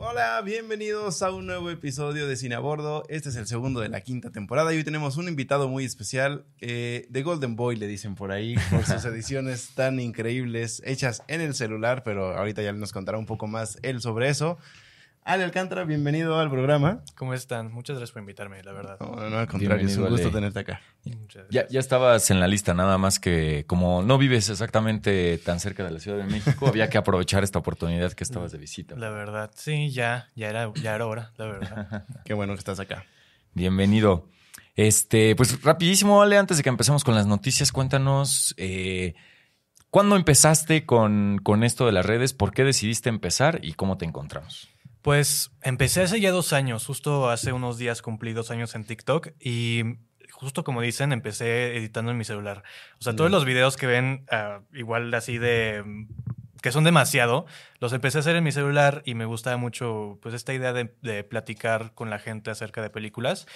Hola, 0.00 0.40
bienvenidos 0.44 1.22
a 1.22 1.32
un 1.32 1.46
nuevo 1.46 1.70
episodio 1.70 2.28
de 2.28 2.36
Cine 2.36 2.54
a 2.54 2.60
Bordo. 2.60 3.02
Este 3.08 3.30
es 3.30 3.34
el 3.34 3.48
segundo 3.48 3.80
de 3.80 3.88
la 3.88 4.00
quinta 4.00 4.30
temporada 4.30 4.72
y 4.72 4.76
hoy 4.76 4.84
tenemos 4.84 5.16
un 5.16 5.26
invitado 5.26 5.68
muy 5.68 5.84
especial. 5.84 6.44
Eh, 6.60 7.08
The 7.10 7.24
Golden 7.24 7.56
Boy 7.56 7.74
le 7.74 7.88
dicen 7.88 8.14
por 8.14 8.30
ahí, 8.30 8.54
por 8.70 8.84
sus 8.84 9.04
ediciones 9.06 9.74
tan 9.74 9.98
increíbles, 9.98 10.80
hechas 10.86 11.24
en 11.26 11.40
el 11.40 11.52
celular, 11.52 12.04
pero 12.04 12.38
ahorita 12.38 12.62
ya 12.62 12.72
nos 12.72 12.92
contará 12.92 13.18
un 13.18 13.26
poco 13.26 13.48
más 13.48 13.80
él 13.82 14.00
sobre 14.00 14.28
eso. 14.28 14.56
Ale 15.30 15.44
Alcántara, 15.44 15.84
bienvenido 15.84 16.38
al 16.38 16.48
programa. 16.48 17.02
¿Cómo 17.14 17.34
están? 17.34 17.70
Muchas 17.70 17.96
gracias 17.98 18.12
por 18.14 18.20
invitarme, 18.20 18.62
la 18.62 18.72
verdad. 18.72 18.96
No, 18.98 19.28
no, 19.28 19.38
al 19.38 19.46
contrario, 19.46 19.86
es 19.86 19.94
un 19.98 20.08
gusto 20.08 20.28
Ale. 20.28 20.34
tenerte 20.34 20.60
acá. 20.60 20.80
Muchas 21.04 21.42
Ya, 21.50 21.60
gracias. 21.60 21.70
ya 21.70 21.80
estabas 21.80 22.30
en 22.30 22.40
la 22.40 22.48
lista, 22.48 22.72
nada 22.72 22.96
más 22.96 23.20
que 23.20 23.64
como 23.66 24.00
no 24.02 24.16
vives 24.16 24.48
exactamente 24.48 25.36
tan 25.36 25.60
cerca 25.60 25.84
de 25.84 25.90
la 25.90 26.00
Ciudad 26.00 26.16
de 26.16 26.24
México, 26.24 26.66
había 26.66 26.88
que 26.88 26.96
aprovechar 26.96 27.44
esta 27.44 27.58
oportunidad 27.58 28.14
que 28.14 28.24
estabas 28.24 28.52
de 28.52 28.58
visita. 28.58 28.96
La 28.96 29.10
verdad, 29.10 29.50
sí, 29.54 29.90
ya, 29.90 30.30
ya 30.34 30.48
era, 30.48 30.72
ya 30.80 30.94
era 30.94 31.06
hora, 31.06 31.30
la 31.36 31.44
verdad. 31.44 32.04
Qué 32.24 32.32
bueno 32.32 32.54
que 32.54 32.60
estás 32.60 32.80
acá. 32.80 33.04
Bienvenido. 33.52 34.30
Este, 34.76 35.36
pues 35.36 35.62
rapidísimo, 35.62 36.22
Ale, 36.22 36.38
antes 36.38 36.56
de 36.56 36.62
que 36.62 36.70
empecemos 36.70 37.04
con 37.04 37.14
las 37.14 37.26
noticias, 37.26 37.70
cuéntanos 37.70 38.54
eh, 38.56 39.12
¿cuándo 39.90 40.16
empezaste 40.16 40.86
con, 40.86 41.38
con 41.42 41.64
esto 41.64 41.84
de 41.84 41.92
las 41.92 42.06
redes? 42.06 42.32
¿Por 42.32 42.52
qué 42.54 42.64
decidiste 42.64 43.10
empezar 43.10 43.60
y 43.62 43.74
cómo 43.74 43.98
te 43.98 44.06
encontramos? 44.06 44.70
Pues 45.02 45.52
empecé 45.62 46.02
hace 46.02 46.20
ya 46.20 46.30
dos 46.30 46.52
años, 46.52 46.84
justo 46.86 47.30
hace 47.30 47.52
unos 47.52 47.78
días 47.78 48.02
cumplí 48.02 48.32
dos 48.32 48.50
años 48.50 48.74
en 48.74 48.84
TikTok 48.84 49.28
y 49.40 49.84
justo 50.30 50.64
como 50.64 50.80
dicen, 50.82 51.12
empecé 51.12 51.76
editando 51.76 52.10
en 52.10 52.18
mi 52.18 52.24
celular. 52.24 52.62
O 53.00 53.02
sea, 53.02 53.14
todos 53.16 53.30
los 53.30 53.44
videos 53.44 53.76
que 53.76 53.86
ven 53.86 54.24
ah, 54.30 54.60
igual 54.72 55.12
así 55.14 55.38
de 55.38 55.82
mm, 55.84 56.08
que 56.60 56.72
son 56.72 56.84
demasiado, 56.84 57.46
los 57.80 57.92
empecé 57.92 58.18
a 58.18 58.20
hacer 58.20 58.36
en 58.36 58.44
mi 58.44 58.52
celular 58.52 59.02
y 59.04 59.14
me 59.14 59.24
gustaba 59.24 59.56
mucho 59.56 60.18
pues 60.22 60.34
esta 60.34 60.52
idea 60.52 60.72
de, 60.72 60.94
de 61.02 61.24
platicar 61.24 61.92
con 61.94 62.10
la 62.10 62.18
gente 62.18 62.50
acerca 62.50 62.82
de 62.82 62.90
películas. 62.90 63.46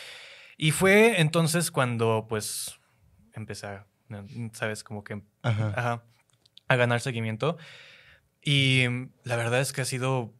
Y 0.56 0.70
fue 0.70 1.20
entonces 1.20 1.70
cuando 1.70 2.26
pues 2.28 2.78
empecé 3.32 3.66
a, 3.66 3.86
sabes, 4.52 4.84
como 4.84 5.04
que 5.04 5.22
Ajá. 5.42 5.72
Ajá, 5.76 6.02
a 6.68 6.76
ganar 6.76 7.00
seguimiento. 7.00 7.56
Y 8.42 8.86
mm, 8.88 9.10
la 9.24 9.36
verdad 9.36 9.60
es 9.60 9.72
que 9.72 9.82
ha 9.82 9.84
sido 9.84 10.32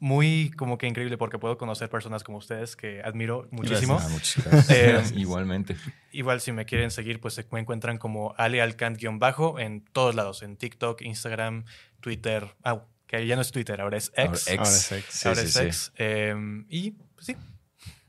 muy 0.00 0.50
como 0.56 0.78
que 0.78 0.86
increíble 0.86 1.18
porque 1.18 1.38
puedo 1.38 1.58
conocer 1.58 1.88
personas 1.88 2.24
como 2.24 2.38
ustedes 2.38 2.76
que 2.76 3.02
admiro 3.02 3.48
muchísimo. 3.50 3.98
Muchas 4.10 4.44
gracias. 4.50 5.12
Eh, 5.12 5.14
Igualmente. 5.16 5.76
Igual 6.12 6.40
si 6.40 6.52
me 6.52 6.64
quieren 6.64 6.90
seguir, 6.90 7.20
pues 7.20 7.34
se 7.34 7.46
me 7.50 7.60
encuentran 7.60 7.98
como 7.98 8.34
Ale 8.36 8.62
Alcant-bajo 8.62 9.58
en 9.58 9.82
todos 9.84 10.14
lados, 10.14 10.42
en 10.42 10.56
TikTok, 10.56 11.02
Instagram, 11.02 11.64
Twitter. 12.00 12.54
Ah, 12.64 12.84
que 13.06 13.26
ya 13.26 13.36
no 13.36 13.42
es 13.42 13.52
Twitter, 13.52 13.80
ahora 13.80 13.96
es 13.98 14.12
X. 14.16 14.48
Ahora, 14.48 14.62
es 14.62 14.92
ex. 14.92 15.04
Sí, 15.08 15.28
Ahora 15.28 15.40
sí, 15.40 15.46
es 15.46 15.54
sí. 15.54 15.60
X. 15.62 15.92
Em, 15.96 16.66
y 16.68 16.90
pues 16.90 17.26
sí, 17.26 17.36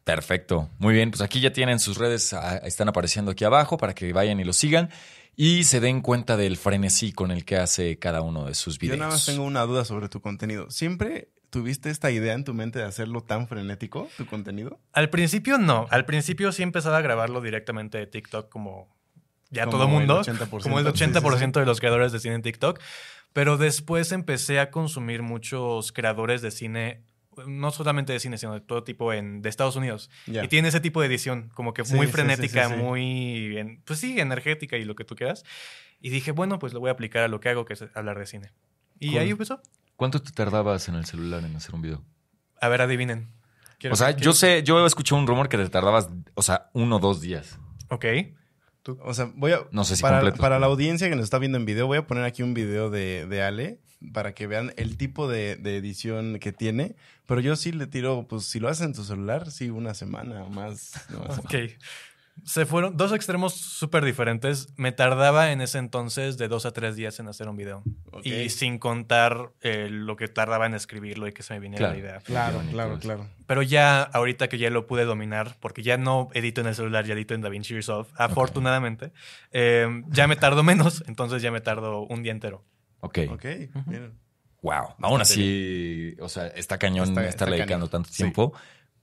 Perfecto. 0.03 0.69
Muy 0.79 0.93
bien, 0.93 1.11
pues 1.11 1.21
aquí 1.21 1.41
ya 1.41 1.51
tienen 1.51 1.79
sus 1.79 1.97
redes, 1.97 2.33
ah, 2.33 2.57
están 2.63 2.87
apareciendo 2.87 3.31
aquí 3.31 3.43
abajo 3.43 3.75
para 3.77 3.93
que 3.93 4.13
vayan 4.13 4.39
y 4.39 4.45
lo 4.45 4.53
sigan 4.53 4.89
y 5.35 5.65
se 5.65 5.79
den 5.79 6.01
cuenta 6.01 6.35
del 6.37 6.57
frenesí 6.57 7.11
con 7.11 7.29
el 7.29 7.45
que 7.45 7.57
hace 7.57 7.99
cada 7.99 8.21
uno 8.21 8.45
de 8.45 8.55
sus 8.55 8.75
Yo 8.77 8.81
videos. 8.81 8.99
nada 8.99 9.11
más 9.11 9.25
tengo 9.25 9.43
una 9.43 9.61
duda 9.63 9.85
sobre 9.85 10.09
tu 10.09 10.19
contenido. 10.19 10.71
¿Siempre 10.71 11.29
tuviste 11.49 11.89
esta 11.89 12.11
idea 12.11 12.33
en 12.33 12.43
tu 12.43 12.53
mente 12.53 12.79
de 12.79 12.85
hacerlo 12.85 13.21
tan 13.21 13.47
frenético, 13.47 14.07
tu 14.17 14.25
contenido? 14.25 14.79
Al 14.93 15.09
principio 15.09 15.57
no. 15.57 15.87
Al 15.89 16.05
principio 16.05 16.51
sí 16.51 16.63
empezaba 16.63 16.97
a 16.97 17.01
grabarlo 17.01 17.41
directamente 17.41 17.97
de 17.97 18.07
TikTok 18.07 18.49
como 18.49 18.95
ya 19.49 19.65
Como 19.65 19.77
todo 19.77 19.87
mundo. 19.87 20.21
el 20.25 20.25
80%, 20.37 20.61
como 20.63 20.79
el 20.79 20.85
sí, 20.93 21.05
sí, 21.05 21.11
80% 21.11 21.53
sí. 21.53 21.59
de 21.61 21.65
los 21.65 21.79
creadores 21.79 22.11
de 22.11 22.19
cine 22.19 22.35
en 22.35 22.41
TikTok. 22.41 22.79
Pero 23.33 23.57
después 23.57 24.11
empecé 24.11 24.59
a 24.59 24.71
consumir 24.71 25.21
muchos 25.21 25.91
creadores 25.91 26.41
de 26.41 26.51
cine, 26.51 27.03
no 27.45 27.71
solamente 27.71 28.11
de 28.13 28.19
cine, 28.19 28.37
sino 28.37 28.53
de 28.53 28.61
todo 28.61 28.83
tipo 28.83 29.13
en, 29.13 29.41
de 29.41 29.49
Estados 29.49 29.75
Unidos. 29.75 30.09
Y 30.25 30.47
tiene 30.47 30.69
ese 30.69 30.79
tipo 30.79 31.01
de 31.01 31.07
edición, 31.07 31.49
como 31.53 31.73
que 31.73 31.85
Sí, 31.85 31.93
muy 31.95 32.07
frenética, 32.07 32.67
sí, 32.67 32.73
sí. 32.75 32.81
muy, 32.81 33.57
en- 33.57 33.81
pues 33.85 33.99
sí, 33.99 34.19
energética 34.19 34.75
y 34.77 34.85
lo 34.85 34.95
que 34.95 35.03
tú 35.05 35.15
quieras. 35.15 35.43
Y 36.01 36.09
dije, 36.09 36.31
bueno, 36.31 36.59
pues 36.59 36.73
lo 36.73 36.79
voy 36.79 36.89
a 36.89 36.93
aplicar 36.93 37.23
a 37.23 37.27
lo 37.27 37.39
que 37.39 37.49
hago, 37.49 37.63
que 37.65 37.73
es 37.73 37.83
hablar 37.93 38.17
de 38.19 38.25
cine. 38.25 38.51
Y 38.99 39.11
Cool. 39.11 39.19
ahí 39.19 39.29
empezó. 39.29 39.61
¿Cuánto 39.97 40.21
te 40.21 40.31
tardabas 40.31 40.87
en 40.87 40.95
el 40.95 41.05
celular 41.05 41.43
en 41.43 41.53
hacer 41.57 41.75
un 41.75 41.81
video? 41.81 42.05
A 42.61 42.69
ver, 42.69 42.81
adivinen. 42.81 43.29
Quiero- 43.79 43.93
O 43.93 43.97
sea, 43.97 44.11
yo 44.11 44.31
sé, 44.31 44.63
yo 44.63 44.85
escuché 44.85 45.13
un 45.13 45.27
rumor 45.27 45.49
que 45.49 45.57
te 45.57 45.67
tardabas, 45.69 46.09
o 46.35 46.41
sea, 46.41 46.69
uno 46.73 46.95
o 46.95 46.99
dos 46.99 47.19
días. 47.19 47.59
Ok. 47.89 48.05
O 49.01 49.13
sea, 49.13 49.29
voy 49.35 49.51
a. 49.51 49.59
No 49.71 49.83
sé 49.83 49.97
si 49.97 50.01
para, 50.01 50.19
completos, 50.19 50.39
para 50.39 50.59
la 50.59 50.67
audiencia 50.67 51.09
que 51.09 51.15
nos 51.17 51.25
está 51.25 51.39
viendo 51.39 51.57
en 51.57 51.65
video, 51.65 51.87
voy 51.87 51.97
a 51.97 52.07
poner 52.07 52.23
aquí 52.23 52.41
un 52.41 52.53
video 52.53 52.89
de, 52.89 53.25
de 53.27 53.43
Ale 53.43 53.81
para 54.13 54.33
que 54.33 54.47
vean 54.47 54.71
el 54.77 54.95
tipo 54.95 55.27
de, 55.27 55.57
de 55.57 55.75
edición 55.75 56.39
que 56.39 56.53
tiene. 56.53 56.95
Pero 57.25 57.41
yo 57.41 57.57
sí 57.57 57.73
le 57.73 57.85
tiro, 57.87 58.27
pues 58.29 58.45
si 58.45 58.61
lo 58.61 58.69
haces 58.69 58.85
en 58.85 58.93
tu 58.93 59.03
celular, 59.03 59.51
sí, 59.51 59.69
una 59.69 59.93
semana 59.93 60.43
o 60.43 60.49
más. 60.49 60.93
no 61.09 61.19
más. 61.27 61.41
Se 62.45 62.65
fueron 62.65 62.95
dos 62.95 63.11
extremos 63.11 63.53
súper 63.53 64.05
diferentes. 64.05 64.67
Me 64.77 64.91
tardaba 64.91 65.51
en 65.51 65.59
ese 65.61 65.77
entonces 65.79 66.37
de 66.37 66.47
dos 66.47 66.65
a 66.65 66.71
tres 66.71 66.95
días 66.95 67.19
en 67.19 67.27
hacer 67.27 67.49
un 67.49 67.57
video. 67.57 67.83
Y 68.23 68.49
sin 68.49 68.79
contar 68.79 69.51
eh, 69.61 69.89
lo 69.91 70.15
que 70.15 70.27
tardaba 70.27 70.65
en 70.65 70.73
escribirlo 70.73 71.27
y 71.27 71.33
que 71.33 71.43
se 71.43 71.53
me 71.53 71.59
viniera 71.59 71.87
Claro. 71.87 71.93
la 71.93 71.99
idea. 71.99 72.19
Claro, 72.21 72.61
claro, 72.71 72.91
eso. 72.93 72.99
claro. 73.01 73.27
Pero 73.47 73.61
ya 73.63 74.01
ahorita 74.01 74.47
que 74.47 74.57
ya 74.57 74.69
lo 74.69 74.87
pude 74.87 75.03
dominar, 75.05 75.57
porque 75.59 75.83
ya 75.83 75.97
no 75.97 76.29
edito 76.33 76.61
en 76.61 76.67
el 76.67 76.75
celular, 76.75 77.05
ya 77.05 77.13
edito 77.13 77.33
en 77.33 77.41
DaVinci 77.41 77.73
Resolve, 77.73 78.09
afortunadamente, 78.15 79.11
eh, 79.51 80.03
ya 80.07 80.27
me 80.27 80.35
tardo 80.35 80.63
menos, 80.63 81.03
entonces 81.07 81.41
ya 81.41 81.51
me 81.51 81.61
tardo 81.61 82.01
un 82.01 82.23
día 82.23 82.31
entero. 82.31 82.63
Ok. 83.01 83.19
Ok. 83.31 83.45
Wow. 84.63 84.95
Aún 85.01 85.21
así, 85.21 86.15
o 86.19 86.27
sea, 86.29 86.47
está 86.47 86.77
cañón 86.77 87.09
Está- 87.09 87.25
estarle 87.27 87.55
está 87.55 87.61
dedicando 87.63 87.87
cañón. 87.89 88.03
tanto 88.03 88.09
Sí. 88.11 88.23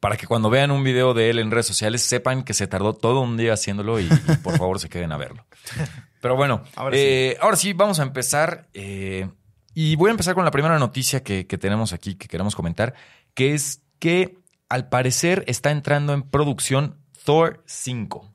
Para 0.04 0.19
que 0.19 0.26
cuando 0.26 0.50
vean 0.50 0.70
un 0.70 0.84
video 0.84 1.15
de 1.15 1.31
él 1.31 1.38
en 1.38 1.50
redes 1.50 1.65
sociales 1.66 2.03
sepan 2.03 2.42
que 2.44 2.53
se 2.53 2.66
tardó 2.66 2.92
todo 2.92 3.22
un 3.22 3.38
día 3.38 3.54
haciéndolo 3.54 3.98
y, 3.98 4.04
y 4.04 4.37
por 4.42 4.59
favor 4.59 4.78
se 4.78 4.91
queden 4.91 5.12
a 5.12 5.16
verlo. 5.16 5.47
Pero 6.20 6.37
bueno, 6.37 6.62
Ahora 6.76 6.94
eh, 6.98 7.38
ahora 7.41 7.56
sí, 7.56 7.72
vamos 7.72 8.00
a 8.00 8.03
empezar. 8.03 8.69
eh, 8.75 9.31
y 9.72 9.97
voy 9.97 10.09
a 10.09 10.10
empezar 10.10 10.34
con 10.34 10.44
la 10.44 10.50
primera 10.50 10.78
noticia 10.78 11.22
que, 11.22 11.47
que 11.47 11.56
tenemos 11.56 11.94
aquí, 11.94 12.16
que 12.16 12.28
queremos 12.28 12.54
comentar, 12.54 12.93
que 13.32 13.54
es 13.54 13.82
que 13.98 14.37
al 14.69 14.91
parecer 14.91 15.43
está 15.47 15.70
entrando 15.70 16.12
en 16.12 16.22
producción 16.22 16.97
Thor 17.25 17.62
5. 17.66 18.31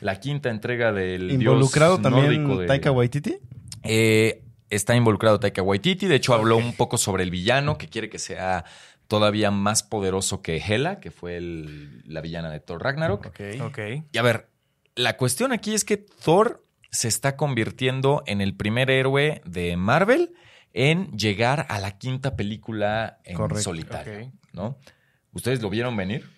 La 0.00 0.20
quinta 0.20 0.48
entrega 0.48 0.90
del 0.90 1.30
¿Involucrado 1.32 1.98
dios 1.98 2.02
también 2.02 2.48
de- 2.58 2.66
Taika 2.66 2.90
Waititi? 2.92 3.36
eh, 3.82 4.42
está 4.70 4.94
involucrado 4.96 5.38
Taika 5.38 5.62
Waititi. 5.62 6.06
De 6.06 6.14
hecho, 6.16 6.32
habló 6.32 6.56
un 6.56 6.72
poco 6.74 6.96
sobre 6.96 7.24
el 7.24 7.30
villano, 7.30 7.76
que 7.76 7.88
quiere 7.88 8.08
que 8.08 8.18
sea 8.18 8.64
todavía 9.10 9.50
más 9.50 9.82
poderoso 9.82 10.40
que 10.40 10.58
Hela, 10.58 11.00
que 11.00 11.10
fue 11.10 11.36
el- 11.36 12.02
la 12.06 12.20
villana 12.20 12.48
de 12.48 12.60
Thor 12.60 12.80
Ragnarok. 12.80 13.26
Ok. 13.26 13.40
Ok. 13.62 13.78
Y 14.12 14.18
a 14.18 14.22
ver, 14.22 14.48
la 14.94 15.16
cuestión 15.16 15.50
aquí 15.50 15.74
es 15.74 15.84
que 15.84 15.96
Thor 15.96 16.64
se 16.92 17.08
está 17.08 17.36
convirtiendo 17.36 18.22
en 18.26 18.40
el 18.40 18.54
primer 18.56 18.88
héroe 18.88 19.42
de 19.44 19.76
Marvel 19.76 20.32
en 20.74 21.10
llegar 21.18 21.66
a 21.70 21.80
la 21.80 21.98
quinta 21.98 22.36
película 22.36 23.18
en 23.24 23.36
Correcto. 23.36 23.64
solitario, 23.64 24.26
Ok. 24.28 24.32
¿no? 24.52 24.78
¿Ustedes 25.32 25.60
lo 25.60 25.70
vieron 25.70 25.96
venir? 25.96 26.30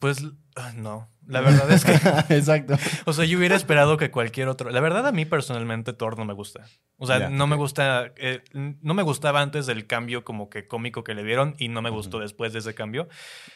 Pues 0.00 0.24
ah, 0.56 0.72
no. 0.74 1.08
La 1.28 1.42
verdad 1.42 1.70
es 1.70 1.84
que, 1.84 1.92
Exacto. 2.34 2.74
o 3.04 3.12
sea, 3.12 3.26
yo 3.26 3.38
hubiera 3.38 3.54
esperado 3.54 3.96
que 3.98 4.10
cualquier 4.10 4.48
otro. 4.48 4.70
La 4.70 4.80
verdad, 4.80 5.06
a 5.06 5.12
mí 5.12 5.24
personalmente 5.26 5.92
Thor 5.92 6.18
no 6.18 6.24
me 6.24 6.32
gusta. 6.32 6.64
O 6.96 7.06
sea, 7.06 7.28
no 7.28 7.46
me 7.46 7.54
gusta. 7.54 8.12
eh, 8.16 8.42
no 8.52 8.94
me 8.94 9.02
gustaba 9.02 9.42
antes 9.42 9.66
del 9.66 9.86
cambio 9.86 10.24
como 10.24 10.48
que 10.48 10.66
cómico 10.66 11.04
que 11.04 11.14
le 11.14 11.22
dieron 11.22 11.54
y 11.58 11.68
no 11.68 11.82
me 11.82 11.90
gustó 11.90 12.18
después 12.18 12.52
de 12.54 12.60
ese 12.60 12.74
cambio. 12.74 13.08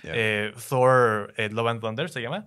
Eh, 0.04 0.52
Thor 0.68 1.32
eh, 1.36 1.48
Love 1.50 1.68
and 1.68 1.80
Thunder 1.80 2.08
se 2.10 2.20
llama. 2.20 2.46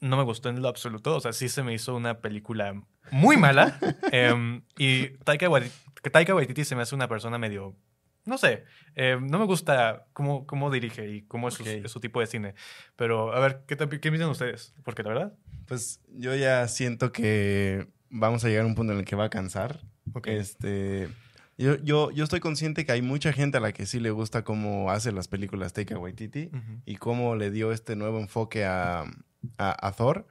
No 0.00 0.16
me 0.16 0.22
gustó 0.24 0.48
en 0.48 0.60
lo 0.60 0.68
absoluto. 0.68 1.14
O 1.16 1.20
sea, 1.20 1.32
sí 1.32 1.48
se 1.48 1.62
me 1.62 1.72
hizo 1.74 1.94
una 1.94 2.18
película 2.18 2.74
muy 3.10 3.36
mala. 3.36 3.78
Em, 4.12 4.62
y 4.76 5.08
Taika 5.24 5.48
Waititi, 5.48 5.74
Taika 6.10 6.34
Waititi 6.34 6.64
se 6.64 6.74
me 6.74 6.82
hace 6.82 6.94
una 6.94 7.06
persona 7.08 7.38
medio. 7.38 7.76
No 8.26 8.38
sé. 8.38 8.64
eh, 8.94 9.18
no 9.20 9.38
me 9.38 9.46
gusta 9.46 10.06
cómo, 10.12 10.46
cómo 10.46 10.70
dirige 10.70 11.08
y 11.08 11.22
cómo 11.22 11.48
es, 11.48 11.54
su, 11.54 11.62
Ok. 11.62 11.68
es 11.68 11.90
su 11.90 12.00
tipo 12.00 12.20
de 12.20 12.26
cine. 12.26 12.54
Pero, 12.96 13.34
a 13.34 13.40
ver, 13.40 13.62
¿qué, 13.66 13.76
qué 13.76 14.10
ustedes? 14.30 14.74
Porque 14.84 15.02
la 15.02 15.08
verdad. 15.08 15.32
Pues 15.66 16.00
yo 16.08 16.34
ya 16.36 16.66
siento 16.68 17.12
que 17.12 17.88
vamos 18.10 18.44
a 18.44 18.48
llegar 18.48 18.64
a 18.64 18.66
un 18.68 18.74
punto 18.74 18.92
en 18.92 18.98
el 19.00 19.04
que 19.04 19.16
va 19.16 19.24
a 19.24 19.30
cansar. 19.30 19.80
Este, 20.24 21.08
yo, 21.56 21.76
yo, 21.76 22.10
yo 22.10 22.24
estoy 22.24 22.40
consciente 22.40 22.84
que 22.84 22.92
hay 22.92 23.02
mucha 23.02 23.32
gente 23.32 23.58
a 23.58 23.60
la 23.60 23.72
que 23.72 23.86
sí 23.86 24.00
le 24.00 24.10
gusta 24.10 24.42
cómo 24.44 24.90
hace 24.90 25.12
las 25.12 25.28
películas 25.28 25.72
Taika 25.72 25.98
Waititi 25.98 26.50
y 26.84 26.96
cómo 26.96 27.36
le 27.36 27.50
dio 27.50 27.70
este 27.72 27.96
nuevo 27.96 28.18
enfoque 28.18 28.64
a, 28.64 29.02
a, 29.58 29.86
a 29.86 29.92
Thor. 29.92 30.26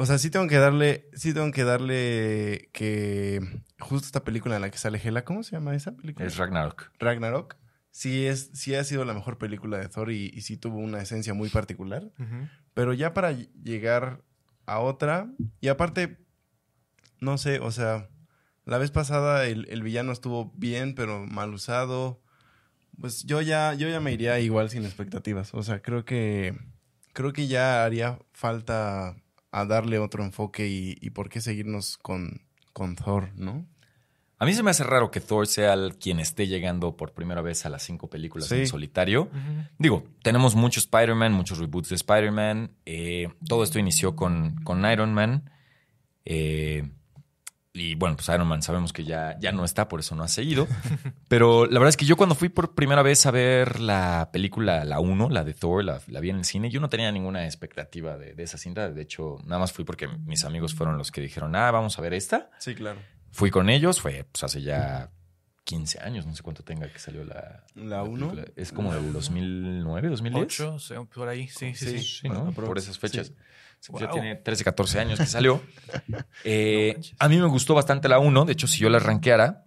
O 0.00 0.06
sea, 0.06 0.16
sí 0.18 0.30
tengo 0.30 0.46
que 0.46 0.58
darle, 0.58 1.10
sí 1.12 1.34
tengo 1.34 1.50
que 1.50 1.64
darle 1.64 2.70
que 2.72 3.40
justo 3.80 4.06
esta 4.06 4.22
película 4.22 4.54
en 4.54 4.62
la 4.62 4.70
que 4.70 4.78
sale 4.78 5.00
Hela, 5.02 5.24
¿cómo 5.24 5.42
se 5.42 5.56
llama 5.56 5.74
esa 5.74 5.96
película? 5.96 6.24
Es 6.24 6.36
Ragnarok. 6.36 6.92
Ragnarok. 7.00 7.56
Sí, 7.90 8.24
es, 8.24 8.50
sí 8.54 8.76
ha 8.76 8.84
sido 8.84 9.04
la 9.04 9.12
mejor 9.12 9.38
película 9.38 9.76
de 9.78 9.88
Thor 9.88 10.12
y, 10.12 10.30
y 10.32 10.42
sí 10.42 10.56
tuvo 10.56 10.78
una 10.78 11.02
esencia 11.02 11.34
muy 11.34 11.48
particular. 11.48 12.12
Pero 12.74 12.92
ya 12.94 13.12
para 13.12 13.32
llegar 13.32 14.22
a 14.66 14.78
otra, 14.78 15.32
y 15.60 15.66
aparte, 15.66 16.24
no 17.20 17.36
sé, 17.36 17.58
o 17.58 17.72
sea, 17.72 18.08
La 18.68 18.76
vez 18.76 18.90
pasada 18.90 19.46
el, 19.46 19.66
el 19.70 19.82
villano 19.82 20.12
estuvo 20.12 20.52
bien, 20.54 20.94
pero 20.94 21.24
mal 21.26 21.54
usado. 21.54 22.20
Pues 23.00 23.24
yo 23.24 23.40
ya, 23.40 23.72
yo 23.72 23.88
ya 23.88 23.98
me 23.98 24.12
iría 24.12 24.38
igual 24.40 24.68
sin 24.68 24.84
expectativas. 24.84 25.54
O 25.54 25.62
sea, 25.62 25.80
creo 25.80 26.04
que 26.04 26.54
creo 27.14 27.32
que 27.32 27.46
ya 27.48 27.82
haría 27.86 28.18
falta 28.32 29.16
a 29.50 29.64
darle 29.64 29.98
otro 29.98 30.22
enfoque 30.24 30.68
y, 30.68 30.96
y 31.00 31.10
por 31.10 31.28
qué 31.28 31.40
seguirnos 31.40 31.96
con, 31.98 32.42
con 32.72 32.96
Thor, 32.96 33.30
¿no? 33.36 33.66
A 34.40 34.44
mí 34.46 34.54
se 34.54 34.62
me 34.62 34.70
hace 34.70 34.84
raro 34.84 35.10
que 35.10 35.20
Thor 35.20 35.48
sea 35.48 35.72
el 35.74 35.96
quien 35.96 36.20
esté 36.20 36.46
llegando 36.46 36.96
por 36.96 37.12
primera 37.12 37.42
vez 37.42 37.66
a 37.66 37.70
las 37.70 37.82
cinco 37.82 38.08
películas 38.08 38.46
Sí. 38.48 38.54
en 38.54 38.66
solitario. 38.68 39.28
Digo, 39.80 40.04
tenemos 40.22 40.54
muchos 40.54 40.84
Spider-Man, 40.84 41.32
muchos 41.32 41.58
reboots 41.58 41.88
de 41.88 41.96
Spider-Man. 41.96 42.70
eh, 42.86 43.28
todo 43.48 43.64
esto 43.64 43.80
inició 43.80 44.14
con, 44.14 44.54
con 44.62 44.88
Iron 44.90 45.12
Man. 45.12 45.50
eh, 46.24 46.88
y 47.80 47.94
bueno, 47.94 48.16
pues 48.16 48.28
Iron 48.28 48.46
Man 48.46 48.62
sabemos 48.62 48.92
que 48.92 49.04
ya, 49.04 49.38
ya 49.40 49.52
no 49.52 49.64
está, 49.64 49.88
por 49.88 50.00
eso 50.00 50.14
no 50.14 50.22
ha 50.22 50.28
seguido. 50.28 50.66
Pero 51.28 51.66
la 51.66 51.78
verdad 51.78 51.90
es 51.90 51.96
que 51.96 52.04
yo 52.04 52.16
cuando 52.16 52.34
fui 52.34 52.48
por 52.48 52.74
primera 52.74 53.02
vez 53.02 53.26
a 53.26 53.30
ver 53.30 53.80
la 53.80 54.30
película, 54.32 54.84
la 54.84 55.00
1, 55.00 55.30
la 55.30 55.44
de 55.44 55.54
Thor, 55.54 55.84
la, 55.84 56.00
la 56.08 56.20
vi 56.20 56.30
en 56.30 56.36
el 56.36 56.44
cine, 56.44 56.70
yo 56.70 56.80
no 56.80 56.88
tenía 56.88 57.10
ninguna 57.12 57.44
expectativa 57.44 58.16
de, 58.16 58.34
de 58.34 58.42
esa 58.42 58.58
cinta. 58.58 58.90
De 58.90 59.02
hecho, 59.02 59.38
nada 59.44 59.58
más 59.58 59.72
fui 59.72 59.84
porque 59.84 60.08
mis 60.08 60.44
amigos 60.44 60.74
fueron 60.74 60.98
los 60.98 61.10
que 61.10 61.20
dijeron, 61.20 61.54
ah, 61.56 61.70
vamos 61.70 61.98
a 61.98 62.02
ver 62.02 62.14
esta. 62.14 62.50
Sí, 62.58 62.74
claro. 62.74 63.00
Fui 63.30 63.50
con 63.50 63.68
ellos, 63.68 64.00
fue 64.00 64.26
pues, 64.30 64.42
hace 64.44 64.62
ya 64.62 65.10
15 65.64 66.00
años, 66.00 66.26
no 66.26 66.34
sé 66.34 66.42
cuánto 66.42 66.62
tenga 66.64 66.90
que 66.90 66.98
salió 66.98 67.24
la... 67.24 67.64
La 67.74 68.02
1. 68.02 68.30
película. 68.30 68.52
Es 68.56 68.72
como 68.72 68.92
del 68.94 69.12
2009, 69.12 70.08
2010. 70.08 70.44
Ocho, 70.44 70.74
o 70.74 70.78
sea, 70.78 71.02
por 71.02 71.28
ahí, 71.28 71.46
sí, 71.48 71.74
sí, 71.74 71.98
sí. 71.98 72.20
Sí, 72.22 72.28
¿no? 72.28 72.52
Por 72.52 72.78
esas 72.78 72.98
fechas. 72.98 73.28
sí. 73.28 73.34
Sí, 73.80 73.92
pues 73.92 74.02
Ya 74.02 74.08
Wow. 74.08 74.14
tiene 74.20 74.36
13, 74.36 74.64
14 74.64 75.00
años 75.00 75.18
que 75.18 75.26
salió. 75.26 75.62
Eh, 76.44 76.94
No 76.96 77.02
a 77.20 77.28
mí 77.28 77.36
me 77.38 77.46
gustó 77.46 77.74
bastante 77.74 78.08
la 78.08 78.18
1. 78.18 78.44
De 78.44 78.52
hecho, 78.52 78.66
si 78.66 78.78
yo 78.80 78.90
la 78.90 78.98
rankeara, 78.98 79.64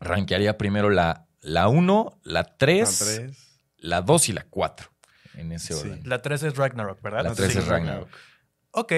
rankearía 0.00 0.56
primero 0.58 0.90
la, 0.90 1.26
la 1.40 1.68
1, 1.68 2.20
la 2.24 2.44
3, 2.56 3.00
La 3.00 3.06
3. 3.06 3.60
la 3.78 4.02
2 4.02 4.28
y 4.28 4.32
la 4.32 4.44
4. 4.48 4.90
En 5.34 5.52
ese 5.52 5.74
Sí. 5.74 5.80
orden. 5.88 6.02
La 6.04 6.22
3 6.22 6.42
es 6.44 6.56
Ragnarok, 6.56 7.02
¿verdad? 7.02 7.24
La 7.24 7.34
3 7.34 7.52
sí, 7.52 7.58
es 7.58 7.66
Ragnarok. 7.66 8.08
Ok. 8.72 8.92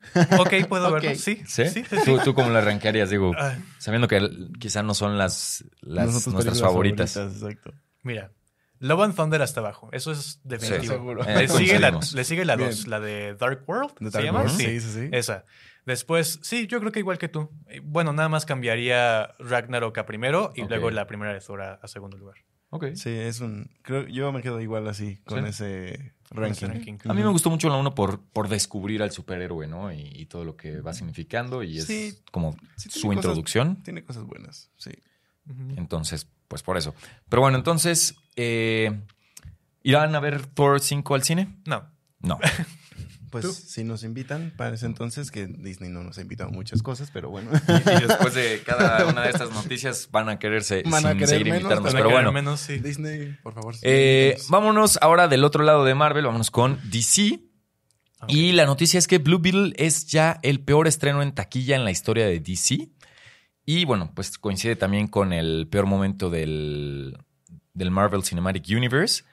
Ok, 0.38 0.68
puedo 0.68 0.88
Ok. 0.88 0.94
verlo. 1.02 1.14
Sí. 1.18 1.42
¿Sí? 1.46 1.66
Sí, 1.68 1.84
sí, 1.88 1.96
¿Tú, 2.04 2.18
¿Tú 2.22 2.32
cómo 2.34 2.50
la 2.50 2.60
rankearías? 2.60 3.10
Digo, 3.10 3.32
Ah, 3.36 3.56
sabiendo 3.78 4.06
que 4.06 4.20
quizás 4.60 4.84
no 4.84 4.94
son 4.94 5.18
las, 5.18 5.64
las 5.80 6.06
Nosotros 6.06 6.34
nuestras 6.34 6.54
películas 6.54 6.60
favoritas. 6.60 7.16
Exacto. 7.16 7.72
mira. 8.02 8.30
Love 8.80 9.00
and 9.04 9.14
Thunder 9.16 9.40
hasta 9.42 9.60
abajo. 9.60 9.88
Eso 9.92 10.12
es 10.12 10.40
definitivo. 10.44 10.94
seguro. 10.94 11.24
Eh, 11.24 11.34
Le, 11.36 11.48
sigue 11.48 11.78
la, 11.78 11.98
le 12.14 12.24
sigue 12.24 12.44
la 12.44 12.56
Bien. 12.56 12.70
2, 12.70 12.86
la 12.88 13.00
de 13.00 13.34
Dark 13.34 13.64
World. 13.66 13.94
De 14.00 14.10
¿Se 14.10 14.18
Dark 14.18 14.24
llama? 14.26 14.40
World, 14.40 14.56
Sí. 14.56 14.64
sí, 14.64 14.80
sí, 14.80 14.92
sí. 14.92 15.08
Esa. 15.12 15.44
Después, 15.86 16.40
sí, 16.42 16.66
yo 16.66 16.80
creo 16.80 16.90
que 16.92 16.98
igual 16.98 17.16
que 17.18 17.28
tú. 17.28 17.48
Eh, 17.68 17.80
Bueno, 17.82 18.12
nada 18.12 18.28
más 18.28 18.44
cambiaría 18.44 19.34
Ragnarok 19.38 19.96
a 19.98 20.04
primero 20.06 20.52
y 20.56 20.62
luego 20.66 20.90
la 20.90 21.06
primera 21.06 21.32
de 21.32 21.40
Thor 21.40 21.62
a, 21.62 21.74
a 21.74 21.88
segundo 21.88 22.16
lugar. 22.16 22.36
Ok. 22.70 22.86
Sí, 22.94 23.10
es 23.10 23.40
un. 23.40 23.70
Creo, 23.82 24.06
yo 24.08 24.32
me 24.32 24.42
quedo 24.42 24.60
igual 24.60 24.88
así 24.88 25.18
con 25.24 25.44
Sí. 25.44 25.50
ese 25.50 26.12
Con 26.34 26.44
ese 26.44 26.66
ranking. 26.66 26.86
ranking. 26.98 27.10
A 27.10 27.14
mí 27.14 27.22
me 27.22 27.28
gustó 27.28 27.48
mucho 27.48 27.68
la 27.68 27.76
1 27.76 27.94
por, 27.94 28.20
por 28.20 28.48
descubrir 28.48 29.00
al 29.04 29.12
superhéroe, 29.12 29.68
¿no? 29.68 29.92
Y, 29.92 30.00
y 30.02 30.26
todo 30.26 30.44
lo 30.44 30.56
que 30.56 30.80
va 30.80 30.92
significando. 30.92 31.62
Y 31.62 31.78
es 31.78 31.84
Sí. 31.86 32.18
como 32.32 32.52
Sí, 32.76 32.88
tiene 32.88 32.92
su 33.00 33.06
cosas- 33.06 33.14
introducción. 33.16 33.82
Tiene 33.84 34.02
cosas 34.02 34.24
buenas, 34.24 34.70
sí. 34.76 34.90
Entonces, 35.76 36.28
pues 36.48 36.62
por 36.62 36.76
eso. 36.76 36.94
Pero 37.28 37.42
bueno, 37.42 37.56
entonces, 37.58 38.14
eh, 38.36 39.00
¿irán 39.82 40.14
a 40.14 40.20
ver 40.20 40.46
Thor 40.46 40.80
5 40.80 41.14
al 41.14 41.22
cine? 41.24 41.56
No. 41.64 41.84
No. 42.20 42.38
Pues 43.28 43.44
¿Tú? 43.44 43.52
si 43.52 43.82
nos 43.82 44.04
invitan, 44.04 44.52
parece 44.56 44.86
entonces 44.86 45.32
que 45.32 45.46
Disney 45.48 45.90
no 45.90 46.02
nos 46.04 46.16
ha 46.16 46.20
invitado 46.22 46.48
a 46.48 46.52
muchas 46.52 46.80
cosas, 46.80 47.10
pero 47.12 47.28
bueno. 47.28 47.50
y 47.52 48.06
después 48.06 48.34
de 48.34 48.62
cada 48.64 49.04
una 49.04 49.22
de 49.22 49.30
estas 49.30 49.50
noticias 49.50 50.08
van 50.12 50.28
a 50.28 50.38
quererse 50.38 50.84
Van 50.86 51.04
a 51.04 51.08
sin 51.10 51.18
querer 51.18 51.28
seguir 51.28 51.46
menos, 51.46 51.62
invitándonos. 51.62 51.92
Van 51.92 51.96
a 51.96 51.98
Pero 51.98 52.08
querer 52.08 52.24
bueno, 52.24 52.32
menos, 52.32 52.60
sí. 52.60 52.78
Disney, 52.78 53.36
por 53.42 53.52
favor. 53.52 53.74
eh, 53.82 54.38
vámonos 54.48 54.96
ahora 55.02 55.26
del 55.26 55.42
otro 55.42 55.64
lado 55.64 55.84
de 55.84 55.94
Marvel, 55.96 56.24
vámonos 56.24 56.52
con 56.52 56.78
DC. 56.88 57.40
Y 58.28 58.52
la 58.52 58.64
noticia 58.64 58.96
es 58.96 59.08
que 59.08 59.18
Blue 59.18 59.40
Beetle 59.40 59.74
es 59.76 60.06
ya 60.06 60.38
el 60.42 60.60
peor 60.60 60.86
estreno 60.86 61.20
en 61.20 61.34
taquilla 61.34 61.74
en 61.76 61.84
la 61.84 61.90
historia 61.90 62.26
de 62.26 62.40
DC. 62.40 62.88
Y 63.66 63.84
bueno, 63.84 64.12
pues 64.14 64.38
coincide 64.38 64.76
también 64.76 65.08
con 65.08 65.32
el 65.32 65.66
peor 65.68 65.86
momento 65.86 66.30
del, 66.30 67.18
del 67.74 67.90
Marvel 67.90 68.22
Cinematic 68.22 68.64
Universe. 68.70 69.24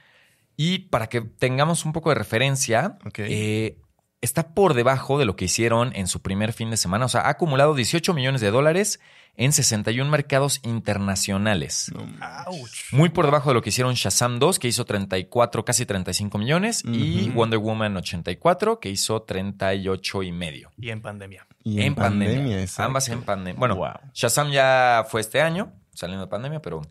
Y 0.57 0.80
para 0.80 1.07
que 1.07 1.21
tengamos 1.21 1.85
un 1.85 1.94
poco 1.94 2.09
de 2.09 2.15
referencia, 2.15 2.97
eh, 3.15 3.77
está 4.21 4.53
por 4.53 4.74
debajo 4.74 5.19
de 5.19 5.25
lo 5.25 5.35
que 5.35 5.45
hicieron 5.45 5.95
en 5.95 6.07
su 6.07 6.21
primer 6.21 6.51
fin 6.53 6.71
de 6.71 6.77
semana. 6.77 7.06
O 7.06 7.09
sea, 7.09 7.21
ha 7.21 7.30
acumulado 7.30 7.75
18 7.75 8.13
millones 8.13 8.41
de 8.41 8.51
dólares 8.51 9.00
en 9.35 9.51
61 9.51 10.09
mercados 10.09 10.59
internacionales. 10.63 11.91
No 11.94 12.06
manches. 12.06 12.47
Ouch. 12.47 12.94
Muy 12.94 13.09
por 13.09 13.25
debajo 13.25 13.50
de 13.50 13.56
lo 13.56 13.62
que 13.62 13.69
hicieron 13.69 13.95
Shazam 13.95 14.39
2, 14.39 14.59
que 14.59 14.68
hizo 14.68 14.86
34, 14.86 15.65
casi 15.65 15.86
35 15.86 16.38
millones, 16.38 16.83
y 16.86 17.29
Ujú. 17.29 17.33
Wonder 17.33 17.59
Woman 17.59 17.97
84, 17.97 18.79
que 18.79 18.89
hizo 18.89 19.21
38 19.24 20.24
y 20.24 20.31
medio. 20.31 20.71
Y 20.77 20.89
en 20.89 21.01
pandemia. 21.01 21.47
Y 21.63 21.81
en, 21.81 21.95
pandemia. 21.95 22.65
Ambas 22.77 23.10
en 23.10 23.24
pandemia. 23.24 23.60
Bueno, 23.60 23.75
Wow. 23.75 23.94
Shazam 24.13 24.51
ya 24.51 25.06
fue 25.10 25.21
este 25.21 25.42
año, 25.42 25.74
saliendo 25.94 26.25
de 26.25 26.30
pandemia, 26.30 26.62
pero 26.62 26.81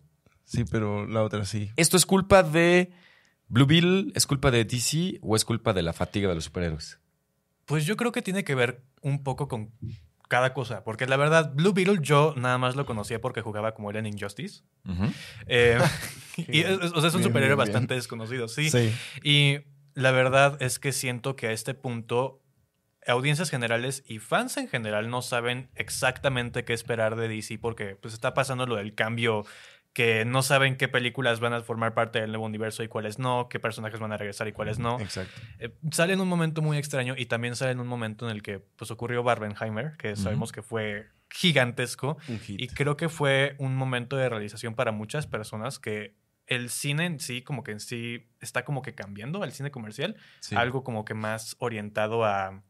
Sí, 0.44 0.64
pero 0.70 1.06
la 1.06 1.22
otra 1.22 1.44
sí. 1.44 1.70
¿esto 1.76 1.96
es 1.96 2.04
culpa 2.04 2.42
de 2.42 2.92
Blue 3.48 3.66
Beetle? 3.66 4.12
¿Es 4.14 4.26
culpa 4.26 4.50
de 4.50 4.64
DC 4.64 5.18
o 5.22 5.34
es 5.34 5.44
culpa 5.44 5.72
de 5.72 5.82
la 5.82 5.92
fatiga 5.92 6.28
de 6.28 6.34
los 6.34 6.44
superhéroes? 6.44 6.98
Pues 7.64 7.86
yo 7.86 7.96
creo 7.96 8.12
que 8.12 8.22
tiene 8.22 8.44
que 8.44 8.54
ver 8.54 8.82
un 9.00 9.22
poco 9.22 9.48
con 9.48 9.70
cada 10.28 10.52
cosa. 10.52 10.84
Porque 10.84 11.06
la 11.06 11.16
verdad, 11.16 11.52
Blue 11.54 11.72
Beetle 11.72 11.98
yo 12.02 12.34
nada 12.36 12.58
más 12.58 12.76
lo 12.76 12.86
conocía 12.86 13.20
porque 13.20 13.40
jugaba 13.40 13.72
como 13.72 13.90
era 13.90 13.98
en 13.98 14.06
Injustice. 14.06 14.62
Eh, 15.46 15.78
y 16.36 16.60
es, 16.60 16.78
o 16.92 17.00
sea, 17.00 17.08
es 17.08 17.14
un 17.14 17.20
Bien, 17.20 17.30
superhéroe 17.30 17.54
bastante 17.54 17.94
desconocido, 17.94 18.48
sí. 18.48 18.70
Sí. 18.70 18.92
Y 19.22 19.58
la 19.94 20.10
verdad 20.10 20.56
es 20.60 20.78
que 20.78 20.92
siento 20.92 21.36
que 21.36 21.46
a 21.46 21.52
este 21.52 21.72
punto 21.72 22.41
audiencias 23.06 23.50
generales 23.50 24.04
y 24.06 24.18
fans 24.18 24.56
en 24.56 24.68
general 24.68 25.10
no 25.10 25.22
saben 25.22 25.70
exactamente 25.74 26.64
qué 26.64 26.72
esperar 26.72 27.16
de 27.16 27.28
DC 27.28 27.58
porque 27.58 27.96
pues 27.96 28.14
está 28.14 28.34
pasando 28.34 28.66
lo 28.66 28.76
del 28.76 28.94
cambio 28.94 29.44
que 29.92 30.24
no 30.24 30.42
saben 30.42 30.76
qué 30.78 30.88
películas 30.88 31.38
van 31.40 31.52
a 31.52 31.60
formar 31.62 31.92
parte 31.92 32.18
del 32.20 32.30
nuevo 32.30 32.46
universo 32.46 32.82
y 32.82 32.88
cuáles 32.88 33.18
no, 33.18 33.48
qué 33.50 33.60
personajes 33.60 34.00
van 34.00 34.12
a 34.12 34.16
regresar 34.16 34.48
y 34.48 34.52
cuáles 34.52 34.78
no. 34.78 34.98
Exacto. 35.00 35.38
Eh, 35.58 35.74
sale 35.90 36.14
en 36.14 36.20
un 36.22 36.28
momento 36.28 36.62
muy 36.62 36.78
extraño 36.78 37.14
y 37.16 37.26
también 37.26 37.56
sale 37.56 37.72
en 37.72 37.80
un 37.80 37.88
momento 37.88 38.24
en 38.26 38.34
el 38.34 38.42
que 38.42 38.58
pues 38.58 38.90
ocurrió 38.90 39.22
Barbenheimer, 39.22 39.96
que 39.98 40.16
sabemos 40.16 40.50
que 40.50 40.62
fue 40.62 41.08
gigantesco 41.30 42.16
Un 42.28 42.38
hit. 42.40 42.60
y 42.60 42.68
creo 42.68 42.96
que 42.96 43.08
fue 43.10 43.54
un 43.58 43.76
momento 43.76 44.16
de 44.16 44.28
realización 44.28 44.74
para 44.74 44.92
muchas 44.92 45.26
personas 45.26 45.78
que 45.78 46.14
el 46.46 46.70
cine 46.70 47.04
en 47.06 47.20
sí, 47.20 47.42
como 47.42 47.62
que 47.62 47.72
en 47.72 47.80
sí, 47.80 48.30
está 48.40 48.64
como 48.64 48.80
que 48.82 48.94
cambiando 48.94 49.42
al 49.42 49.52
cine 49.52 49.70
comercial, 49.70 50.16
Sí. 50.40 50.54
algo 50.56 50.84
como 50.84 51.04
que 51.04 51.14
más 51.14 51.56
orientado 51.58 52.24
a, 52.24 52.62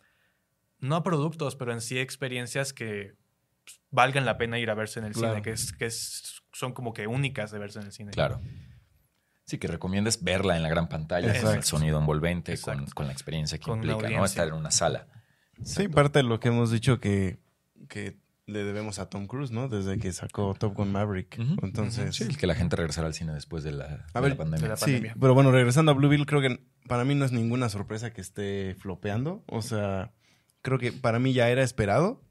no 0.83 0.97
a 0.97 1.03
productos, 1.03 1.57
pero 1.57 1.73
en 1.73 1.81
sí 1.81 1.99
experiencias 1.99 2.73
que 2.75 3.15
pues, 3.65 3.81
valgan 3.91 4.25
la 4.27 4.37
pena 4.37 4.59
ir 4.59 4.69
a 4.71 4.75
verse 4.75 4.99
en 5.01 5.07
el 5.07 5.13
Claro. 5.15 5.35
cine, 5.35 5.43
que, 5.43 5.51
es, 5.53 5.73
que 5.73 5.87
es- 5.87 6.43
son 6.53 6.73
como 6.75 6.93
que 6.93 7.07
únicas 7.07 7.51
de 7.51 7.59
verse 7.59 7.79
en 7.81 7.87
el 7.87 7.93
cine. 7.93 8.11
Claro. 8.13 8.41
Sí, 9.45 9.59
que 9.59 9.67
recomiendes 9.69 10.23
verla 10.23 10.57
en 10.57 10.63
la 10.63 10.69
gran 10.69 10.89
pantalla, 10.89 11.41
con 11.41 11.55
el 11.57 11.63
sonido 11.65 11.99
envolvente, 11.99 12.59
con, 12.61 12.87
con 12.87 13.07
la 13.07 13.13
experiencia 13.13 13.59
que 13.59 13.65
Con 13.65 13.79
implica, 13.83 14.09
¿no? 14.11 14.25
Estar 14.25 14.49
en 14.49 14.55
una 14.55 14.71
sala. 14.71 15.07
Sí, 15.65 15.89
parte 15.89 16.19
de 16.21 16.23
lo 16.25 16.41
que 16.41 16.49
hemos 16.49 16.71
dicho 16.71 17.01
que, 17.01 17.39
que 17.89 18.17
le 18.47 18.65
debemos 18.65 18.99
a 18.99 19.09
Tom 19.11 19.27
Cruise, 19.27 19.51
¿no? 19.51 19.69
Desde 19.69 19.99
que 19.99 20.13
sacó 20.13 20.55
Top 20.59 20.75
Gun 20.75 20.91
Maverick. 20.93 21.39
Entonces, 21.63 22.17
Sí, 22.17 22.25
el 22.25 22.37
que 22.37 22.47
la 22.47 22.55
gente 22.55 22.77
regresara 22.77 23.07
al 23.07 23.15
cine 23.15 23.33
después 23.33 23.63
de 23.63 23.73
la, 23.73 23.89
de 24.15 24.29
la 24.29 24.37
pandemia. 24.37 24.59
de 24.63 24.69
la 24.69 24.77
Sí, 24.77 24.85
pandemia. 24.87 25.15
pero 25.21 25.35
bueno, 25.35 25.51
regresando 25.53 25.93
a 25.93 25.95
Blue 25.95 26.09
Beetle, 26.09 26.27
creo 26.27 26.41
que 26.41 26.65
para 26.89 27.05
mí 27.05 27.15
no 27.15 27.25
es 27.25 27.33
ninguna 27.33 27.69
sorpresa 27.69 28.13
que 28.13 28.21
esté 28.21 28.75
flopeando. 28.79 29.45
O 29.47 29.61
sea, 29.63 30.13
creo 30.63 30.79
que 30.79 30.93
para 30.93 31.19
mí 31.19 31.33
ya 31.33 31.49
era 31.51 31.63
esperado. 31.63 32.23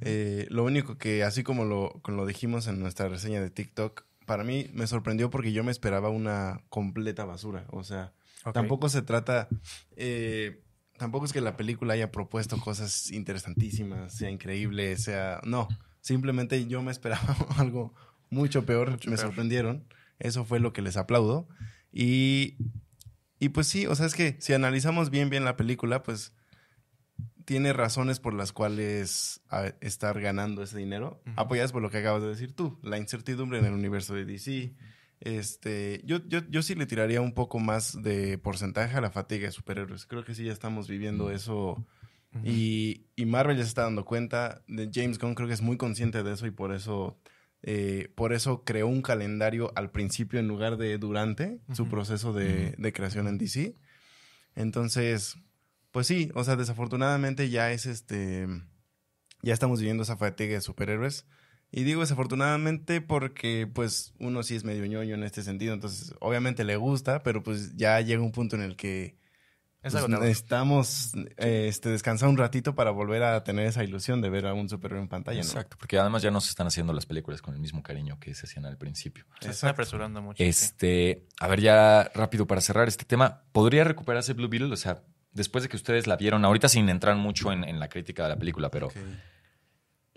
Eh, 0.00 0.46
lo 0.50 0.64
único 0.64 0.98
que, 0.98 1.22
así 1.22 1.42
como 1.44 1.64
lo, 1.64 2.00
como 2.02 2.16
lo 2.18 2.26
dijimos 2.26 2.66
en 2.66 2.80
nuestra 2.80 3.08
reseña 3.08 3.40
de 3.40 3.50
TikTok, 3.50 4.04
para 4.26 4.42
mí 4.42 4.68
me 4.74 4.86
sorprendió 4.88 5.30
porque 5.30 5.52
yo 5.52 5.62
me 5.62 5.70
esperaba 5.70 6.08
una 6.08 6.60
completa 6.68 7.24
basura. 7.24 7.66
O 7.70 7.84
sea, 7.84 8.12
Ok. 8.44 8.54
tampoco 8.54 8.88
se 8.88 9.02
trata... 9.02 9.48
eh, 9.96 10.62
tampoco 10.98 11.26
es 11.26 11.32
que 11.32 11.40
la 11.40 11.56
película 11.56 11.94
haya 11.94 12.10
propuesto 12.10 12.58
cosas 12.58 13.10
interesantísimas, 13.12 14.12
sea 14.14 14.30
increíble, 14.30 14.96
sea... 14.96 15.40
No, 15.44 15.68
simplemente 16.00 16.66
yo 16.66 16.82
me 16.82 16.90
esperaba 16.90 17.36
algo 17.56 17.94
mucho 18.30 18.64
peor. 18.66 18.90
Mucho 18.90 19.10
me 19.10 19.16
peor. 19.16 19.28
sorprendieron. 19.28 19.84
Eso 20.18 20.44
fue 20.44 20.58
lo 20.58 20.72
que 20.72 20.82
les 20.82 20.96
aplaudo. 20.96 21.46
Y, 21.92 22.56
y 23.38 23.50
pues 23.50 23.66
sí, 23.68 23.86
o 23.86 23.94
sea, 23.94 24.06
es 24.06 24.14
que 24.14 24.36
si 24.40 24.52
analizamos 24.54 25.10
bien, 25.10 25.30
bien 25.30 25.44
la 25.44 25.56
película, 25.56 26.02
pues 26.02 26.32
tiene 27.46 27.72
razones 27.72 28.18
por 28.18 28.34
las 28.34 28.52
cuales 28.52 29.40
estar 29.80 30.20
ganando 30.20 30.62
ese 30.64 30.76
dinero, 30.76 31.22
apoyadas 31.36 31.72
por 31.72 31.80
lo 31.80 31.90
que 31.90 31.98
acabas 31.98 32.20
de 32.22 32.28
decir 32.28 32.52
tú, 32.52 32.78
la 32.82 32.98
incertidumbre 32.98 33.60
en 33.60 33.64
el 33.64 33.72
universo 33.72 34.14
de 34.14 34.24
DC. 34.24 34.74
Este, 35.20 36.02
yo, 36.04 36.18
yo, 36.26 36.40
yo 36.50 36.60
sí 36.60 36.74
le 36.74 36.86
tiraría 36.86 37.20
un 37.20 37.32
poco 37.32 37.60
más 37.60 38.02
de 38.02 38.36
porcentaje 38.36 38.96
a 38.96 39.00
la 39.00 39.12
fatiga 39.12 39.46
de 39.46 39.52
superhéroes. 39.52 40.06
Creo 40.06 40.24
que 40.24 40.34
sí 40.34 40.44
ya 40.44 40.52
estamos 40.52 40.88
viviendo 40.88 41.30
eso 41.30 41.86
y, 42.42 43.06
y 43.14 43.26
Marvel 43.26 43.56
ya 43.56 43.62
se 43.62 43.68
está 43.68 43.82
dando 43.82 44.04
cuenta. 44.04 44.64
De 44.66 44.90
James 44.92 45.18
Gunn 45.18 45.36
creo 45.36 45.46
que 45.46 45.54
es 45.54 45.62
muy 45.62 45.76
consciente 45.76 46.24
de 46.24 46.32
eso 46.32 46.48
y 46.48 46.50
por 46.50 46.74
eso, 46.74 47.16
eh, 47.62 48.12
por 48.16 48.32
eso 48.32 48.64
creó 48.64 48.88
un 48.88 49.02
calendario 49.02 49.72
al 49.76 49.92
principio 49.92 50.40
en 50.40 50.48
lugar 50.48 50.78
de 50.78 50.98
durante 50.98 51.60
su 51.72 51.88
proceso 51.88 52.32
de, 52.32 52.74
de 52.76 52.92
creación 52.92 53.28
en 53.28 53.38
DC. 53.38 53.76
Entonces, 54.56 55.36
pues 55.96 56.08
sí, 56.08 56.30
o 56.34 56.44
sea, 56.44 56.56
desafortunadamente 56.56 57.48
ya 57.48 57.72
es 57.72 57.86
este. 57.86 58.46
Ya 59.40 59.54
estamos 59.54 59.78
viviendo 59.78 60.02
esa 60.02 60.18
fatiga 60.18 60.52
de 60.52 60.60
superhéroes. 60.60 61.24
Y 61.70 61.84
digo 61.84 62.02
desafortunadamente 62.02 63.00
porque, 63.00 63.66
pues, 63.66 64.12
uno 64.18 64.42
sí 64.42 64.56
es 64.56 64.64
medio 64.64 64.84
ñoño 64.84 65.14
en 65.14 65.22
este 65.22 65.42
sentido. 65.42 65.72
Entonces, 65.72 66.14
obviamente 66.20 66.64
le 66.64 66.76
gusta, 66.76 67.22
pero 67.22 67.42
pues 67.42 67.76
ya 67.76 67.98
llega 68.02 68.22
un 68.22 68.32
punto 68.32 68.56
en 68.56 68.62
el 68.62 68.76
que 68.76 69.16
Es 69.82 69.94
pues, 69.94 70.06
necesitamos 70.06 71.14
eh, 71.38 71.68
este, 71.68 71.88
descansar 71.88 72.28
un 72.28 72.36
ratito 72.36 72.74
para 72.74 72.90
volver 72.90 73.22
a 73.22 73.42
tener 73.42 73.66
esa 73.66 73.82
ilusión 73.82 74.20
de 74.20 74.28
ver 74.28 74.46
a 74.46 74.52
un 74.52 74.68
superhéroe 74.68 75.00
en 75.00 75.08
pantalla, 75.08 75.40
¿no? 75.40 75.46
Exacto, 75.46 75.78
porque 75.78 75.98
además 75.98 76.20
ya 76.20 76.30
no 76.30 76.42
se 76.42 76.50
están 76.50 76.66
haciendo 76.66 76.92
las 76.92 77.06
películas 77.06 77.40
con 77.40 77.54
el 77.54 77.60
mismo 77.60 77.82
cariño 77.82 78.20
que 78.20 78.34
se 78.34 78.44
hacían 78.44 78.66
al 78.66 78.76
principio. 78.76 79.24
Se 79.40 79.48
están 79.48 79.70
apresurando 79.70 80.20
mucho. 80.20 80.36
sí. 80.36 80.44
Este, 80.46 81.26
a 81.40 81.48
ver, 81.48 81.62
ya 81.62 82.10
rápido 82.14 82.46
para 82.46 82.60
cerrar 82.60 82.86
este 82.86 83.06
tema, 83.06 83.44
¿podría 83.52 83.84
recuperarse 83.84 84.34
Blue 84.34 84.50
Beetle? 84.50 84.74
O 84.74 84.76
sea, 84.76 85.02
después 85.36 85.62
de 85.62 85.68
que 85.68 85.76
ustedes 85.76 86.06
la 86.06 86.16
vieron, 86.16 86.44
ahorita 86.44 86.68
sin 86.68 86.88
entrar 86.88 87.14
mucho 87.16 87.52
en, 87.52 87.62
en 87.64 87.78
la 87.78 87.88
crítica 87.88 88.24
de 88.24 88.30
la 88.30 88.36
película, 88.38 88.70
pero 88.70 88.86
Ok. 88.88 88.96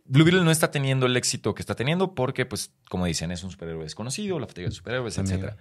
Blue 0.06 0.24
Beetle 0.26 0.44
no 0.44 0.50
está 0.50 0.72
teniendo 0.72 1.06
el 1.06 1.16
éxito 1.16 1.54
que 1.54 1.62
está 1.62 1.76
teniendo 1.76 2.16
porque, 2.16 2.48
pues, 2.48 2.74
como 2.90 3.06
dicen, 3.06 3.32
es 3.32 3.44
un 3.44 3.52
superhéroe 3.52 3.84
desconocido, 3.84 4.40
la 4.40 4.48
fatiga 4.48 4.68
de 4.70 4.74
superhéroes, 4.74 5.18
etcétera. 5.20 5.56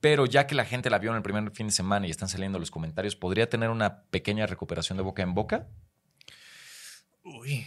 Pero 0.00 0.26
ya 0.26 0.46
que 0.46 0.54
la 0.54 0.66
gente 0.66 0.90
la 0.90 0.98
vio 0.98 1.10
en 1.12 1.16
el 1.16 1.22
primer 1.22 1.50
fin 1.52 1.68
de 1.68 1.72
semana 1.72 2.06
y 2.06 2.10
están 2.10 2.28
saliendo 2.28 2.58
los 2.58 2.70
comentarios, 2.70 3.16
¿podría 3.16 3.48
tener 3.48 3.70
una 3.70 4.02
pequeña 4.10 4.44
recuperación 4.46 4.98
de 4.98 5.02
boca 5.02 5.22
en 5.22 5.32
boca? 5.32 5.68
Uy. 7.24 7.66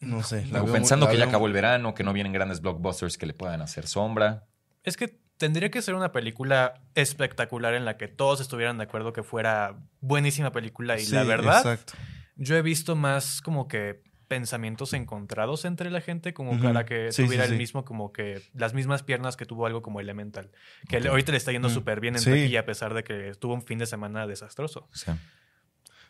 No 0.00 0.22
sé. 0.22 0.46
la 0.46 0.64
pensando 0.64 1.06
muy- 1.06 1.14
que 1.14 1.18
ya 1.18 1.26
acabó 1.26 1.46
el 1.46 1.52
verano, 1.52 1.94
que 1.94 2.04
no 2.04 2.12
vienen 2.12 2.32
grandes 2.32 2.60
blockbusters 2.60 3.16
que 3.18 3.26
le 3.26 3.34
puedan 3.34 3.60
hacer 3.62 3.86
sombra. 3.86 4.46
Es 4.82 4.96
que 4.96 5.18
tendría 5.36 5.70
que 5.70 5.82
ser 5.82 5.94
una 5.94 6.12
película 6.12 6.82
espectacular 6.94 7.74
en 7.74 7.84
la 7.84 7.96
que 7.96 8.08
todos 8.08 8.40
estuvieran 8.40 8.78
de 8.78 8.84
acuerdo 8.84 9.12
que 9.12 9.22
fuera 9.22 9.76
buenísima 10.00 10.52
película. 10.52 10.96
Y 10.98 11.04
Sí, 11.04 11.14
la 11.14 11.24
verdad, 11.24 11.58
Exacto. 11.58 11.94
yo 12.36 12.56
he 12.56 12.62
visto 12.62 12.96
más 12.96 13.40
como 13.40 13.68
que 13.68 14.02
pensamientos 14.28 14.94
encontrados 14.94 15.64
entre 15.66 15.90
la 15.90 16.00
gente, 16.00 16.32
como 16.32 16.58
para 16.60 16.86
que 16.86 17.12
Sí, 17.12 17.24
tuviera 17.24 17.44
sí. 17.46 17.52
el 17.52 17.58
mismo, 17.58 17.84
como 17.84 18.10
que 18.12 18.40
las 18.54 18.72
mismas 18.72 19.02
piernas 19.02 19.36
que 19.36 19.44
tuvo 19.44 19.66
algo 19.66 19.82
como 19.82 20.00
Elemental. 20.00 20.50
Que 20.88 20.96
Ok. 20.98 21.06
ahorita 21.06 21.32
le 21.32 21.38
está 21.38 21.52
yendo 21.52 21.68
Mm. 21.68 21.74
súper 21.74 22.00
bien 22.00 22.16
en 22.16 22.24
taquilla, 22.24 22.60
a 22.60 22.64
pesar 22.64 22.94
de 22.94 23.04
que 23.04 23.32
tuvo 23.38 23.54
un 23.54 23.62
fin 23.62 23.78
de 23.78 23.86
semana 23.86 24.26
desastroso. 24.26 24.88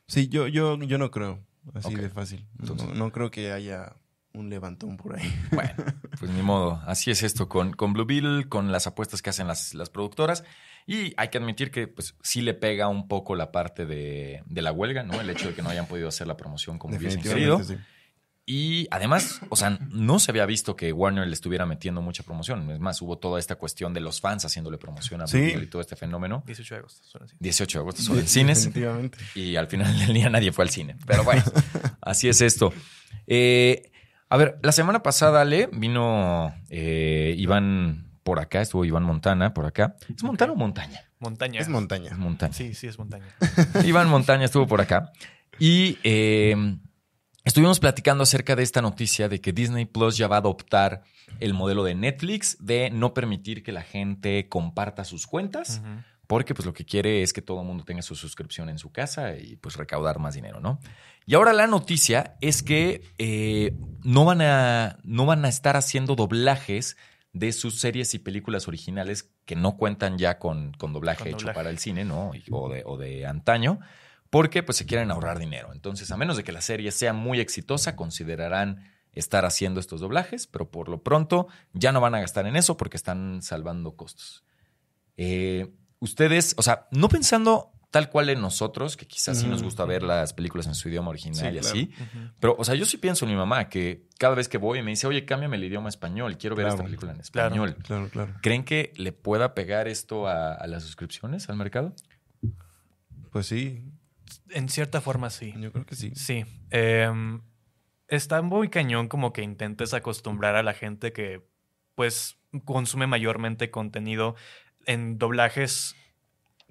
Sí, 0.06 0.28
yo, 0.28 0.46
yo, 0.46 0.78
yo 0.78 0.96
no 0.98 1.10
creo 1.10 1.40
así 1.74 1.94
Ok. 1.94 2.00
de 2.00 2.10
fácil. 2.10 2.46
No, 2.94 3.10
creo 3.10 3.30
que 3.30 3.52
haya 3.52 3.94
un 4.34 4.50
levantón 4.50 4.96
por 4.96 5.18
ahí. 5.18 5.32
Bueno, 5.52 5.74
pues 6.18 6.30
ni 6.30 6.42
modo. 6.42 6.82
Así 6.86 7.10
es 7.10 7.22
esto 7.22 7.48
con, 7.48 7.72
con 7.72 7.92
Blue 7.92 8.04
Beetle, 8.04 8.48
con 8.48 8.70
las 8.72 8.86
apuestas 8.86 9.22
que 9.22 9.30
hacen 9.30 9.46
las, 9.46 9.74
las 9.74 9.90
productoras. 9.90 10.44
Y 10.86 11.14
hay 11.16 11.28
que 11.28 11.38
admitir 11.38 11.70
que 11.70 11.88
pues 11.88 12.14
sí 12.22 12.42
le 12.42 12.52
pega 12.52 12.88
un 12.88 13.08
poco 13.08 13.36
la 13.36 13.50
parte 13.50 13.86
de, 13.86 14.42
de 14.44 14.62
la 14.62 14.72
huelga, 14.72 15.02
¿no? 15.02 15.18
El 15.20 15.30
hecho 15.30 15.48
de 15.48 15.54
que 15.54 15.62
no 15.62 15.70
hayan 15.70 15.86
podido 15.86 16.08
hacer 16.08 16.26
la 16.26 16.36
promoción 16.36 16.78
como 16.78 16.96
hubiesen 16.96 17.22
querido. 17.22 17.62
Sí. 17.62 17.76
Y 18.46 18.86
además, 18.90 19.40
o 19.48 19.56
sea, 19.56 19.78
no 19.90 20.18
se 20.18 20.30
había 20.30 20.44
visto 20.44 20.76
que 20.76 20.92
Warner 20.92 21.26
le 21.26 21.32
estuviera 21.32 21.64
metiendo 21.64 22.02
mucha 22.02 22.22
promoción. 22.22 22.70
Es 22.70 22.78
más, 22.78 23.00
hubo 23.00 23.16
toda 23.16 23.38
esta 23.38 23.54
cuestión 23.54 23.94
de 23.94 24.00
los 24.00 24.20
fans 24.20 24.44
haciéndole 24.44 24.76
promoción 24.76 25.22
a 25.22 25.24
Blue 25.24 25.30
Sí. 25.32 25.54
Y 25.62 25.66
todo 25.66 25.80
este 25.80 25.96
fenómeno. 25.96 26.42
18 26.44 26.74
de 26.74 26.78
agosto, 26.80 27.06
suena 27.06 27.24
así. 27.24 27.36
18 27.40 27.78
de 27.78 27.82
agosto 27.82 28.22
cines. 28.26 28.64
Definitivamente. 28.64 29.18
Y 29.34 29.56
al 29.56 29.66
final 29.68 29.98
del 29.98 30.12
día 30.12 30.28
nadie 30.28 30.52
fue 30.52 30.64
al 30.64 30.70
cine. 30.70 30.96
Pero 31.06 31.24
bueno, 31.24 31.42
así 32.02 32.28
es 32.28 32.42
esto. 32.42 32.74
Eh, 33.26 33.90
a 34.28 34.36
ver, 34.36 34.58
la 34.62 34.72
semana 34.72 35.02
pasada, 35.02 35.42
Ale, 35.42 35.68
vino 35.72 36.54
eh, 36.70 37.34
Iván 37.38 38.10
por 38.22 38.40
acá, 38.40 38.62
estuvo 38.62 38.84
Iván 38.84 39.04
Montana 39.04 39.54
por 39.54 39.66
acá. 39.66 39.96
¿Es 40.14 40.22
Montana 40.22 40.52
o 40.52 40.56
montaña? 40.56 41.02
Montaña. 41.18 41.60
Es 41.60 41.68
montaña. 41.68 42.10
Es 42.10 42.18
montaña. 42.18 42.52
Sí, 42.52 42.74
sí, 42.74 42.86
es 42.86 42.98
montaña. 42.98 43.26
Iván 43.84 44.08
Montaña 44.08 44.44
estuvo 44.44 44.66
por 44.66 44.80
acá. 44.80 45.12
Y 45.58 45.98
eh, 46.04 46.56
estuvimos 47.44 47.80
platicando 47.80 48.22
acerca 48.24 48.56
de 48.56 48.62
esta 48.62 48.82
noticia 48.82 49.28
de 49.28 49.40
que 49.40 49.52
Disney 49.52 49.84
Plus 49.84 50.16
ya 50.16 50.26
va 50.26 50.36
a 50.36 50.38
adoptar 50.40 51.02
el 51.40 51.54
modelo 51.54 51.84
de 51.84 51.94
Netflix 51.94 52.56
de 52.60 52.90
no 52.90 53.14
permitir 53.14 53.62
que 53.62 53.72
la 53.72 53.82
gente 53.82 54.48
comparta 54.48 55.04
sus 55.04 55.26
cuentas. 55.26 55.82
Porque 56.26 56.54
pues 56.54 56.64
lo 56.66 56.72
que 56.72 56.84
quiere 56.84 57.22
es 57.22 57.32
que 57.32 57.42
todo 57.42 57.60
el 57.60 57.66
mundo 57.66 57.84
tenga 57.84 58.02
su 58.02 58.14
suscripción 58.14 58.68
en 58.68 58.78
su 58.78 58.90
casa 58.90 59.36
y 59.36 59.56
pues 59.56 59.76
recaudar 59.76 60.18
más 60.18 60.34
dinero, 60.34 60.60
¿no? 60.60 60.80
Y 61.26 61.34
ahora 61.34 61.52
la 61.52 61.66
noticia 61.66 62.36
es 62.40 62.62
que 62.62 63.02
eh, 63.18 63.74
no, 64.02 64.24
van 64.24 64.42
a, 64.42 64.98
no 65.02 65.26
van 65.26 65.44
a 65.44 65.48
estar 65.48 65.76
haciendo 65.76 66.16
doblajes 66.16 66.96
de 67.32 67.52
sus 67.52 67.80
series 67.80 68.14
y 68.14 68.18
películas 68.18 68.68
originales 68.68 69.30
que 69.44 69.56
no 69.56 69.76
cuentan 69.76 70.18
ya 70.18 70.38
con, 70.38 70.72
con 70.72 70.92
doblaje 70.92 71.24
Con 71.24 71.28
hecho 71.28 71.38
doblaje. 71.38 71.56
para 71.56 71.70
el 71.70 71.78
cine, 71.78 72.04
¿no? 72.04 72.30
O 72.50 72.68
de, 72.68 72.82
o 72.86 72.96
de 72.96 73.26
antaño, 73.26 73.80
porque 74.30 74.62
pues 74.62 74.78
se 74.78 74.86
quieren 74.86 75.10
ahorrar 75.10 75.38
dinero. 75.38 75.72
Entonces, 75.72 76.10
a 76.10 76.16
menos 76.16 76.36
de 76.36 76.44
que 76.44 76.52
la 76.52 76.60
serie 76.60 76.92
sea 76.92 77.12
muy 77.12 77.40
exitosa, 77.40 77.96
considerarán 77.96 78.90
estar 79.12 79.44
haciendo 79.44 79.80
estos 79.80 80.00
doblajes, 80.00 80.46
pero 80.46 80.70
por 80.70 80.88
lo 80.88 81.02
pronto 81.02 81.48
ya 81.72 81.92
no 81.92 82.00
van 82.00 82.14
a 82.14 82.20
gastar 82.20 82.46
en 82.46 82.56
eso 82.56 82.76
porque 82.76 82.96
están 82.96 83.42
salvando 83.42 83.96
costos. 83.96 84.44
Eh, 85.16 85.72
ustedes, 86.04 86.54
o 86.58 86.62
sea, 86.62 86.86
no 86.90 87.08
pensando 87.08 87.70
tal 87.90 88.10
cual 88.10 88.28
en 88.28 88.40
nosotros, 88.40 88.96
que 88.96 89.06
quizás 89.06 89.38
sí 89.38 89.46
nos 89.46 89.62
gusta 89.62 89.84
ver 89.84 90.02
las 90.02 90.32
películas 90.32 90.66
en 90.66 90.74
su 90.74 90.88
idioma 90.88 91.10
original 91.10 91.38
Sí, 91.38 91.46
y 91.46 91.50
claro. 91.60 91.68
así, 91.68 91.90
pero, 92.40 92.56
o 92.58 92.64
sea, 92.64 92.74
yo 92.74 92.84
sí 92.86 92.96
pienso 92.96 93.24
en 93.24 93.30
mi 93.30 93.36
mamá 93.36 93.68
que 93.68 94.08
cada 94.18 94.34
vez 94.34 94.48
que 94.48 94.58
voy 94.58 94.82
me 94.82 94.90
dice, 94.90 95.06
oye, 95.06 95.24
cámbiame 95.24 95.56
el 95.56 95.62
idioma 95.64 95.88
español, 95.88 96.36
quiero 96.36 96.56
ver 96.56 96.64
Claro. 96.64 96.74
esta 96.74 96.84
película 96.84 97.12
en 97.12 97.20
español. 97.20 97.76
Claro, 97.84 98.08
claro. 98.08 98.34
¿Creen 98.42 98.64
que 98.64 98.92
le 98.96 99.12
pueda 99.12 99.54
pegar 99.54 99.86
esto 99.86 100.26
a, 100.26 100.54
a 100.54 100.66
las 100.66 100.82
suscripciones 100.82 101.48
al 101.48 101.56
mercado? 101.56 101.94
Pues 103.30 103.46
sí, 103.46 103.84
En 104.50 104.68
cierta 104.68 105.00
forma, 105.00 105.30
sí. 105.30 105.54
yo 105.58 105.70
creo 105.72 105.86
que 105.86 105.94
sí. 105.94 106.12
Sí. 106.16 106.44
Em, 106.70 107.42
está 108.08 108.42
muy 108.42 108.70
cañón 108.70 109.06
como 109.08 109.32
que 109.32 109.42
intentes 109.42 109.94
acostumbrar 109.94 110.56
a 110.56 110.62
la 110.64 110.74
gente 110.74 111.12
que 111.12 111.46
pues 111.94 112.38
consume 112.64 113.06
mayormente 113.06 113.70
contenido 113.70 114.34
en 114.86 115.18
doblajes 115.18 115.96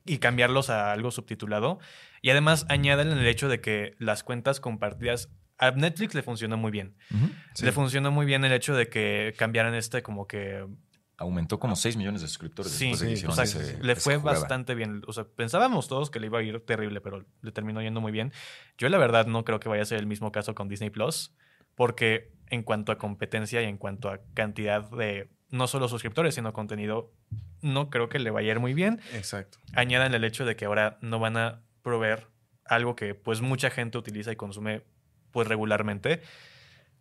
y 0.05 0.17
cambiarlos 0.17 0.69
a 0.69 0.91
algo 0.91 1.11
subtitulado. 1.11 1.79
Y 2.21 2.29
además 2.29 2.65
añaden 2.69 3.09
el 3.09 3.25
hecho 3.27 3.49
de 3.49 3.61
que 3.61 3.95
las 3.99 4.23
cuentas 4.23 4.59
compartidas 4.59 5.29
a 5.57 5.71
Netflix 5.71 6.13
le 6.15 6.23
funcionó 6.23 6.57
muy 6.57 6.71
bien. 6.71 6.95
Sí. 7.53 7.65
Le 7.65 7.71
funcionó 7.71 8.11
muy 8.11 8.25
bien 8.25 8.43
el 8.43 8.51
hecho 8.53 8.75
de 8.75 8.87
que 8.89 9.33
cambiaran 9.37 9.75
este 9.75 10.01
como 10.01 10.27
que 10.27 10.65
Aumentó 11.15 11.59
como 11.59 11.75
6 11.75 11.95
millones 11.95 12.21
de 12.21 12.27
suscriptores 12.27 12.71
Sí, 12.71 12.89
después 12.89 13.21
de 13.21 13.27
o 13.27 13.31
sea, 13.33 13.43
ese- 13.43 13.83
le 13.83 13.95
fue 13.95 14.17
bastante 14.17 14.73
bien. 14.73 15.03
O 15.07 15.13
sea, 15.13 15.25
pensábamos 15.25 15.87
todos 15.87 16.09
que 16.09 16.19
le 16.19 16.25
iba 16.25 16.39
a 16.39 16.41
ir 16.41 16.59
terrible, 16.65 17.01
pero 17.01 17.23
le 17.41 17.51
terminó 17.51 17.81
yendo 17.83 18.01
muy 18.01 18.11
bien. 18.11 18.33
Yo 18.79 18.89
la 18.89 18.97
verdad 18.97 19.27
no 19.27 19.45
creo 19.45 19.59
que 19.59 19.69
vaya 19.69 19.83
a 19.83 19.85
ser 19.85 19.99
el 19.99 20.07
mismo 20.07 20.31
caso 20.31 20.55
con 20.55 20.67
Disney 20.67 20.89
Plus, 20.89 21.33
porque 21.75 22.33
en 22.49 22.63
cuanto 22.63 22.91
a 22.91 22.97
competencia 22.97 23.61
y 23.61 23.65
en 23.65 23.77
cuanto 23.77 24.09
a 24.09 24.21
cantidad 24.33 24.89
de 24.89 25.29
no 25.53 25.67
solo 25.67 25.87
suscriptores, 25.87 26.33
sino 26.33 26.51
contenido, 26.51 27.13
no 27.61 27.91
creo 27.91 28.09
que 28.09 28.17
le 28.17 28.31
vaya 28.31 28.49
a 28.49 28.51
ir 28.53 28.59
muy 28.59 28.73
bien. 28.73 28.99
Exacto. 29.13 29.59
Añadan 29.73 30.15
el 30.15 30.23
hecho 30.23 30.45
de 30.45 30.55
que 30.55 30.65
ahora 30.65 30.97
no 31.01 31.19
van 31.19 31.37
a 31.37 31.61
proveer 31.83 32.27
algo 32.65 32.95
que 32.95 33.13
pues 33.13 33.41
mucha 33.41 33.69
gente 33.69 33.99
utiliza 33.99 34.31
y 34.31 34.35
consume 34.35 34.81
pues 35.31 35.47
regularmente. 35.47 36.23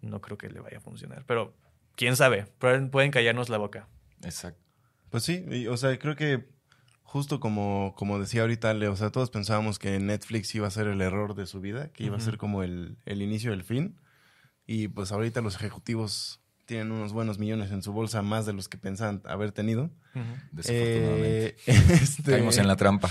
No 0.03 0.21
creo 0.21 0.37
que 0.37 0.51
le 0.51 0.61
vaya 0.61 0.79
a 0.79 0.81
funcionar, 0.81 1.25
pero 1.27 1.57
quién 1.97 2.15
sabe, 2.15 2.45
pueden, 2.59 2.91
pueden 2.91 3.11
callarnos 3.11 3.49
la 3.49 3.57
boca. 3.57 3.89
Exacto. 4.23 4.61
Pues 5.09 5.23
sí, 5.23 5.47
y, 5.51 5.67
o 5.69 5.79
sea, 5.79 5.99
creo 5.99 6.15
que 6.15 6.47
justo 7.05 7.41
como, 7.41 7.95
como 7.97 8.19
decía 8.19 8.43
ahorita 8.43 8.69
Ale, 8.69 8.89
o 8.89 8.97
sea, 8.97 9.11
todos 9.11 9.31
pensábamos 9.31 9.79
que 9.79 9.99
Netflix 9.99 10.55
iba 10.55 10.67
a 10.67 10.71
ser 10.71 10.89
el 10.89 11.01
error 11.01 11.35
de 11.35 11.47
su 11.47 11.63
vida, 11.63 11.89
que 11.89 12.05
iba 12.05 12.19
a 12.19 12.21
ser 12.21 12.37
como 12.37 12.63
el, 12.63 12.99
el 13.07 13.23
inicio 13.23 13.53
del 13.53 13.65
fin. 13.65 13.99
Y 14.67 14.89
pues 14.89 15.11
ahorita 15.11 15.41
los 15.41 15.55
ejecutivos 15.55 16.42
tienen 16.67 16.93
unos 16.93 17.13
buenos 17.13 17.39
millones 17.39 17.71
en 17.71 17.83
su 17.83 17.93
bolsa, 17.93 18.23
más 18.23 18.47
de 18.47 18.53
los 18.53 18.69
que 18.69 18.79
pensaban 18.79 19.23
haber 19.25 19.53
tenido. 19.53 19.91
Desafortunadamente. 20.53 21.49
Eh, 21.49 21.57
este, 21.67 22.33
Caímos 22.33 22.59
en 22.59 22.69
la 22.69 22.77
trampa. 22.77 23.11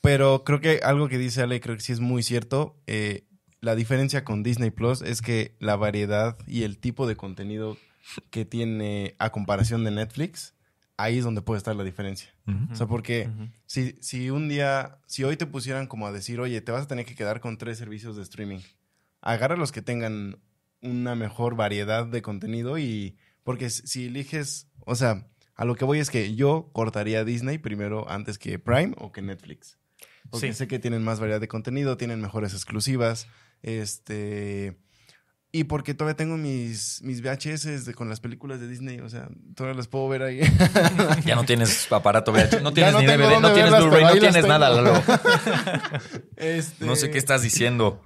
Pero 0.00 0.44
creo 0.44 0.60
que 0.60 0.80
algo 0.82 1.08
que 1.08 1.18
dice 1.18 1.42
Ale, 1.42 1.60
creo 1.60 1.76
que 1.76 1.82
sí 1.82 1.92
es 1.92 2.00
muy 2.00 2.22
cierto. 2.22 2.80
Eh, 2.86 3.24
la 3.60 3.74
diferencia 3.74 4.24
con 4.24 4.42
Disney 4.42 4.70
Plus 4.70 5.02
es 5.02 5.22
que 5.22 5.56
la 5.58 5.76
variedad 5.76 6.38
y 6.46 6.62
el 6.62 6.78
tipo 6.78 7.06
de 7.06 7.16
contenido 7.16 7.76
que 8.30 8.44
tiene 8.44 9.16
a 9.18 9.30
comparación 9.30 9.84
de 9.84 9.90
Netflix, 9.90 10.54
ahí 10.96 11.18
es 11.18 11.24
donde 11.24 11.42
puede 11.42 11.58
estar 11.58 11.74
la 11.74 11.84
diferencia. 11.84 12.34
O 12.70 12.74
sea, 12.74 12.86
porque 12.86 13.28
si, 13.66 13.96
si 14.00 14.30
un 14.30 14.48
día, 14.48 14.98
si 15.06 15.24
hoy 15.24 15.36
te 15.36 15.44
pusieran 15.44 15.86
como 15.86 16.06
a 16.06 16.12
decir, 16.12 16.40
oye, 16.40 16.60
te 16.62 16.72
vas 16.72 16.84
a 16.84 16.88
tener 16.88 17.04
que 17.04 17.14
quedar 17.14 17.40
con 17.40 17.58
tres 17.58 17.76
servicios 17.76 18.16
de 18.16 18.22
streaming, 18.22 18.60
agarra 19.20 19.56
los 19.56 19.70
que 19.70 19.82
tengan 19.82 20.38
una 20.82 21.14
mejor 21.14 21.56
variedad 21.56 22.06
de 22.06 22.22
contenido 22.22 22.78
y, 22.78 23.16
porque 23.44 23.70
si- 23.70 24.06
eliges, 24.06 24.68
o 24.86 24.94
sea, 24.94 25.26
a 25.54 25.64
lo 25.64 25.74
que 25.74 25.84
voy 25.84 25.98
es 25.98 26.10
que 26.10 26.34
yo 26.34 26.70
cortaría 26.72 27.24
Disney 27.24 27.58
primero 27.58 28.08
antes 28.10 28.38
que 28.38 28.58
Prime 28.58 28.94
o 28.98 29.10
que 29.12 29.22
Netflix. 29.22 29.78
Porque 30.30 30.48
Sí. 30.48 30.58
sé 30.58 30.68
que 30.68 30.78
tienen 30.78 31.02
más 31.02 31.20
variedad 31.20 31.40
de 31.40 31.48
contenido, 31.48 31.96
tienen 31.96 32.20
mejores 32.20 32.52
exclusivas. 32.52 33.26
Este. 33.62 34.78
Y 35.50 35.64
porque 35.64 35.94
todavía 35.94 36.14
tengo 36.16 36.36
mis, 36.36 37.00
mis 37.02 37.22
VHS 37.22 37.86
de- 37.86 37.94
con 37.94 38.10
las 38.10 38.20
películas 38.20 38.60
de 38.60 38.68
Disney. 38.68 39.00
O 39.00 39.08
sea, 39.08 39.28
todavía 39.56 39.78
las 39.78 39.88
puedo 39.88 40.06
ver 40.08 40.22
ahí. 40.22 40.40
Ya 41.24 41.34
no 41.34 41.44
tienes 41.44 41.90
aparato 41.90 42.30
VH, 42.32 42.60
no 42.60 42.72
tienes 42.74 42.92
no 42.92 43.00
ni 43.00 43.06
DVD, 43.06 43.40
no 43.40 43.52
tienes 43.54 43.70
Blu-ray, 43.78 44.04
no 44.04 44.12
tienes 44.20 44.46
nada. 44.46 44.68
Lalo. 44.68 45.02
Este, 46.36 46.84
No 46.84 46.96
sé 46.96 47.10
qué 47.10 47.18
estás 47.18 47.42
diciendo. 47.42 48.02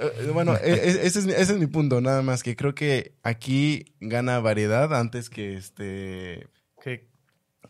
Eh, 0.00 0.30
Bueno, 0.32 0.56
e- 0.56 0.70
e- 0.72 1.06
ese 1.06 1.18
es, 1.20 1.26
mi, 1.26 1.32
ese 1.32 1.52
es 1.52 1.58
mi 1.58 1.66
punto, 1.66 2.00
nada 2.00 2.22
más 2.22 2.42
que 2.42 2.56
creo 2.56 2.74
que 2.74 3.14
aquí 3.22 3.94
gana 4.00 4.38
variedad 4.40 4.94
antes 4.94 5.28
que 5.30 5.56
este. 5.56 6.48
¿Qué 6.82 7.08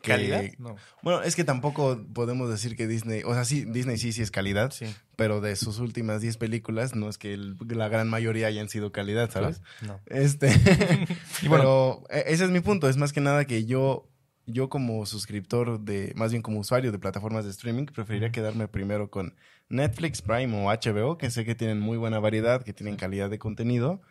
que- 0.02 0.08
calidad? 0.12 0.44
No. 0.58 0.76
Bueno, 1.02 1.22
es 1.22 1.37
que 1.37 1.44
tampoco 1.44 2.00
podemos 2.14 2.49
decir 2.49 2.75
que 2.76 2.87
Disney, 2.87 3.22
o 3.25 3.34
sea, 3.34 3.44
sí, 3.44 3.64
Disney 3.66 3.99
sí, 3.99 4.12
sí 4.12 4.22
es 4.22 4.30
calidad, 4.30 4.70
Sí. 4.70 4.87
pero 5.16 5.40
de 5.42 5.56
sus 5.56 5.78
últimas 5.78 6.22
10 6.22 6.37
películas 6.38 6.94
no 6.94 7.08
es 7.10 7.18
que 7.18 7.34
el- 7.34 7.56
la 7.68 7.88
gran 7.88 8.08
mayoría 8.08 8.46
hayan 8.46 8.68
sido 8.70 8.92
calidad, 8.92 9.30
¿sabes? 9.30 9.60
No. 9.82 10.00
Este, 10.06 10.49
Y 11.42 11.49
bueno, 11.49 12.02
pero 12.08 12.18
e- 12.18 12.32
ese 12.32 12.44
es 12.44 12.50
mi 12.50 12.60
punto, 12.60 12.88
es 12.88 12.96
más 12.96 13.12
que 13.12 13.20
nada 13.20 13.44
que 13.44 13.66
yo, 13.66 14.08
yo 14.46 14.68
como 14.70 15.04
suscriptor 15.04 15.80
de, 15.80 16.12
más 16.16 16.30
bien 16.30 16.42
como 16.42 16.60
usuario 16.60 16.92
de 16.92 16.99
plataformas 16.99 17.44
de 17.44 17.50
streaming, 17.50 17.84
preferiría 17.87 18.32
quedarme 18.32 18.68
primero 18.68 19.10
con 19.10 19.34
Netflix, 19.70 20.20
Prime 20.20 20.54
o 20.54 20.68
HBO, 20.68 21.16
que 21.16 21.30
sé 21.30 21.44
que 21.44 21.54
tienen 21.54 21.80
muy 21.80 21.96
buena 21.96 22.18
variedad, 22.18 22.62
que 22.62 22.72
tienen 22.72 22.96
calidad 22.96 23.30
de 23.30 23.38
contenido. 23.38 24.02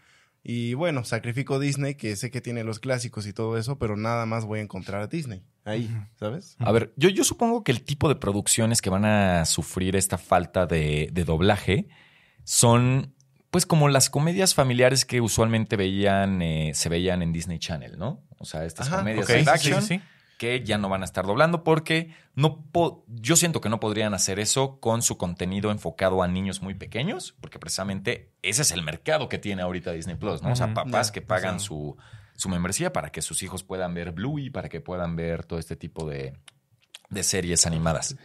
Y 0.42 0.74
bueno, 0.74 1.04
sacrifico 1.04 1.60
Disney, 1.60 1.96
que 1.96 2.16
sé 2.16 2.32
que 2.32 2.40
tiene 2.42 2.64
los 2.64 2.80
clásicos 2.80 3.28
y 3.28 3.34
todo 3.34 3.58
eso, 3.58 3.78
pero 3.78 3.98
nada 3.98 4.26
más 4.26 4.46
voy 4.46 4.60
a 4.60 4.62
encontrar 4.62 5.02
a 5.02 5.08
Disney 5.08 5.44
ahí, 5.66 5.90
¿sabes? 6.16 6.56
A 6.60 6.72
ver, 6.72 6.94
yo, 6.96 7.10
yo 7.10 7.24
supongo 7.26 7.64
que 7.64 7.74
el 7.74 7.84
tipo 7.84 8.08
de 8.08 8.16
producciones 8.16 8.82
que 8.82 8.90
van 8.90 9.04
a 9.04 9.46
sufrir 9.46 9.98
esta 9.98 10.18
falta 10.18 10.66
de, 10.66 11.10
de 11.12 11.26
doblaje 11.26 11.90
son, 12.46 13.14
pues, 13.52 13.66
como 13.66 13.90
las 13.90 14.10
comedias 14.10 14.56
familiares 14.56 15.04
que 15.04 15.20
usualmente 15.20 15.76
veían, 15.76 16.42
eh, 16.42 16.72
se 16.74 16.88
veían 16.88 17.22
en 17.22 17.34
Disney 17.34 17.60
Channel, 17.60 17.98
¿no? 18.00 18.24
O 18.38 18.46
sea, 18.46 18.64
estas 18.64 18.88
Ajá, 18.88 19.00
comedias 19.00 19.28
sí, 19.28 19.44
action 19.46 19.82
sí, 19.82 19.98
sí. 19.98 20.02
Que 20.40 20.64
ya 20.64 20.78
no 20.78 20.88
van 20.90 21.02
a 21.02 21.06
estar 21.06 21.26
doblando 21.28 21.64
porque 21.66 22.16
no 22.34 22.64
po- 22.72 23.04
yo 23.08 23.36
siento 23.36 23.60
que 23.60 23.68
no 23.70 23.80
podrían 23.82 24.14
hacer 24.14 24.40
eso 24.40 24.80
con 24.80 25.02
su 25.02 25.18
contenido 25.18 25.70
enfocado 25.70 26.24
a 26.24 26.28
niños 26.30 26.62
muy 26.62 26.74
pequeños, 26.76 27.36
porque 27.42 27.60
precisamente 27.60 28.32
ese 28.42 28.62
es 28.62 28.72
el 28.72 28.82
mercado 28.82 29.28
que 29.28 29.38
tiene 29.38 29.62
ahorita 29.62 29.92
Disney 29.92 30.16
Plus, 30.16 30.42
¿no? 30.42 30.54
O 30.54 30.56
sea, 30.56 30.74
papás 30.74 31.12
que 31.12 31.22
pagan 31.22 31.58
o 31.58 31.60
sea. 31.60 31.68
su, 31.68 31.98
su 32.36 32.48
membresía 32.50 32.94
para 32.94 33.12
que 33.12 33.22
sus 33.22 33.44
hijos 33.44 33.64
puedan 33.64 33.94
ver 33.94 34.14
Bluey, 34.14 34.50
para 34.50 34.70
que 34.70 34.80
puedan 34.80 35.18
ver 35.18 35.44
todo 35.44 35.60
este 35.60 35.76
tipo 35.76 36.10
de, 36.10 36.38
de 37.10 37.24
series 37.24 37.66
animadas. 37.68 38.16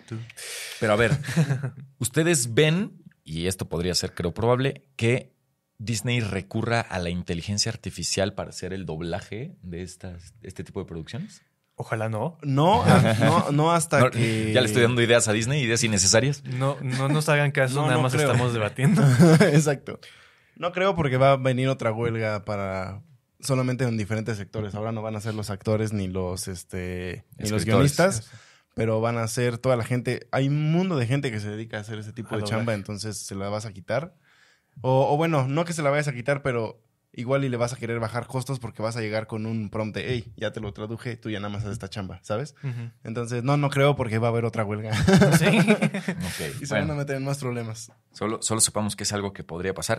Pero 0.79 0.93
a 0.93 0.97
ver, 0.97 1.19
ustedes 1.99 2.55
ven, 2.55 3.03
y 3.25 3.49
esto 3.49 3.69
podría 3.69 3.95
ser 3.97 4.15
creo 4.15 4.33
probable, 4.33 4.87
que 4.95 5.35
Disney 5.79 6.21
recurra 6.21 6.81
a 6.81 7.01
la 7.01 7.11
inteligencia 7.11 7.73
artificial 7.73 8.35
para 8.35 8.51
hacer 8.51 8.73
el 8.73 8.87
doblaje 8.87 9.57
de 9.63 9.83
estas, 9.83 10.33
este 10.43 10.63
tipo 10.63 10.79
de 10.79 10.87
producciones. 10.87 11.43
Ojalá 11.77 12.09
no. 12.09 12.39
No, 12.43 12.83
a- 12.85 13.15
no, 13.21 13.51
no 13.53 13.73
hasta 13.73 13.99
No, 14.01 14.11
que... 14.11 14.53
Ya 14.53 14.61
le 14.61 14.67
estoy 14.69 14.83
dando 14.83 15.03
ideas 15.03 15.27
a 15.29 15.33
Disney, 15.33 15.63
ideas 15.63 15.83
innecesarias. 15.83 16.45
No, 16.45 16.77
no 16.81 17.09
nos 17.09 17.29
hagan 17.29 17.51
caso, 17.51 17.75
No, 17.81 17.83
nada 17.83 17.95
no 17.97 18.03
más 18.03 18.13
creo. 18.15 18.31
estamos 18.31 18.53
debatiendo. 18.53 19.03
Exacto. 19.53 19.99
No 20.57 20.71
creo 20.73 20.95
porque 20.95 21.17
va 21.17 21.33
a 21.33 21.37
venir 21.37 21.69
otra 21.69 21.91
huelga 21.93 22.45
para 22.45 23.03
solamente 23.41 23.85
en 23.85 23.97
diferentes 23.97 24.37
sectores. 24.37 24.75
Ahora 24.77 24.93
no 24.93 25.03
van 25.03 25.17
a 25.17 25.21
ser 25.21 25.35
los 25.35 25.51
actores 25.51 25.93
ni 25.93 26.07
los 26.07 26.47
este 26.49 27.25
ni 27.39 27.49
los 27.51 27.65
guionistas, 27.65 28.31
pero 28.75 29.01
van 29.01 29.19
a 29.19 29.27
ser 29.27 29.59
toda 29.59 29.77
la 29.77 29.83
gente. 29.85 30.29
Hay 30.31 30.47
un 30.49 30.71
mundo 30.71 30.97
de 30.97 31.07
gente 31.09 31.33
que 31.33 31.41
se 31.41 31.51
dedica 31.51 31.79
a 31.79 31.81
hacer 31.81 31.99
ese 31.99 32.13
tipo 32.13 32.29
A 32.29 32.37
de 32.37 32.43
doblaje. 32.43 32.57
chamba, 32.57 32.75
entonces 32.75 33.19
se 33.19 33.35
la 33.35 33.49
vas 33.49 33.67
a 33.67 33.73
quitar. 33.73 34.15
O, 34.81 35.13
o 35.13 35.17
bueno, 35.17 35.47
no 35.49 35.65
que 35.65 35.73
se 35.73 35.83
la 35.83 35.91
vayas 35.91 36.07
a 36.09 36.13
quitar, 36.15 36.43
pero 36.43 36.81
igual 37.17 37.45
y 37.45 37.49
le 37.49 37.57
vas 37.57 37.73
a 37.73 37.77
querer 37.77 38.01
bajar 38.01 38.27
costos 38.27 38.59
porque 38.59 38.83
vas 38.83 38.97
a 38.97 39.01
llegar 39.01 39.27
con 39.27 39.47
un 39.47 39.71
prompt 39.71 39.97
de, 39.97 40.05
hey, 40.13 40.33
ya 40.37 40.53
te 40.53 40.61
lo 40.61 40.73
traduje, 40.73 41.17
tú 41.17 41.31
ya 41.31 41.39
nada 41.41 41.49
más 41.51 41.63
haces 41.63 41.73
esta 41.75 41.89
chamba, 41.89 42.19
¿sabes? 42.23 42.55
Entonces, 43.05 43.43
no, 43.45 43.57
no 43.57 43.71
creo 43.71 43.97
porque 43.97 44.19
va 44.19 44.29
a 44.29 44.31
haber 44.31 44.45
otra 44.45 44.65
huelga 44.65 44.93
Sí. 45.39 45.47
Ok, 45.59 46.61
y 46.63 46.67
se 46.67 46.75
van 46.75 46.83
a 46.83 46.87
bueno, 46.87 46.95
meter 46.97 47.17
en 47.17 47.25
más 47.25 47.39
problemas. 47.39 47.93
solo, 48.13 48.43
solo 48.43 48.61
sepamos 48.61 48.97
que 48.97 49.05
es 49.05 49.13
algo 49.13 49.33
que 49.33 49.45
podría 49.45 49.75
pasar. 49.75 49.99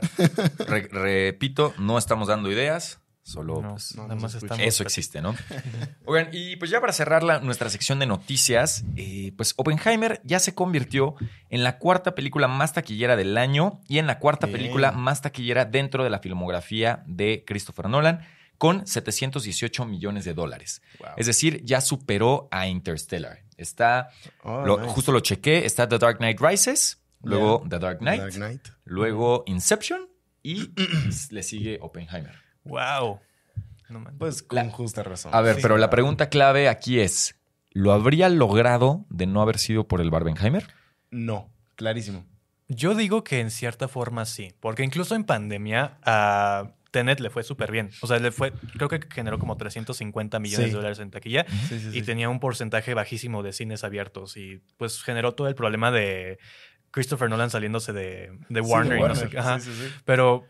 Re- 0.68 0.88
repito, 0.92 1.74
no 1.80 1.98
estamos 1.98 2.28
dando 2.28 2.52
ideas, 2.52 3.00
solo 3.26 3.60
No, 3.60 3.72
pues, 3.72 3.96
no, 3.96 4.04
nada 4.08 4.16
más 4.22 4.36
eso 4.36 4.84
existe, 4.84 5.20
¿no? 5.20 5.36
Oigan, 6.06 6.30
y 6.32 6.56
pues 6.58 6.70
ya 6.70 6.80
para 6.80 6.94
cerrar 6.94 7.24
la- 7.24 7.40
nuestra 7.40 7.70
sección 7.70 7.98
de 7.98 8.06
noticias, 8.06 8.86
eh, 8.96 9.34
pues 9.36 9.54
Oppenheimer 9.58 10.22
ya 10.24 10.40
se 10.40 10.54
convirtió 10.54 11.16
en 11.50 11.64
la 11.64 11.80
cuarta 11.80 12.14
película 12.14 12.48
más 12.48 12.74
taquillera 12.74 13.16
del 13.16 13.36
año 13.38 13.82
y 13.88 13.98
en 13.98 14.06
la 14.06 14.20
cuarta 14.20 14.46
Bien. 14.46 14.60
película 14.60 14.92
más 14.92 15.22
taquillera 15.24 15.66
dentro 15.66 16.04
de 16.04 16.12
la 16.12 16.20
filmografía 16.20 17.04
de 17.08 17.44
Christopher 17.48 17.90
Nolan, 17.90 18.22
con 18.60 18.86
718 18.88 19.86
millones 19.86 20.24
de 20.24 20.34
dólares. 20.36 20.82
Wow. 21.00 21.10
Es 21.18 21.26
decir, 21.26 21.62
ya 21.66 21.82
superó 21.82 22.48
a 22.52 22.68
Interstellar. 22.68 23.40
Está, 23.58 24.10
Oh, 24.44 24.64
lo- 24.66 24.78
nice. 24.80 24.92
justo 24.94 25.12
lo 25.12 25.20
chequé, 25.22 25.66
está 25.66 25.90
The 25.90 25.98
Dark 25.98 26.20
Knight 26.20 26.40
Rises, 26.40 27.02
luego 27.24 27.64
The 27.68 27.80
Dark 27.80 28.00
Knight, 28.00 28.22
Dark 28.22 28.34
Knight. 28.36 28.68
luego 28.86 29.44
Inception 29.48 30.08
y 30.44 30.70
le 31.32 31.42
sigue 31.44 31.80
Oppenheimer. 31.82 32.45
Wow. 32.66 33.20
No. 33.90 34.04
Pues 34.18 34.44
con 34.44 34.56
La- 34.58 34.70
justa 34.70 35.04
razón. 35.04 35.34
A 35.34 35.42
ver, 35.42 35.56
Sí. 35.58 35.62
pero 35.62 35.78
la 35.78 35.90
pregunta 35.90 36.30
clave 36.30 36.68
aquí 36.70 37.00
es, 37.00 37.36
¿lo 37.72 37.92
habría 37.94 38.30
logrado 38.30 39.06
de 39.10 39.28
no 39.28 39.42
haber 39.42 39.60
sido 39.60 39.88
por 39.88 40.02
el 40.02 40.10
Barbenheimer? 40.10 40.68
No, 41.12 41.50
clarísimo. 41.76 42.26
Yo 42.68 42.96
digo 42.96 43.24
que 43.24 43.40
en 43.42 43.52
cierta 43.52 43.88
forma 43.88 44.26
sí, 44.26 44.54
porque 44.60 44.84
incluso 44.84 45.14
en 45.16 45.24
pandemia 45.24 46.00
a 46.04 46.72
Tenet 46.90 47.20
le 47.20 47.30
fue 47.30 47.44
súper 47.44 47.72
bien. 47.72 47.92
O 48.02 48.08
sea, 48.08 48.18
le 48.18 48.32
fue, 48.32 48.54
creo 48.74 48.90
que 48.90 49.00
generó 49.14 49.38
como 49.38 49.56
350 49.56 50.40
millones 50.40 50.66
Sí. 50.68 50.72
de 50.72 50.76
dólares 50.78 50.98
en 51.00 51.12
taquilla 51.12 51.46
Sí, 51.70 51.80
sí, 51.80 51.90
y 51.94 52.02
tenía 52.02 52.28
un 52.30 52.40
porcentaje 52.40 52.96
bajísimo 52.96 53.44
de 53.44 53.54
cines 53.54 53.84
abiertos 53.84 54.36
y 54.36 54.64
pues 54.78 55.04
generó 55.04 55.34
todo 55.34 55.48
el 55.48 55.54
problema 55.54 55.92
de 55.92 56.40
Christopher 56.90 57.30
Nolan 57.30 57.52
saliéndose 57.52 57.94
de, 57.94 58.32
de 58.50 58.64
Sí, 58.64 58.68
Warner. 58.72 58.98
de 58.98 59.06
y 59.06 59.08
no 59.10 59.16
sé 59.16 59.30
qué. 59.30 59.38
Ajá. 59.38 59.60
Sí, 59.60 59.72
sí, 59.72 59.88
sí. 59.88 59.94
Pero 60.06 60.46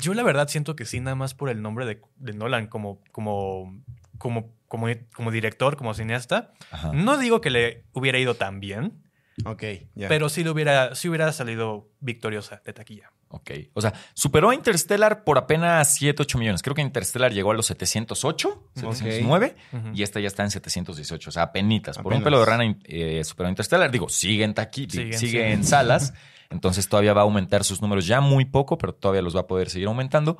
yo 0.00 0.14
la 0.14 0.22
verdad 0.22 0.48
siento 0.48 0.76
que 0.76 0.84
sí, 0.84 1.00
nada 1.00 1.14
más 1.14 1.34
por 1.34 1.48
el 1.48 1.62
nombre 1.62 1.86
de, 1.86 2.00
de 2.16 2.32
Nolan 2.32 2.66
como, 2.66 3.00
como, 3.12 3.80
como, 4.18 4.52
como, 4.66 4.86
como 5.14 5.30
director, 5.30 5.76
como 5.76 5.94
cineasta. 5.94 6.52
Ajá. 6.70 6.92
No 6.92 7.16
digo 7.18 7.40
que 7.40 7.50
le 7.50 7.84
hubiera 7.92 8.18
ido 8.18 8.34
tan 8.34 8.60
bien, 8.60 9.02
Ok, 9.44 9.62
pero 10.08 10.28
sí, 10.28 10.42
le 10.42 10.50
hubiera, 10.50 10.94
sí 10.94 11.08
hubiera 11.08 11.32
salido 11.32 11.88
victoriosa 12.00 12.60
de 12.64 12.72
taquilla. 12.72 13.12
Ok. 13.28 13.50
O 13.74 13.80
sea, 13.80 13.92
superó 14.14 14.50
a 14.50 14.54
Interstellar 14.54 15.22
por 15.22 15.38
apenas 15.38 15.94
7, 15.94 16.22
8 16.22 16.38
millones. 16.38 16.62
Creo 16.62 16.74
que 16.74 16.82
Interstellar 16.82 17.32
llegó 17.32 17.50
a 17.50 17.54
los 17.54 17.66
708, 17.66 18.70
709 18.74 19.56
Ujú. 19.72 19.88
y 19.94 20.02
esta 20.02 20.18
ya 20.18 20.28
está 20.28 20.44
en 20.44 20.50
718. 20.50 21.28
O 21.28 21.32
sea, 21.32 21.42
apenitas. 21.44 21.98
Por 21.98 22.12
un 22.12 22.22
pelo 22.22 22.40
de 22.40 22.46
rana 22.46 22.76
eh, 22.84 23.22
superó 23.24 23.46
a 23.48 23.50
Interstellar. 23.50 23.90
Digo, 23.90 24.08
sigue 24.08 24.44
en 24.44 24.54
taqui, 24.54 24.88
Sigue 24.88 25.52
en 25.52 25.64
salas. 25.64 26.14
Entonces 26.50 26.88
todavía 26.88 27.12
va 27.12 27.20
a 27.20 27.24
aumentar 27.24 27.64
sus 27.64 27.82
números 27.82 28.06
ya 28.06 28.20
muy 28.20 28.44
poco, 28.44 28.78
pero 28.78 28.94
todavía 28.94 29.22
los 29.22 29.36
va 29.36 29.40
a 29.40 29.46
poder 29.46 29.68
seguir 29.70 29.88
aumentando. 29.88 30.38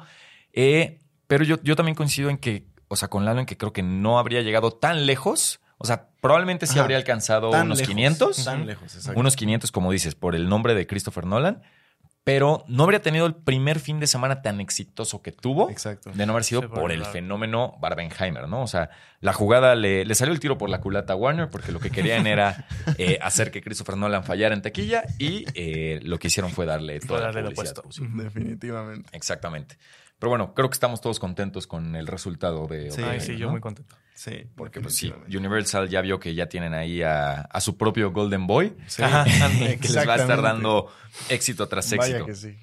Eh, 0.52 1.00
pero 1.26 1.44
yo, 1.44 1.62
yo 1.62 1.76
también 1.76 1.94
coincido 1.94 2.30
en 2.30 2.38
que, 2.38 2.66
o 2.88 2.96
sea, 2.96 3.08
con 3.08 3.24
Lalo 3.24 3.40
en 3.40 3.46
que 3.46 3.56
creo 3.56 3.72
que 3.72 3.82
no 3.82 4.18
habría 4.18 4.40
llegado 4.40 4.70
tan 4.70 5.06
lejos. 5.06 5.60
O 5.76 5.84
sea, 5.86 6.08
probablemente 6.20 6.66
sí 6.66 6.72
Ajá. 6.72 6.82
habría 6.82 6.96
alcanzado 6.96 7.50
unos 7.50 7.78
lejos, 7.78 7.94
500. 7.94 8.44
Tan 8.44 8.66
lejos, 8.66 8.94
exacto. 8.94 9.20
Unos 9.20 9.36
500, 9.36 9.70
como 9.70 9.92
dices, 9.92 10.14
por 10.14 10.34
el 10.34 10.48
nombre 10.48 10.74
de 10.74 10.86
Christopher 10.86 11.26
Nolan. 11.26 11.62
Pero 12.28 12.62
no 12.68 12.82
habría 12.84 13.00
tenido 13.00 13.24
el 13.24 13.34
primer 13.34 13.80
fin 13.80 14.00
de 14.00 14.06
semana 14.06 14.42
tan 14.42 14.60
exitoso 14.60 15.22
que 15.22 15.32
tuvo 15.32 15.70
Exacto. 15.70 16.10
de 16.12 16.26
no 16.26 16.32
haber 16.32 16.44
sido 16.44 16.60
Sí, 16.60 16.66
por 16.68 16.80
por 16.80 16.92
el 16.92 16.98
claro. 16.98 17.12
fenómeno 17.14 17.78
Barbenheimer, 17.80 18.46
¿no? 18.48 18.60
O 18.62 18.66
sea, 18.66 18.90
la 19.22 19.32
jugada 19.32 19.74
le, 19.74 20.04
le 20.04 20.14
salió 20.14 20.34
el 20.34 20.38
tiro 20.38 20.58
por 20.58 20.68
la 20.68 20.82
culata 20.82 21.14
a 21.14 21.16
Warner 21.16 21.48
porque 21.48 21.72
lo 21.72 21.80
que 21.80 21.90
querían 21.90 22.26
era 22.26 22.66
eh, 22.98 23.18
hacer 23.22 23.50
que 23.50 23.62
Christopher 23.62 23.96
Nolan 23.96 24.24
fallara 24.24 24.54
en 24.54 24.60
taquilla 24.60 25.04
y 25.18 25.46
eh, 25.54 26.00
lo 26.02 26.18
que 26.18 26.26
hicieron 26.26 26.50
fue 26.52 26.66
darle 26.66 27.00
toda 27.00 27.20
darle 27.22 27.44
la 27.44 27.50
publicidad 27.50 27.82
posible. 27.82 28.24
Definitivamente. 28.24 29.08
Exactamente. 29.16 29.78
Pero 30.18 30.28
bueno, 30.28 30.52
creo 30.52 30.68
que 30.68 30.74
estamos 30.74 31.00
todos 31.00 31.18
contentos 31.18 31.66
con 31.66 31.96
el 31.96 32.06
resultado 32.06 32.66
de 32.66 32.90
Sí. 32.90 33.02
Sí, 33.20 33.38
yo 33.38 33.48
muy 33.48 33.60
contento. 33.60 33.96
Sí. 34.18 34.46
Porque 34.56 34.80
pues 34.80 34.96
sí. 34.96 35.12
Universal 35.28 35.88
ya 35.88 36.00
vio 36.00 36.18
que 36.18 36.34
ya 36.34 36.46
tienen 36.48 36.74
ahí 36.74 37.02
a, 37.02 37.42
a 37.42 37.60
su 37.60 37.76
propio 37.76 38.10
Golden 38.10 38.48
Boy 38.48 38.74
Sí. 38.88 39.00
Que 39.80 39.88
les 39.92 40.08
va 40.08 40.14
a 40.14 40.16
estar 40.16 40.42
dando 40.42 40.90
éxito 41.28 41.68
tras 41.68 41.92
éxito. 41.92 42.14
Vaya 42.14 42.26
que 42.26 42.34
sí. 42.34 42.56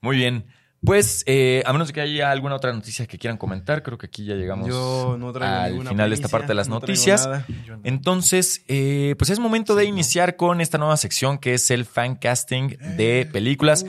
Muy 0.00 0.16
bien. 0.16 0.46
Pues, 0.84 1.22
eh, 1.26 1.62
a 1.66 1.72
menos 1.72 1.88
de 1.88 1.94
que 1.94 2.00
haya 2.00 2.30
alguna 2.30 2.54
otra 2.56 2.72
noticia 2.72 3.06
que 3.06 3.18
quieran 3.18 3.36
comentar, 3.36 3.82
creo 3.82 3.98
que 3.98 4.06
aquí 4.06 4.24
ya 4.24 4.34
llegamos 4.36 4.66
Yo 4.68 5.16
no 5.18 5.32
traigo 5.34 5.82
al 5.82 5.86
final 5.88 6.08
de 6.08 6.14
esta 6.16 6.28
parte 6.28 6.48
de 6.48 6.54
las 6.54 6.68
no 6.68 6.76
noticias. 6.80 7.28
no. 7.68 7.78
Entonces, 7.84 8.64
eh, 8.68 9.14
pues 9.18 9.28
es 9.28 9.38
momento 9.38 9.74
de 9.76 9.84
iniciar 9.84 10.36
con 10.36 10.62
esta 10.62 10.78
nueva 10.78 10.96
sección 10.96 11.36
que 11.36 11.54
es 11.54 11.70
el 11.70 11.84
fan 11.84 12.16
casting 12.16 12.70
de 12.96 13.20
Eh, 13.20 13.26
películas. 13.26 13.84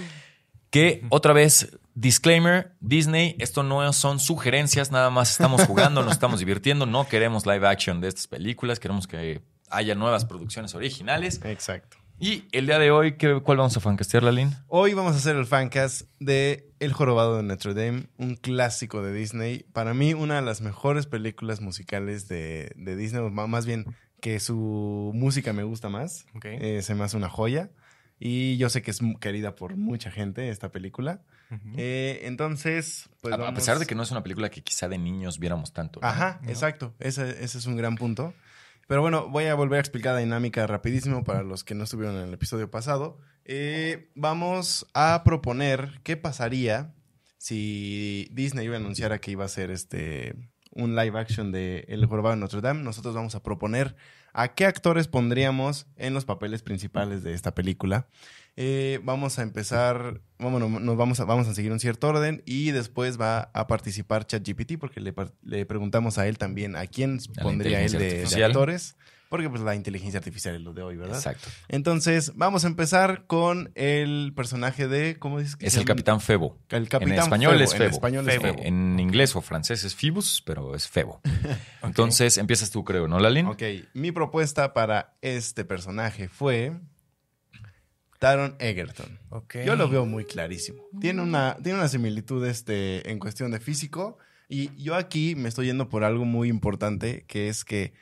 Que 0.69 1.03
otra 1.09 1.31
vez, 1.33 1.79
disclaimer, 1.95 2.75
Disney, 2.79 3.35
esto 3.39 3.63
no 3.63 3.91
son 3.93 4.19
sugerencias, 4.19 4.91
nada 4.91 5.09
más 5.09 5.31
estamos 5.31 5.63
jugando, 5.65 6.03
nos 6.03 6.13
estamos 6.13 6.39
divirtiendo, 6.39 6.85
no 6.85 7.07
queremos 7.07 7.45
live 7.45 7.67
action 7.67 8.01
de 8.01 8.07
estas 8.09 8.27
películas, 8.27 8.79
queremos 8.79 9.07
que 9.07 9.41
haya 9.69 9.95
nuevas 9.95 10.25
producciones 10.25 10.75
originales. 10.75 11.41
Exacto. 11.43 11.97
Y 12.19 12.45
el 12.51 12.67
día 12.67 12.79
de 12.79 12.91
hoy, 12.91 13.17
¿qué, 13.17 13.41
¿cuál 13.41 13.57
vamos 13.57 13.75
a 13.75 13.79
fancastear, 13.79 14.23
Lalín? 14.23 14.55
Hoy 14.67 14.93
vamos 14.93 15.13
a 15.13 15.17
hacer 15.17 15.35
el 15.35 15.45
fancast 15.45 16.03
de 16.19 16.71
El 16.79 16.93
Jorobado 16.93 17.37
de 17.37 17.43
Notre 17.43 17.73
Dame, 17.73 18.07
un 18.17 18.35
clásico 18.35 19.01
de 19.01 19.13
Disney. 19.13 19.65
Para 19.73 19.93
mí, 19.93 20.13
una 20.13 20.35
de 20.35 20.41
las 20.41 20.61
mejores 20.61 21.05
películas 21.05 21.59
musicales 21.59 22.27
de, 22.27 22.71
de 22.75 22.95
Disney, 22.95 23.29
más 23.29 23.65
bien 23.65 23.85
que 24.21 24.39
su 24.39 25.11
música 25.13 25.51
me 25.51 25.63
gusta 25.63 25.89
más. 25.89 26.25
Ok. 26.35 26.45
Eh, 26.45 26.81
se 26.81 26.95
me 26.95 27.03
hace 27.03 27.17
una 27.17 27.29
joya. 27.29 27.71
Y 28.19 28.55
yo 28.55 28.69
sé 28.69 28.81
que 28.81 28.91
es 28.91 28.99
querida 29.19 29.55
por 29.55 29.75
mucha 29.75 30.09
gente 30.09 30.47
esta 30.47 30.71
película. 30.71 31.23
Eh, 31.77 32.21
entonces, 32.23 33.09
pues 33.21 33.33
a, 33.33 33.53
pesar 33.53 33.79
de 33.79 33.85
que 33.85 33.95
no 33.95 34.03
es 34.03 34.11
una 34.11 34.23
película 34.23 34.49
que 34.49 34.61
quizá 34.61 34.87
de 34.87 34.97
niños 34.97 35.39
viéramos 35.39 35.73
tanto. 35.73 35.99
¿no? 36.01 36.07
Ajá, 36.07 36.39
¿no? 36.41 36.49
exacto. 36.49 36.93
Ese, 36.99 37.43
ese 37.43 37.57
es 37.57 37.65
un 37.65 37.75
gran 37.75 37.95
punto. 37.95 38.33
Pero 38.87 39.01
bueno, 39.01 39.29
voy 39.29 39.45
a 39.45 39.55
volver 39.55 39.77
a 39.77 39.79
explicar 39.79 40.13
la 40.13 40.19
dinámica 40.19 40.67
rapidísimo 40.67 41.23
para 41.23 41.43
los 41.43 41.63
que 41.63 41.75
no 41.75 41.85
estuvieron 41.85 42.17
en 42.17 42.27
el 42.27 42.33
episodio 42.33 42.69
pasado. 42.69 43.17
Eh, 43.45 44.11
vamos 44.15 44.85
a 44.93 45.23
proponer 45.23 46.01
qué 46.03 46.17
pasaría 46.17 46.93
si 47.37 48.27
Disney 48.31 48.65
iba 48.65 48.75
a 48.75 48.79
anunciar 48.79 49.19
que 49.19 49.31
iba 49.31 49.43
a 49.43 49.47
hacer 49.47 49.71
este 49.71 50.35
un 50.71 50.95
live 50.95 51.19
action 51.19 51.51
de 51.51 51.85
El 51.87 52.05
Jorobado 52.05 52.35
de 52.35 52.41
Notre 52.41 52.61
Dame. 52.61 52.83
Nosotros 52.83 53.13
vamos 53.13 53.35
a 53.35 53.43
proponer 53.43 53.95
a 54.33 54.49
qué 54.49 54.65
actores 54.65 55.07
pondríamos 55.07 55.85
en 55.95 56.13
los 56.13 56.25
papeles 56.25 56.61
principales 56.63 57.23
de 57.23 57.33
esta 57.33 57.53
película. 57.53 58.07
Eh, 58.55 58.99
vamos 59.03 59.39
a 59.39 59.43
empezar, 59.43 60.21
bueno, 60.37 60.59
nos 60.67 60.97
vamos 60.97 61.19
a, 61.19 61.25
vamos 61.25 61.47
a 61.47 61.55
seguir 61.55 61.71
un 61.71 61.79
cierto 61.79 62.07
orden 62.07 62.43
y 62.45 62.71
después 62.71 63.19
va 63.19 63.49
a 63.53 63.65
participar 63.65 64.27
ChatGPT 64.27 64.77
porque 64.79 65.01
le, 65.01 65.65
preguntamos 65.65 66.17
a 66.17 66.27
él 66.27 66.37
también 66.37 66.75
a 66.75 66.85
quién 66.85 67.19
pondría 67.41 67.81
él 67.81 67.93
de, 67.93 68.43
actores, 68.43 68.95
porque 69.33 69.49
pues 69.49 69.63
la 69.63 69.73
inteligencia 69.73 70.19
artificial 70.19 70.53
es 70.53 70.61
lo 70.61 70.73
de 70.73 70.83
hoy, 70.83 70.95
¿verdad? 70.95 71.15
Exacto. 71.15 71.49
Entonces, 71.67 72.33
vamos 72.35 72.65
a 72.65 72.67
empezar 72.67 73.25
con 73.25 73.71
el 73.73 74.31
personaje 74.35 74.87
de, 74.87 75.17
¿cómo 75.17 75.39
dices? 75.39 75.55
que 75.55 75.65
Es 75.65 75.75
el? 75.75 75.85
Capitán 75.85 76.21
Febo. 76.21 76.59
El 76.69 76.87
Capitán 76.87 77.13
en 77.13 77.19
español 77.23 77.53
Febo, 77.53 77.63
es 77.63 77.71
Febo. 77.71 77.83
En 77.83 77.91
español 77.93 78.29
es 78.29 78.35
Febo. 78.35 78.53
Febo. 78.53 78.63
En 78.63 78.99
inglés 78.99 79.35
o 79.35 79.41
francés 79.41 79.83
es 79.85 79.95
Phoebus, 79.95 80.43
pero 80.45 80.75
es 80.75 80.87
Febo. 80.87 81.19
Entonces 81.81 82.37
empiezas 82.37 82.69
tú, 82.69 82.83
creo, 82.83 83.07
¿no, 83.07 83.17
Lalín? 83.17 83.47
Ok, 83.47 83.63
mi 83.95 84.11
propuesta 84.11 84.71
para 84.71 85.15
este 85.23 85.65
personaje 85.65 86.29
fue 86.29 86.73
Taron 88.19 88.55
Egerton. 88.59 89.17
Ok. 89.29 89.55
Yo 89.65 89.75
lo 89.75 89.89
veo 89.89 90.05
muy 90.05 90.25
clarísimo. 90.25 90.83
Tiene 91.01 91.23
una, 91.23 91.57
tiene 91.63 91.79
una 91.79 91.87
similitud 91.87 92.45
este, 92.45 93.09
en 93.09 93.17
cuestión 93.17 93.49
de 93.49 93.59
físico. 93.59 94.19
Y 94.47 94.69
yo 94.77 94.93
aquí 94.93 95.33
me 95.33 95.49
estoy 95.49 95.65
yendo 95.65 95.89
por 95.89 96.03
algo 96.03 96.23
muy 96.23 96.49
importante, 96.49 97.25
que 97.27 97.49
es 97.49 97.65
que 97.65 97.93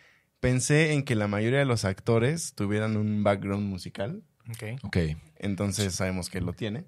pensé 0.41 0.91
en 0.91 1.03
que 1.03 1.15
la 1.15 1.27
mayoría 1.29 1.59
de 1.59 1.65
los 1.65 1.85
actores 1.85 2.53
tuvieran 2.55 2.97
un 2.97 3.23
background 3.23 3.65
musical. 3.69 4.21
Ok. 4.49 4.83
Ok. 4.83 4.97
Entonces 5.37 5.95
sabemos 5.95 6.29
que 6.29 6.41
lo 6.41 6.51
tiene. 6.51 6.85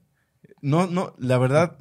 No, 0.61 0.87
no, 0.87 1.15
la 1.17 1.37
verdad, 1.37 1.77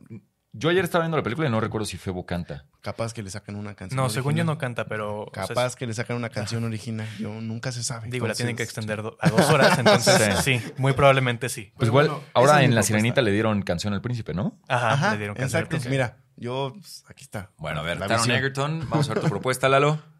Yo 0.52 0.68
ayer 0.68 0.84
estaba 0.84 1.04
viendo 1.04 1.16
la 1.16 1.22
película 1.22 1.48
y 1.48 1.50
no 1.50 1.60
recuerdo 1.60 1.86
si 1.86 1.96
Febo 1.96 2.26
canta. 2.26 2.66
capaz 2.82 3.14
que 3.14 3.22
le 3.22 3.30
sacan 3.30 3.56
una 3.56 3.74
canción. 3.74 3.96
No, 3.96 4.10
según 4.10 4.34
yo 4.34 4.44
no 4.44 4.58
canta, 4.58 4.84
pero. 4.86 5.22
o 5.22 5.30
sea, 5.32 5.46
Capaz 5.46 5.74
que 5.76 5.86
le 5.86 5.94
sacan 5.94 6.16
una 6.16 6.28
canción 6.28 6.62
original. 6.64 7.08
Yo 7.18 7.32
nunca 7.40 7.72
se 7.72 7.82
sabe. 7.82 8.08
Digo, 8.10 8.26
la 8.28 8.34
tienen 8.34 8.54
que 8.54 8.62
extender 8.62 9.02
do- 9.02 9.16
a 9.20 9.30
dos 9.30 9.48
horas, 9.50 9.78
entonces 9.78 10.14
Sí. 10.44 10.58
sí, 10.60 10.72
muy 10.76 10.92
probablemente 10.92 11.48
sí. 11.48 11.72
Pues 11.76 11.88
igual, 11.88 12.08
bueno, 12.08 12.22
ahora 12.34 12.62
en 12.64 12.74
La. 12.74 12.82
Sirenita 12.82 13.22
le 13.22 13.32
dieron 13.32 13.62
canción 13.62 13.94
al 13.94 14.02
príncipe, 14.02 14.34
¿no? 14.34 14.60
Ajá, 14.68 14.92
Ajá, 14.92 15.12
le 15.12 15.18
dieron 15.18 15.34
canción 15.36 15.56
al 15.60 15.62
exacto. 15.64 15.68
príncipe. 15.70 15.90
Mira, 15.90 16.18
yo, 16.36 16.72
pues, 16.78 17.04
aquí 17.08 17.24
está. 17.24 17.50
Bueno, 17.56 17.80
a 17.80 17.82
ver, 17.84 17.98
Taron. 17.98 18.30
Egerton, 18.30 18.86
vamos 18.90 19.08
a 19.08 19.14
ver 19.14 19.22
tu 19.22 19.28
propuesta, 19.30 19.68
Lalo. 19.70 20.02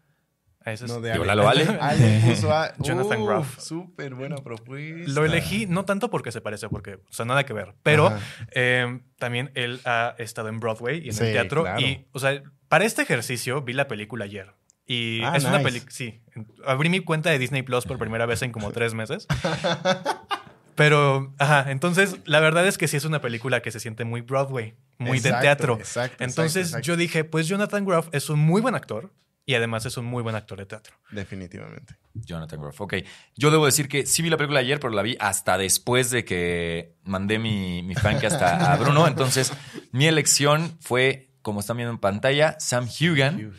Ese 0.65 0.85
es- 0.85 0.91
No, 0.91 1.01
de 1.01 1.11
Ale. 1.11 1.25
Lalo 1.25 1.47
Ale. 1.49 1.65
Ale 1.81 2.21
puso 2.25 2.51
a 2.53 2.73
Jonathan 2.79 3.19
Uf, 3.21 3.27
Groff. 3.27 3.59
Súper 3.59 4.15
buena 4.15 4.37
propuesta. 4.37 5.11
Lo 5.11 5.25
elegí 5.25 5.65
no 5.65 5.85
tanto 5.85 6.09
porque 6.09 6.31
se 6.31 6.41
parece, 6.41 6.69
porque, 6.69 6.95
o 6.95 7.11
sea, 7.13 7.25
nada 7.25 7.45
que 7.45 7.53
ver, 7.53 7.73
pero 7.83 8.13
eh, 8.51 9.01
también 9.17 9.51
él 9.55 9.81
ha 9.85 10.15
estado 10.17 10.49
en 10.49 10.59
Broadway 10.59 10.99
y 11.03 11.07
en 11.09 11.13
Sí, 11.13 11.25
el 11.25 11.33
teatro. 11.33 11.63
claro. 11.63 11.81
Y, 11.81 12.07
o 12.11 12.19
sea, 12.19 12.41
para 12.69 12.85
este 12.85 13.01
ejercicio 13.01 13.61
vi 13.61 13.73
la 13.73 13.87
película 13.87 14.25
ayer. 14.25 14.53
Y 14.85 15.21
Ah, 15.23 15.37
es 15.37 15.45
una 15.45 15.61
película, 15.61 15.91
sí. 15.91 16.21
Abrí 16.65 16.89
mi 16.89 16.99
cuenta 16.99 17.29
de 17.29 17.39
Disney 17.39 17.61
Plus 17.63 17.85
por 17.85 17.97
primera 17.97 18.25
vez 18.25 18.41
en 18.41 18.51
como 18.51 18.71
tres 18.71 18.93
meses. 18.93 19.27
Pero, 20.75 21.33
ajá, 21.37 21.69
entonces 21.71 22.17
la 22.25 22.39
verdad 22.39 22.65
es 22.67 22.79
que 22.79 22.87
sí 22.87 22.97
es 22.97 23.05
una 23.05 23.21
película 23.21 23.61
que 23.61 23.69
se 23.69 23.79
siente 23.79 24.05
muy 24.05 24.21
Broadway, 24.21 24.73
muy 24.97 25.17
Exacto, 25.19 25.37
de 25.37 25.41
teatro. 25.43 25.75
exacto, 25.77 26.23
entonces 26.23 26.67
exacto, 26.69 26.85
yo 26.87 26.97
dije, 26.97 27.23
pues 27.23 27.47
Jonathan 27.47 27.85
Groff 27.85 28.07
es 28.11 28.27
un 28.31 28.39
muy 28.39 28.59
buen 28.59 28.73
actor 28.73 29.11
y 29.45 29.55
además 29.55 29.85
es 29.85 29.97
un 29.97 30.05
muy 30.05 30.23
buen 30.23 30.35
actor 30.35 30.57
de 30.57 30.65
teatro. 30.65 30.95
Definitivamente. 31.11 31.95
Jonathan 32.13 32.61
Groff. 32.61 32.79
Ok. 32.81 32.95
Yo 33.35 33.51
debo 33.51 33.65
decir 33.65 33.87
que 33.89 34.05
sí 34.05 34.21
vi 34.21 34.29
la 34.29 34.37
película 34.37 34.59
ayer, 34.59 34.79
pero 34.79 34.93
la 34.93 35.01
vi 35.01 35.17
hasta 35.19 35.57
después 35.57 36.11
de 36.11 36.23
que 36.25 36.95
mandé 37.03 37.39
mi, 37.39 37.81
mi 37.83 37.95
fancast 37.95 38.41
a, 38.41 38.73
a 38.73 38.77
Bruno. 38.77 39.07
Entonces, 39.07 39.51
mi 39.91 40.05
elección 40.07 40.77
fue, 40.79 41.29
como 41.41 41.59
están 41.59 41.77
viendo 41.77 41.91
en 41.91 41.99
pantalla, 41.99 42.55
Sam 42.59 42.87
Hugan, 42.87 43.53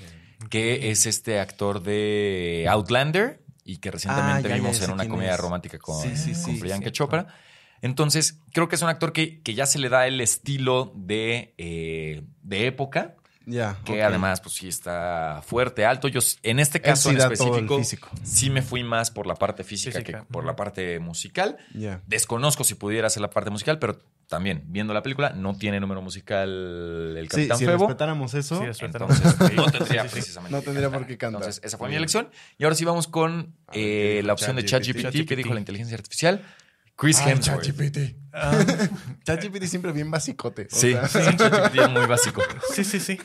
que 0.50 0.90
es 0.90 1.06
este 1.06 1.40
actor 1.40 1.82
de 1.82 2.66
Outlander 2.68 3.42
y 3.64 3.78
que 3.78 3.90
recientemente 3.90 4.46
Ah, 4.48 4.50
ya, 4.50 4.54
vimos 4.56 4.78
ya 4.78 4.84
en 4.86 4.92
una 4.92 5.08
comedia 5.08 5.34
es. 5.34 5.40
romántica 5.40 5.78
con, 5.78 6.00
Sí, 6.02 6.16
sí, 6.16 6.32
con 6.32 6.54
sí, 6.54 6.60
Priyanka. 6.60 6.92
Chopra. 6.92 7.26
Entonces, 7.82 8.40
creo 8.52 8.68
que 8.68 8.76
es 8.76 8.82
un 8.82 8.88
actor 8.88 9.12
que, 9.12 9.42
que 9.42 9.54
ya 9.54 9.66
se 9.66 9.78
le 9.78 9.88
da 9.90 10.06
el 10.06 10.20
estilo 10.20 10.92
de, 10.94 11.54
eh, 11.58 12.22
de 12.42 12.66
época. 12.66 13.16
Que 13.85 14.02
además, 14.02 14.40
pues 14.40 14.54
sí 14.54 14.68
está 14.68 15.42
fuerte, 15.46 15.85
alto. 15.85 16.09
Yo, 16.09 16.20
en 16.42 16.59
este 16.59 16.80
caso 16.80 17.11
sí 17.11 17.14
en 17.16 17.20
específico, 17.20 17.78
físico. 17.78 18.11
sí 18.22 18.50
me 18.50 18.62
fui 18.62 18.83
más 18.85 19.11
por 19.11 19.26
la 19.26 19.35
parte 19.35 19.64
física, 19.64 19.98
Física. 19.98 20.20
que 20.20 20.24
por 20.33 20.44
la 20.44 20.57
parte 20.57 20.98
musical. 20.98 21.57
Desconozco 22.07 22.64
si 22.64 22.74
pudiera 22.74 23.07
hacer 23.09 23.20
la 23.20 23.30
parte 23.30 23.50
musical, 23.50 23.78
pero 23.78 23.98
también, 24.28 24.62
viendo 24.68 24.94
la 24.94 25.02
película, 25.02 25.30
no 25.30 25.57
tiene 25.59 25.78
número 25.80 26.00
musical 26.00 26.48
el 27.16 27.24
Sí, 27.30 27.37
Capitán 27.48 27.59
si 27.59 27.64
Febo. 27.66 27.87
respetáramos 27.87 28.33
eso, 28.35 28.59
Sí. 28.59 28.85
Entonces, 28.85 29.35
Sí, 29.48 29.54
no 29.54 29.66
sí, 29.66 29.72
tendría 29.78 30.02
sí, 30.04 30.09
sí. 30.09 30.12
precisamente 30.14 30.57
No 30.57 30.62
tendría 30.62 30.90
por 30.90 31.07
qué 31.07 31.18
cantar. 31.18 31.42
Entonces, 31.42 31.62
esa 31.64 31.76
fue 31.76 31.88
mi 31.90 31.96
elección. 31.96 32.30
Y 32.59 32.64
ahora 32.64 32.74
sí 32.76 32.85
vamos 32.87 33.07
con 33.07 33.42
ver, 33.42 33.52
eh, 33.72 33.72
¿qué 33.74 34.14
dijo 34.16 34.26
la 34.26 34.33
opción 34.33 34.57
de 34.57 34.64
ChatGPT? 34.64 35.02
ChatGPT, 35.02 35.28
que 35.28 35.37
dijo 35.37 35.52
la 35.52 35.61
inteligencia 35.61 35.96
artificial. 35.96 36.40
Chris 36.96 37.18
Ay, 37.20 37.33
Hemsworth. 37.33 37.62
ChatGPT. 37.64 38.16
Ah, 38.33 38.64
ChatGPT 39.24 39.64
siempre 39.64 39.92
bien 39.92 40.11
basicote. 40.11 40.62
o 40.70 40.74
Sí, 40.74 40.92
sea, 40.92 41.09
sí, 41.09 41.18
ChatGPT 41.37 41.78
es 41.80 41.90
muy 41.90 42.07
básico. 42.07 42.42
sí, 42.72 42.85
sí, 42.85 43.00
sí. 43.00 43.18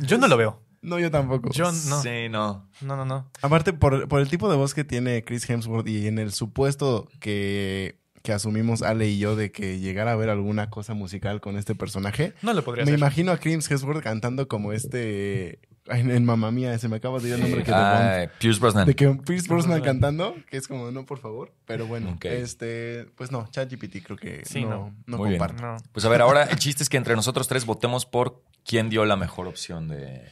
Yo 0.00 0.18
no 0.18 0.28
lo 0.28 0.36
veo. 0.36 0.60
No, 0.82 0.98
yo 0.98 1.10
tampoco. 1.10 1.50
Yo 1.52 1.72
no. 1.72 2.02
Sí, 2.02 2.28
no. 2.28 2.68
No, 2.82 2.96
no, 2.96 3.04
no. 3.06 3.30
Aparte, 3.40 3.72
por, 3.72 4.06
por 4.08 4.20
el 4.20 4.28
tipo 4.28 4.50
de 4.50 4.56
voz 4.56 4.74
que 4.74 4.84
tiene 4.84 5.24
Chris 5.24 5.48
Hemsworth 5.48 5.88
y 5.88 6.06
en 6.06 6.18
el 6.18 6.32
supuesto 6.32 7.08
que, 7.20 7.98
que 8.22 8.32
asumimos 8.32 8.82
Ale 8.82 9.08
y 9.08 9.18
yo 9.18 9.34
de 9.36 9.50
que 9.50 9.78
llegara 9.80 10.12
a 10.12 10.16
ver 10.16 10.28
alguna 10.28 10.68
cosa 10.68 10.92
musical 10.92 11.40
con 11.40 11.56
este 11.56 11.74
personaje, 11.74 12.34
No 12.42 12.52
lo 12.52 12.62
podría 12.64 12.84
me 12.84 12.90
hacer. 12.90 12.98
imagino 12.98 13.32
a 13.32 13.38
Chris 13.38 13.70
Hemsworth 13.70 14.02
cantando 14.02 14.46
como 14.46 14.72
este 14.74 15.58
en, 15.86 16.10
en 16.10 16.24
Mamma 16.24 16.50
Mía, 16.50 16.78
se 16.78 16.88
me 16.88 16.96
acaba 16.96 17.18
de 17.18 17.28
ir 17.28 17.34
el 17.34 17.40
nombre 17.40 17.62
que 17.62 17.70
de 17.70 17.76
Bond. 17.76 17.84
Ah, 17.84 18.26
Pierce 18.38 18.60
Brosnan. 18.60 18.86
De 18.86 18.94
que 18.94 19.08
Pierce 19.26 19.48
Brosnan 19.48 19.80
cantando, 19.82 20.34
que 20.50 20.56
es 20.56 20.66
como, 20.68 20.90
no, 20.90 21.04
por 21.04 21.18
favor. 21.18 21.52
Pero 21.66 21.86
bueno, 21.86 22.16
este, 22.22 23.06
pues 23.16 23.30
no, 23.30 23.48
ChatGPT 23.50 24.02
creo 24.04 24.16
que 24.16 24.42
Sí, 24.44 24.62
no, 24.62 24.68
no. 24.70 24.94
no 25.06 25.16
Muy 25.18 25.30
bien. 25.30 25.38
comparto. 25.38 25.62
No. 25.62 25.76
Pues 25.92 26.04
a 26.04 26.08
ver, 26.08 26.22
ahora 26.22 26.44
el 26.44 26.58
chiste 26.58 26.82
es 26.82 26.88
que 26.88 26.96
entre 26.96 27.14
nosotros 27.16 27.48
tres 27.48 27.66
votemos 27.66 28.06
por 28.06 28.42
quién 28.64 28.88
dio 28.90 29.04
la 29.04 29.16
mejor 29.16 29.46
opción 29.46 29.88
de. 29.88 30.22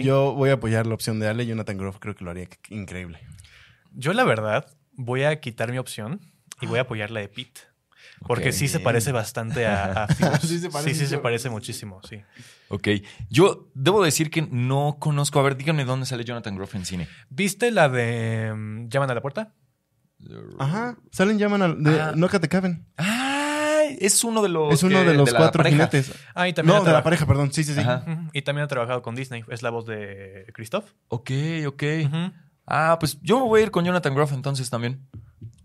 Yo 0.00 0.32
voy 0.34 0.50
a 0.50 0.54
apoyar 0.54 0.86
la 0.86 0.94
opción 0.94 1.20
de 1.20 1.28
Ale. 1.28 1.46
Jonathan 1.46 1.78
Groff 1.78 1.98
creo 2.00 2.14
que 2.16 2.24
lo 2.24 2.30
haría 2.32 2.48
increíble. 2.70 3.20
Yo, 3.94 4.12
la 4.12 4.24
verdad, 4.24 4.66
voy 4.94 5.22
a 5.22 5.38
quitar 5.40 5.70
mi 5.70 5.78
opción 5.78 6.20
y 6.60 6.66
voy 6.66 6.78
a 6.78 6.82
apoyar 6.82 7.10
la 7.10 7.20
de 7.20 7.28
Pete. 7.28 7.60
Porque 8.26 8.52
sí 8.52 8.68
se 8.68 8.80
parece 8.80 9.12
bastante 9.12 9.66
a. 9.66 10.06
Sí 10.42 10.58
se 10.58 10.70
parece 10.70 10.94
sí, 10.94 11.00
sí 11.00 11.06
se 11.06 11.18
parece 11.18 11.50
muchísimo, 11.50 12.00
sí. 12.08 12.22
Ok. 12.68 12.88
Yo 13.28 13.68
debo 13.74 14.02
decir 14.02 14.30
que 14.30 14.42
no 14.42 14.96
conozco. 14.98 15.38
A 15.40 15.42
ver, 15.42 15.56
díganme 15.56 15.84
dónde 15.84 16.06
sale 16.06 16.24
Jonathan 16.24 16.56
Groff 16.56 16.74
en 16.74 16.84
cine. 16.84 17.08
¿Viste 17.28 17.70
la 17.70 17.88
de 17.88 18.52
mm, 18.54 18.88
Llaman 18.88 19.10
a 19.10 19.14
la 19.14 19.20
puerta? 19.22 19.54
Ajá, 20.58 20.96
salen 21.10 21.38
llaman 21.38 21.62
al 21.62 21.82
de 21.82 22.00
Ah. 22.00 22.14
The 22.40 22.48
Cabin. 22.48 22.86
Ah, 22.96 23.82
es 23.98 24.22
uno 24.24 24.42
de 24.42 24.48
los. 24.48 24.72
Es 24.72 24.82
uno 24.82 25.00
que- 25.00 25.04
de 25.10 25.14
los 25.14 25.32
cuatro 25.34 25.64
jinetes. 25.64 26.12
Ah, 26.34 26.48
y 26.48 26.52
también 26.52 26.78
No, 26.78 26.84
de 26.84 26.92
la 26.92 27.02
pareja, 27.02 27.26
perdón. 27.26 27.52
Sí, 27.52 27.64
sí, 27.64 27.74
sí. 27.74 27.80
Ajá. 27.80 28.04
Y 28.32 28.42
también 28.42 28.64
ha 28.64 28.68
trabajado 28.68 29.02
con 29.02 29.14
Disney. 29.14 29.44
Es 29.48 29.62
la 29.62 29.70
voz 29.70 29.86
de 29.86 30.46
Christoph. 30.54 30.92
Ok, 31.08 31.30
ok. 31.66 31.82
Ah, 32.66 32.96
pues 33.00 33.18
yo 33.22 33.40
me 33.40 33.46
voy 33.46 33.60
a 33.60 33.64
ir 33.64 33.70
con 33.70 33.84
Jonathan 33.84 34.14
Groff 34.14 34.32
entonces 34.32 34.70
también. 34.70 35.06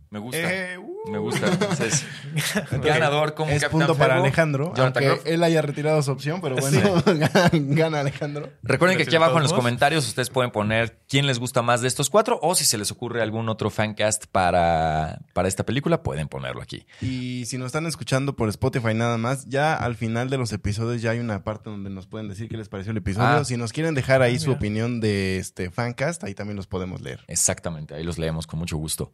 Me 0.10 0.20
gusta. 0.20 0.38
Eh, 0.74 0.78
uh. 0.78 0.98
Me 1.12 1.18
gusta. 1.20 1.48
Entonces, 1.48 2.06
ganador 2.84 3.34
como 3.34 3.52
Es 3.52 3.62
Capitán 3.62 3.88
punto 3.88 3.96
para 3.98 4.18
Alejandro, 4.18 4.74
aunque 4.76 5.22
él 5.26 5.44
haya 5.44 5.62
retirado 5.62 6.02
su 6.02 6.12
opción, 6.12 6.42
pero 6.42 6.56
bueno, 6.58 7.02
gana, 7.06 7.50
gana 7.54 8.00
Alejandro. 8.02 8.50
Recuerden 8.64 8.98
que 8.98 9.04
aquí 9.04 9.16
abajo 9.16 9.38
en 9.38 9.44
los 9.44 9.54
comentarios 9.54 10.08
ustedes 10.08 10.30
pueden 10.30 10.52
poner 10.52 11.00
quién 11.08 11.26
les 11.28 11.40
gusta 11.40 11.62
más 11.62 11.82
de 11.82 11.88
estos 11.88 12.10
cuatro 12.10 12.40
o 12.42 12.56
si 12.56 12.66
se 12.66 12.78
les 12.78 12.92
ocurre 12.92 13.22
algún 13.22 13.48
otro 13.50 13.70
fancast 13.70 14.26
para, 14.32 15.20
para 15.34 15.48
esta 15.48 15.66
película, 15.66 16.04
pueden 16.04 16.28
ponerlo 16.28 16.62
aquí. 16.62 16.86
Y 17.02 17.46
si 17.46 17.58
nos 17.58 17.68
están 17.68 17.86
escuchando 17.86 18.36
por 18.36 18.50
Spotify 18.50 18.94
nada 18.94 19.18
más, 19.18 19.46
ya 19.48 19.76
al 19.76 19.96
final 19.96 20.30
de 20.30 20.38
los 20.38 20.52
episodios 20.52 21.02
ya 21.02 21.12
hay 21.12 21.20
una 21.20 21.44
parte 21.44 21.70
donde 21.70 21.90
nos 21.90 22.08
pueden 22.08 22.28
decir 22.28 22.50
qué 22.50 22.58
les 22.58 22.68
pareció 22.70 22.92
el 22.92 22.98
episodio. 22.98 23.28
Ah. 23.28 23.46
Si 23.46 23.56
nos 23.56 23.72
quieren 23.72 23.96
dejar 23.96 24.22
ahí 24.22 24.36
Ah, 24.36 24.40
su 24.40 24.48
mira. 24.48 24.58
opinión 24.58 25.00
de 25.00 25.38
este 25.38 25.70
fancast, 25.72 26.24
ahí 26.24 26.34
también 26.34 26.58
los 26.58 26.68
podemos 26.68 27.02
leer. 27.02 27.24
Exactamente, 27.28 27.96
ahí 27.96 28.04
los 28.04 28.18
leemos 28.18 28.46
con 28.46 28.60
mucho 28.60 28.78
gusto. 28.78 29.14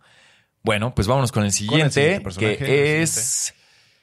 Bueno, 0.63 0.95
pues 0.95 1.07
vámonos 1.07 1.31
con 1.31 1.43
el 1.43 1.51
siguiente, 1.51 2.23
que 2.37 2.53
el 2.53 3.01
es 3.03 3.53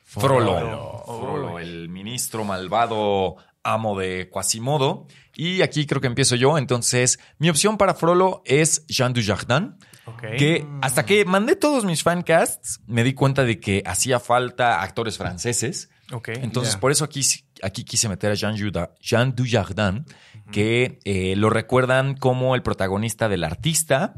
Frollo. 0.04 0.56
Frollo. 0.58 1.04
Frollo, 1.06 1.58
el 1.58 1.88
ministro 1.88 2.44
malvado 2.44 3.36
amo 3.62 3.98
de 3.98 4.28
Quasimodo. 4.30 5.06
Y 5.34 5.62
aquí 5.62 5.86
creo 5.86 6.00
que 6.00 6.06
empiezo 6.06 6.36
yo. 6.36 6.58
Entonces, 6.58 7.18
mi 7.38 7.48
opción 7.48 7.78
para 7.78 7.94
Frollo 7.94 8.42
es 8.44 8.86
Jean 8.88 9.12
Dujardin. 9.14 9.76
Ok. 10.04 10.22
Que 10.36 10.66
hasta 10.82 11.06
que 11.06 11.24
mandé 11.24 11.56
todos 11.56 11.84
mis 11.84 12.02
fancasts, 12.02 12.80
me 12.86 13.04
di 13.04 13.14
cuenta 13.14 13.44
de 13.44 13.58
que 13.60 13.82
hacía 13.86 14.20
falta 14.20 14.82
actores 14.82 15.16
franceses. 15.16 15.88
Ok. 16.12 16.28
Entonces, 16.28 16.76
por 16.76 16.90
eso 16.92 17.04
aquí, 17.04 17.20
aquí 17.62 17.84
quise 17.84 18.08
meter 18.08 18.32
a 18.32 18.34
Jean, 18.34 18.56
Juda- 18.58 18.90
Jean 19.00 19.34
Dujardin, 19.34 20.04
que 20.52 20.98
eh, 21.04 21.36
lo 21.36 21.48
recuerdan 21.48 22.16
como 22.16 22.54
el 22.54 22.62
protagonista 22.62 23.28
del 23.28 23.44
artista, 23.44 24.14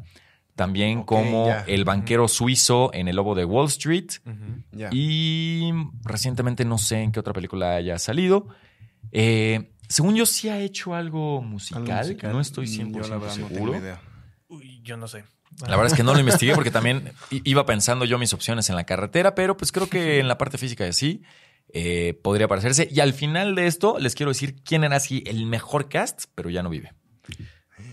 también 0.54 1.02
como 1.02 1.48
el 1.66 1.84
banquero 1.84 2.28
suizo 2.28 2.90
en 2.92 3.08
El 3.08 3.16
Lobo 3.16 3.34
de 3.34 3.44
Wall 3.44 3.66
Street. 3.68 4.10
Y 4.92 5.72
recientemente 6.04 6.64
no 6.64 6.78
sé 6.78 7.02
en 7.02 7.12
qué 7.12 7.20
otra 7.20 7.32
película 7.32 7.74
haya 7.76 7.98
salido. 7.98 8.48
Eh, 9.10 9.72
según 9.88 10.14
yo, 10.14 10.26
sí 10.26 10.48
ha 10.48 10.58
hecho 10.58 10.94
algo 10.94 11.38
Algo 11.38 11.42
musical. 11.42 11.82
musical, 11.82 12.32
No 12.32 12.40
estoy 12.40 12.66
yo 12.66 12.84
100% 12.84 13.08
la 13.08 13.16
verdad 13.18 13.36
no 13.36 13.46
tengo 13.46 13.48
seguro. 13.48 13.78
idea. 13.78 14.00
Uy, 14.48 14.80
yo 14.82 14.96
no 14.96 15.08
sé. 15.08 15.24
La 15.60 15.76
verdad 15.76 15.86
es 15.88 15.94
que 15.94 16.02
no 16.02 16.14
lo 16.14 16.20
investigué 16.20 16.54
porque 16.54 16.70
también 16.70 17.12
iba 17.30 17.66
pensando 17.66 18.06
yo 18.06 18.18
mis 18.18 18.32
opciones 18.32 18.70
en 18.70 18.76
la 18.76 18.84
carretera, 18.84 19.34
pero 19.34 19.56
pues 19.56 19.70
creo 19.70 19.88
que 19.88 20.18
en 20.20 20.28
la 20.28 20.38
parte 20.38 20.56
física 20.56 20.84
de 20.84 20.94
sí 20.94 21.22
eh, 21.74 22.18
podría 22.22 22.48
parecerse. 22.48 22.88
Y 22.90 23.00
al 23.00 23.12
final 23.12 23.54
de 23.54 23.66
esto 23.66 23.98
les 23.98 24.14
quiero 24.14 24.30
decir 24.30 24.62
quién 24.64 24.84
era 24.84 24.96
así 24.96 25.22
el 25.26 25.44
mejor 25.46 25.88
cast, 25.90 26.24
pero 26.34 26.48
ya 26.48 26.62
no 26.62 26.70
vive. 26.70 26.92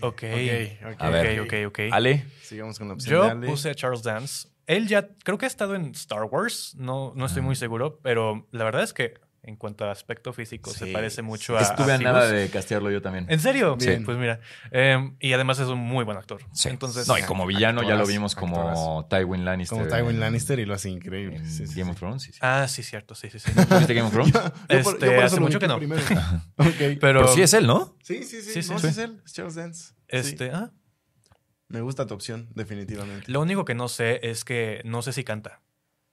Ok. 0.02 0.22
Ok, 0.24 0.92
ok, 0.94 0.96
A 0.98 1.10
ver. 1.10 1.40
Ok, 1.40 1.46
ok, 1.46 1.54
ok. 1.68 1.78
Ale, 1.92 2.24
Sigamos 2.42 2.78
con 2.78 2.88
la 2.88 2.94
opción 2.94 3.10
Yo 3.12 3.24
de 3.24 3.30
Ale. 3.30 3.46
puse 3.46 3.70
a 3.70 3.74
Charles 3.74 4.02
Dance. 4.02 4.48
Él 4.66 4.86
ya 4.86 5.08
creo 5.24 5.36
que 5.38 5.46
ha 5.46 5.48
estado 5.48 5.74
en 5.74 5.86
Star 5.92 6.24
Wars. 6.24 6.74
No, 6.76 7.12
no 7.16 7.26
estoy 7.26 7.42
muy 7.42 7.56
seguro, 7.56 7.98
pero 8.02 8.46
la 8.52 8.64
verdad 8.64 8.82
es 8.82 8.92
que 8.92 9.14
en 9.42 9.56
cuanto 9.56 9.84
a 9.86 9.90
aspecto 9.90 10.32
físico 10.32 10.70
se 10.70 10.86
Sí, 10.86 10.92
parece 10.92 11.22
mucho 11.22 11.56
a. 11.56 11.62
estuve 11.62 11.92
a 11.94 11.98
nada 11.98 12.26
de 12.26 12.48
castearlo 12.50 12.90
yo 12.90 13.00
también. 13.00 13.26
¿En 13.30 13.40
serio? 13.40 13.76
Bien. 13.76 14.04
Pues 14.04 14.18
mira. 14.18 14.40
eh, 14.70 15.12
y 15.18 15.32
además 15.32 15.58
es 15.60 15.68
un 15.68 15.78
muy 15.78 16.04
buen 16.04 16.18
actor. 16.18 16.40
Sí. 16.52 16.68
Entonces. 16.68 17.08
no, 17.08 17.16
y 17.18 17.22
como 17.22 17.46
villano 17.46 17.82
ya 17.82 17.94
lo 17.94 18.06
vimos 18.06 18.34
como. 18.34 19.06
Tywin 19.08 19.44
Lannister. 19.44 19.78
Como 19.78 19.88
Tywin 19.90 20.20
Lannister 20.20 20.58
y 20.58 20.66
lo 20.66 20.74
hace 20.74 20.90
increíble. 20.90 21.36
En 21.36 21.46
Sí, 21.50 21.66
sí, 21.66 21.74
Game 21.80 21.84
sí. 21.84 21.90
of 21.92 21.98
Thrones. 21.98 22.22
sí, 22.22 22.32
sí. 22.32 22.38
Ah, 22.42 22.66
sí, 22.68 22.82
cierto. 22.82 23.14
Sí, 23.14 23.30
sí, 23.30 23.38
sí. 23.38 23.50
¿Tú 23.52 23.76
¿Viste 23.78 23.94
Game 23.94 24.06
of 24.08 24.12
Thrones? 24.12 24.32
Yo 24.34 24.40
por- 24.42 24.52
yo 24.68 24.78
Este, 24.78 25.06
por 25.10 25.24
hace 25.24 25.40
mucho 25.40 25.58
que 25.58 25.68
no. 25.68 25.78
primero. 25.78 26.02
Ok. 26.56 26.66
Pero, 26.78 26.98
Pero 27.00 27.28
sí 27.34 27.42
es 27.42 27.54
él, 27.54 27.66
¿no? 27.66 27.96
Sí, 28.02 28.22
sí, 28.24 28.42
sí. 28.42 28.52
Sí, 28.52 28.62
sí, 28.62 28.70
no, 28.72 28.78
sí. 28.78 28.82
sí 28.86 28.88
es 28.90 28.98
él. 28.98 29.22
Es 29.24 29.32
Charles 29.32 29.54
Dance. 29.54 29.94
Este, 30.08 30.46
Sí. 30.46 30.52
ah, 30.54 30.70
Me 31.68 31.80
gusta 31.80 32.06
tu 32.06 32.14
opción, 32.14 32.48
definitivamente. 32.54 33.30
lo 33.30 33.40
único 33.40 33.64
que 33.64 33.74
no 33.74 33.88
sé 33.88 34.20
es 34.28 34.44
que 34.44 34.82
no 34.84 35.02
sé 35.02 35.12
si 35.12 35.24
canta. 35.24 35.60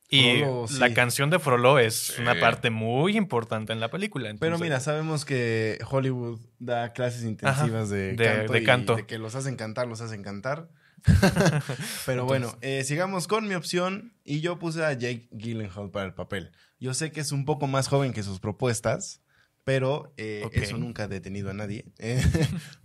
Y 0.09 0.39
Frollo, 0.39 0.67
sí. 0.67 0.79
la 0.79 0.93
canción 0.93 1.29
de 1.29 1.37
Frollo 1.39 1.79
es 1.79 1.95
Sí. 2.15 2.21
una 2.21 2.39
parte 2.39 2.69
muy 2.69 3.17
importante 3.17 3.73
en 3.73 3.79
la 3.81 3.89
película. 3.91 4.33
Pero 4.39 4.57
mira, 4.57 4.79
sabemos 4.79 5.25
que 5.25 5.79
Hollywood 5.89 6.39
da 6.59 6.93
clases 6.93 7.23
intensivas 7.23 7.89
de, 7.89 8.13
de- 8.13 8.25
canto 8.25 8.53
de 8.53 8.59
y 8.59 8.63
canto. 8.63 8.95
de 8.95 9.05
que 9.05 9.17
los 9.17 9.35
hacen 9.35 9.55
cantar, 9.57 9.87
los 9.87 9.99
hacen 10.01 10.23
cantar. 10.23 10.69
Pero 12.05 12.25
bueno, 12.25 12.55
eh, 12.61 12.83
sigamos 12.83 13.27
con 13.27 13.47
mi 13.47 13.55
opción 13.55 14.13
y 14.23 14.41
yo 14.41 14.59
puse 14.59 14.83
a 14.83 14.93
Jake 14.93 15.27
Gyllenhaal 15.31 15.91
para 15.91 16.05
el 16.05 16.13
papel. 16.13 16.51
Yo 16.79 16.93
sé 16.93 17.11
que 17.11 17.19
es 17.21 17.31
un 17.31 17.45
poco 17.45 17.67
más 17.67 17.87
joven 17.87 18.13
que 18.13 18.23
sus 18.23 18.39
propuestas, 18.39 19.21
pero 19.63 20.13
eh, 20.17 20.47
eso 20.53 20.77
nunca 20.77 21.03
ha 21.03 21.07
detenido 21.07 21.49
a 21.49 21.53
nadie. 21.53 21.85
Eh, 21.99 22.21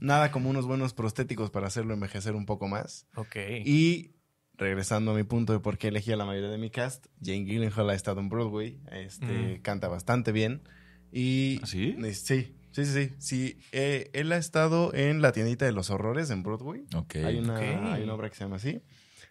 nada 0.00 0.30
como 0.32 0.50
unos 0.50 0.66
buenos 0.66 0.92
prostéticos 0.94 1.50
para 1.50 1.66
hacerlo 1.68 1.94
envejecer 1.94 2.34
un 2.34 2.46
poco 2.46 2.68
más. 2.68 3.06
Ok. 3.14 3.36
Y 3.64 4.16
regresando 4.62 5.10
a 5.10 5.14
mi 5.14 5.24
punto 5.24 5.52
de 5.52 5.58
por 5.60 5.76
qué 5.78 5.88
elegí 5.88 6.12
a 6.12 6.16
la 6.16 6.24
mayoría 6.24 6.48
de 6.50 6.58
mi 6.58 6.70
cast, 6.70 7.06
Jane 7.22 7.44
Gyllenhaal 7.44 7.90
ha 7.90 7.94
estado 7.94 8.20
en 8.20 8.28
Broadway, 8.28 8.80
este, 8.92 9.58
Mm. 9.58 9.62
canta 9.62 9.88
bastante 9.88 10.32
bien. 10.32 10.62
Y 11.10 11.60
¿Ah, 11.62 11.66
sí? 11.66 11.94
eh, 12.02 12.14
sí, 12.14 12.54
sí, 12.70 12.84
sí, 12.86 12.92
sí. 12.92 13.10
Sí, 13.18 13.58
eh, 13.72 14.10
él 14.14 14.32
ha 14.32 14.38
estado 14.38 14.94
en 14.94 15.20
la 15.20 15.32
tiendita 15.32 15.66
de 15.66 15.72
los 15.72 15.90
horrores 15.90 16.30
en 16.30 16.42
Broadway. 16.42 16.84
Ok. 16.94 17.16
Hay, 17.16 17.38
una, 17.38 17.54
Ok. 17.56 17.62
hay 17.92 18.02
una 18.04 18.14
obra 18.14 18.30
que 18.30 18.36
se 18.36 18.44
llama 18.44 18.56
así. 18.56 18.80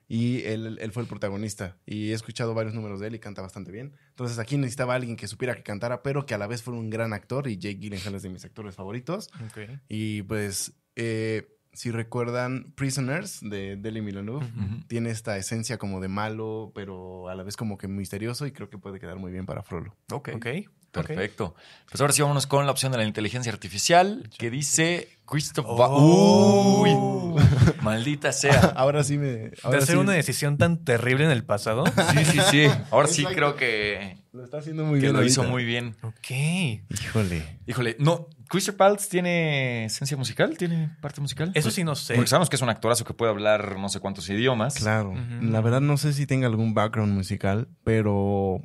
Y 0.07 0.41
él, 0.43 0.77
él 0.81 0.91
fue 0.91 1.03
el 1.03 1.07
protagonista. 1.09 1.77
Y 1.85 2.11
he 2.11 2.13
escuchado 2.13 2.53
varios 2.53 2.75
números 2.75 2.99
de 2.99 3.07
él 3.07 3.15
y 3.15 3.19
canta 3.19 3.41
bastante 3.41 3.71
bien. 3.71 3.93
Entonces 4.09 4.39
aquí 4.39 4.57
necesitaba 4.57 4.93
alguien 4.93 5.15
que 5.15 5.25
supiera 5.27 5.55
que 5.55 5.63
cantara, 5.63 6.03
pero 6.03 6.25
que 6.25 6.33
a 6.33 6.37
la 6.37 6.47
vez 6.47 6.61
fuera 6.63 6.77
un 6.79 6.89
gran 6.89 7.13
actor. 7.13 7.47
Y 7.47 7.57
Jake 7.57 7.77
Gyllenhaal 7.79 8.15
es 8.15 8.21
de 8.23 8.29
mis 8.29 8.43
actores 8.43 8.75
favoritos. 8.75 9.29
Ok. 9.45 9.79
Y 9.87 10.21
pues, 10.23 10.73
eh, 10.97 11.47
si 11.73 11.91
recuerdan 11.91 12.71
Prisoners 12.75 13.39
de 13.41 13.75
Denis 13.77 14.03
Villeneuve, 14.05 14.45
Ujú. 14.45 14.59
Ujú. 14.65 14.83
tiene 14.87 15.09
esta 15.11 15.37
esencia 15.37 15.77
como 15.77 15.99
de 16.01 16.07
malo, 16.09 16.71
pero 16.75 17.29
a 17.29 17.35
la 17.35 17.43
vez 17.43 17.55
como 17.57 17.77
que 17.77 17.87
misterioso. 17.87 18.45
Y 18.45 18.51
creo 18.51 18.69
que 18.69 18.77
puede 18.77 18.99
quedar 18.99 19.17
muy 19.17 19.31
bien 19.31 19.45
para 19.45 19.63
Frollo. 19.63 19.95
Ok. 20.11 20.29
Ok. 20.35 20.47
Perfecto. 20.91 21.55
Pues 21.89 22.01
ahora 22.01 22.11
sí 22.11 22.21
vámonos 22.21 22.47
con 22.47 22.65
la 22.65 22.71
opción 22.73 22.91
de 22.91 22.97
la 22.97 23.05
inteligencia 23.05 23.49
artificial 23.49 24.29
que 24.37 24.49
dice 24.49 25.07
Christoph 25.25 25.65
Va- 25.79 25.87
Oh. 25.89 26.81
Uy, 26.81 26.91
maldita 27.81 28.33
sea. 28.33 28.59
Ahora 28.75 29.01
sí 29.05 29.17
me. 29.17 29.25
De 29.27 29.53
hacer 29.63 29.83
sí 29.83 29.95
una 29.95 30.11
decisión 30.11 30.57
tan 30.57 30.83
terrible 30.83 31.23
en 31.23 31.31
el 31.31 31.45
pasado. 31.45 31.85
Sí, 31.87 32.25
sí, 32.25 32.39
sí. 32.51 32.67
Ahora 32.91 33.07
sí 33.07 33.23
creo 33.23 33.55
que, 33.55 34.17
Lo 34.33 34.43
está 34.43 34.57
haciendo 34.57 34.83
muy 34.83 34.99
que 34.99 35.05
bien. 35.05 35.13
lo 35.13 35.23
hizo 35.23 35.45
muy 35.45 35.63
bien. 35.63 35.95
ok. 36.03 36.83
Híjole. 36.89 37.59
Híjole, 37.67 37.95
no, 37.99 38.27
Christopher 38.51 38.77
Paltz 38.77 39.07
tiene 39.07 39.85
esencia 39.85 40.17
musical, 40.17 40.57
tiene 40.57 40.89
parte 41.01 41.21
musical. 41.21 41.51
Eso 41.53 41.71
sí 41.71 41.83
no 41.83 41.95
sé. 41.95 42.15
Porque 42.15 42.27
sabemos 42.29 42.49
que 42.49 42.57
es 42.57 42.61
un 42.61 42.69
actorazo 42.69 43.05
que 43.05 43.13
puede 43.13 43.31
hablar 43.31 43.77
no 43.79 43.87
sé 43.89 43.99
cuántos 44.01 44.29
idiomas. 44.29 44.75
Claro. 44.75 45.13
La 45.41 45.61
verdad 45.61 45.79
no 45.81 45.95
sé 45.97 46.11
si 46.13 46.27
tenga 46.27 46.47
algún 46.47 46.73
background 46.73 47.13
musical, 47.13 47.69
pero 47.85 48.61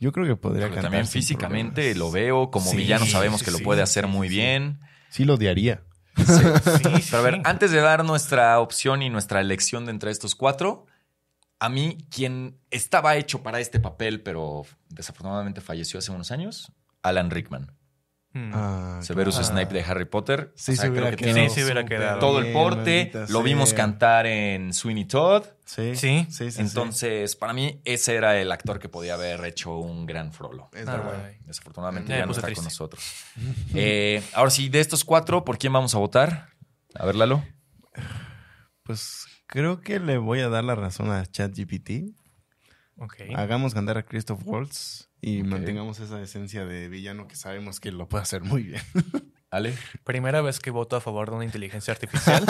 yo 0.00 0.10
creo 0.12 0.26
que 0.26 0.36
podría 0.36 0.66
cantar. 0.66 0.82
también 0.84 1.06
físicamente 1.06 1.82
problemas. 1.92 1.96
lo 1.98 2.10
veo, 2.10 2.50
como 2.50 2.70
Sí, 2.70 2.76
villano 2.76 3.06
sabemos 3.06 3.40
sí, 3.40 3.44
que 3.46 3.50
lo 3.52 3.60
puede 3.60 3.82
hacer 3.82 4.04
sí, 4.06 4.10
muy 4.10 4.28
sí. 4.28 4.34
bien. 4.34 4.80
Sí 5.10 5.24
lo 5.24 5.34
odiaría. 5.34 5.82
Sí, 6.16 6.24
sí, 6.24 6.82
Pero 7.10 7.18
a 7.18 7.22
ver, 7.22 7.34
sí. 7.36 7.40
antes 7.44 7.70
de 7.70 7.80
dar 7.80 8.04
nuestra 8.04 8.58
opción 8.60 9.00
y 9.02 9.10
nuestra 9.10 9.40
elección 9.40 9.84
de 9.84 9.92
entre 9.92 10.10
estos 10.10 10.34
cuatro, 10.34 10.86
a 11.60 11.68
mí, 11.68 11.98
quien 12.10 12.58
estaba 12.70 13.16
hecho 13.16 13.42
para 13.44 13.60
este 13.60 13.78
papel, 13.80 14.22
pero 14.22 14.64
desafortunadamente 14.88 15.60
falleció 15.60 15.98
hace 16.00 16.10
unos 16.10 16.30
años, 16.32 16.72
Alan 17.02 17.30
Rickman. 17.30 17.72
Mm. 18.34 18.50
Ah, 18.52 18.98
Severus 19.00 19.36
claro. 19.36 19.52
Snape 19.52 19.72
de 19.74 19.82
Harry 19.84 20.04
Potter. 20.06 20.52
Sí, 20.56 20.72
O 20.72 20.74
sea, 20.74 20.86
se 20.86 20.90
creo 20.92 21.08
que 21.10 21.16
quedado. 21.16 21.32
tiene 21.34 21.48
Sí, 21.48 21.54
se 21.54 21.64
hubiera 21.64 21.82
súper 21.82 21.98
quedado. 21.98 22.18
todo 22.18 22.40
el 22.40 22.52
porte. 22.52 22.96
maldita 23.14 23.32
Lo 23.32 23.42
vimos 23.44 23.72
cantar 23.74 24.26
en 24.26 24.72
Sweeney 24.72 25.04
Todd. 25.04 25.44
Sí. 25.64 25.94
Sí. 25.94 26.26
Sí, 26.28 26.34
sí, 26.46 26.50
sí. 26.50 26.60
Entonces, 26.60 27.36
para 27.36 27.52
mí, 27.52 27.80
ese 27.84 28.16
era 28.16 28.36
el 28.40 28.50
actor 28.50 28.80
que 28.80 28.88
podía 28.88 29.14
haber 29.14 29.44
hecho 29.44 29.78
un 29.78 30.04
gran 30.04 30.32
Frollo. 30.32 30.68
Es 30.72 30.88
Ah, 30.88 30.96
verdad. 30.96 31.30
Desafortunadamente 31.46 32.12
Me 32.12 32.18
ya 32.18 32.26
no 32.26 32.32
está 32.32 32.42
triste. 32.42 32.56
con 32.56 32.64
nosotros. 32.64 33.04
Eh, 33.74 34.20
ahora 34.34 34.50
sí, 34.50 34.68
de 34.68 34.80
estos 34.80 35.04
cuatro, 35.04 35.44
¿por 35.44 35.56
quién 35.56 35.72
vamos 35.72 35.94
a 35.94 35.98
votar? 35.98 36.48
A 36.96 37.06
ver, 37.06 37.14
Lalo. 37.14 37.44
Pues 38.82 39.26
creo 39.46 39.80
que 39.80 40.00
le 40.00 40.18
voy 40.18 40.40
a 40.40 40.48
dar 40.48 40.64
la 40.64 40.74
razón 40.74 41.10
a 41.10 41.24
ChatGPT. 41.24 42.14
Ok. 42.98 43.14
Hagamos 43.34 43.74
cantar 43.74 43.98
a 43.98 44.02
Christoph 44.04 44.40
Waltz 44.44 45.08
y 45.24 45.42
mantengamos 45.42 46.00
esa 46.00 46.20
esencia 46.20 46.66
de 46.66 46.88
villano 46.88 47.26
que 47.26 47.34
sabemos 47.34 47.80
que 47.80 47.90
lo 47.90 48.08
puede 48.08 48.22
hacer 48.22 48.42
muy 48.42 48.62
bien. 48.62 48.82
Ale. 49.50 49.72
Primera 50.02 50.42
vez 50.42 50.60
que 50.60 50.70
voto 50.70 50.96
a 50.96 51.00
favor 51.00 51.30
de 51.30 51.36
una 51.36 51.44
inteligencia 51.44 51.92
artificial. 51.92 52.44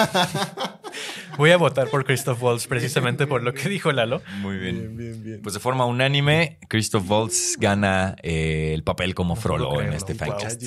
Voy 1.37 1.51
a 1.51 1.57
votar 1.57 1.89
por 1.89 2.05
Christoph 2.05 2.43
Waltz 2.43 2.67
precisamente 2.67 3.27
por 3.27 3.43
lo 3.43 3.53
que 3.53 3.69
dijo 3.69 3.93
Lalo. 3.93 4.23
Muy 4.41 4.57
bien. 4.57 4.97
bien, 4.97 5.23
bien. 5.23 5.43
Pues 5.43 5.55
de 5.55 5.61
forma 5.61 5.85
unánime, 5.85 6.59
Christoph 6.69 7.09
Waltz 7.09 7.57
gana 7.59 8.17
eh, 8.23 8.73
el 8.75 8.83
papel 8.83 9.15
como 9.15 9.35
No 9.35 9.41
Frollo 9.41 9.81
en 9.81 9.93
este. 9.93 10.15
Fancast. 10.15 10.63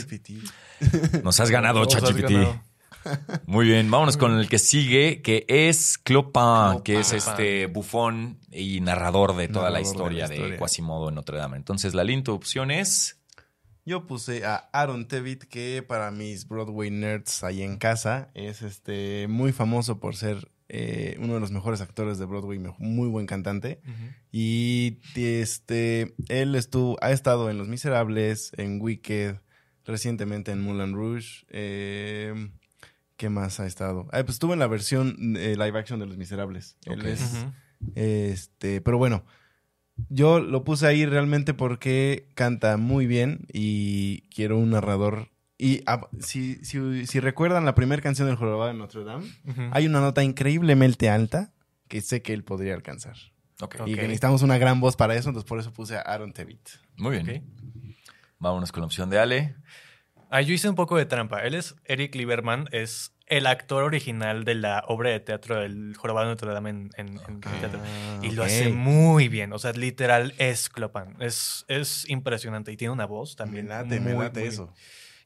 Nos 1.23 1.39
has 1.39 1.49
ganado, 1.49 1.83
ChatGPT. 1.85 2.31
Muy 3.45 3.67
bien, 3.67 3.89
vámonos 3.89 4.17
con 4.17 4.39
el 4.39 4.49
que 4.49 4.59
sigue, 4.59 5.21
que 5.21 5.45
es 5.47 5.97
Clopin, 5.97 6.31
Clopin. 6.31 6.83
que 6.83 6.99
es 6.99 7.13
este 7.13 7.67
bufón 7.67 8.39
y 8.51 8.81
narrador 8.81 9.35
de 9.35 9.47
toda 9.47 9.69
la 9.69 9.77
de 9.77 9.83
la 9.83 9.89
historia 9.89 10.27
de, 10.27 10.35
historia. 10.35 10.57
Quasimodo 10.57 11.09
en 11.09 11.15
Notre 11.15 11.37
Dame. 11.37 11.57
Entonces, 11.57 11.93
la 11.93 12.05
tu 12.23 12.33
opción 12.33 12.71
es... 12.71 13.19
Yo 13.85 14.05
puse 14.05 14.45
a 14.45 14.69
Aaron 14.73 15.07
Tevitt, 15.07 15.45
que 15.45 15.81
para 15.81 16.11
mis 16.11 16.47
Broadway 16.47 16.91
nerds 16.91 17.43
ahí 17.43 17.61
en 17.61 17.77
casa 17.77 18.31
es 18.33 18.61
este 18.61 19.27
muy 19.29 19.53
famoso 19.53 20.01
por 20.01 20.17
ser 20.17 20.51
eh, 20.69 21.15
uno 21.19 21.35
de 21.35 21.39
los 21.39 21.51
mejores 21.51 21.79
actores 21.79 22.17
de 22.17 22.25
Broadway, 22.25 22.59
muy 22.79 23.07
buen 23.07 23.25
cantante. 23.25 23.79
Y 24.31 24.99
este, 25.15 26.15
él 26.27 26.55
estuvo, 26.55 26.97
ha 27.01 27.11
estado 27.11 27.49
en 27.49 27.57
Los 27.57 27.69
Miserables, 27.69 28.51
en 28.57 28.81
Wicked, 28.81 29.37
recientemente 29.85 30.51
en 30.51 30.61
Moulin 30.61 30.93
Rouge. 30.93 31.45
eh, 31.49 32.51
¿Qué 33.17 33.29
más 33.29 33.59
ha 33.59 33.65
estado? 33.65 34.07
Ah, 34.11 34.23
pues 34.23 34.35
estuvo 34.35 34.53
en 34.53 34.59
la 34.59 34.67
versión 34.67 35.35
eh, 35.37 35.55
live 35.57 35.77
action 35.77 35.99
de 35.99 36.05
Los 36.05 36.17
Miserables. 36.17 36.77
Él 36.85 37.05
es, 37.05 37.45
este, 37.95 38.79
pero 38.81 38.99
bueno, 38.99 39.25
yo 40.09 40.39
lo 40.39 40.63
puse 40.63 40.85
ahí 40.85 41.05
realmente 41.05 41.55
porque 41.55 42.29
canta 42.35 42.77
muy 42.77 43.07
bien 43.07 43.47
y 43.51 44.21
quiero 44.29 44.57
un 44.57 44.69
narrador. 44.69 45.29
Y 45.57 45.81
ah, 45.87 46.07
si, 46.19 46.63
si, 46.63 47.07
si 47.07 47.19
recuerdan 47.19 47.65
la 47.65 47.73
primera 47.73 48.01
canción 48.01 48.27
del 48.27 48.37
jorobado 48.37 48.71
de 48.71 48.77
Notre 48.77 49.03
Dame, 49.03 49.25
hay 49.71 49.87
una 49.87 49.99
nota 49.99 50.23
increíblemente 50.23 51.09
alta 51.09 51.51
que 51.87 52.01
sé 52.01 52.21
que 52.21 52.33
él 52.33 52.43
podría 52.43 52.75
alcanzar. 52.75 53.15
Ok. 53.61 53.77
Y 53.87 53.95
que 53.95 54.01
necesitamos 54.03 54.43
una 54.43 54.59
gran 54.59 54.79
voz 54.79 54.95
para 54.95 55.15
eso, 55.15 55.29
entonces 55.29 55.49
por 55.49 55.59
eso 55.59 55.73
puse 55.73 55.97
a 55.97 56.01
Aaron 56.01 56.33
Tevit. 56.33 56.69
Muy 56.97 57.19
bien. 57.19 57.97
Vámonos 58.37 58.71
con 58.71 58.81
la 58.81 58.85
opción 58.85 59.09
de 59.09 59.17
Ale. 59.17 59.55
Ah, 60.29 60.41
yo 60.41 60.53
hice 60.53 60.67
un 60.69 60.75
poco 60.75 60.97
de 60.97 61.05
trampa. 61.05 61.39
Él 61.41 61.53
es 61.55 61.75
Eric 61.85 62.13
Lieberman, 62.15 62.67
es 62.71 63.13
el 63.27 63.45
actor 63.47 63.83
original 63.83 64.43
de 64.45 64.55
la 64.55 64.83
obra 64.87 65.09
de 65.09 65.19
teatro 65.19 65.59
del 65.59 65.95
Jorobado 65.97 66.27
de 66.27 66.31
Notre 66.33 66.53
Dame 66.53 66.69
en, 66.69 66.89
en- 66.97 67.19
en 67.27 67.41
teatro. 67.41 67.81
Y 68.21 68.31
lo 68.31 68.43
hace 68.43 68.69
muy 68.69 69.27
bien. 69.29 69.53
O 69.53 69.59
sea, 69.59 69.71
literal 69.73 70.33
es 70.37 70.69
Clopan. 70.69 71.15
Es, 71.21 71.65
es 71.67 72.09
impresionante. 72.09 72.71
Y 72.71 72.77
tiene 72.77 72.93
una 72.93 73.05
voz 73.05 73.31
Me 73.31 73.35
también. 73.37 73.67
late, 73.69 73.99
me 73.99 74.13
muy, 74.13 74.23
late 74.25 74.39
muy 74.41 74.49
eso. 74.49 74.65
bien. 74.67 74.75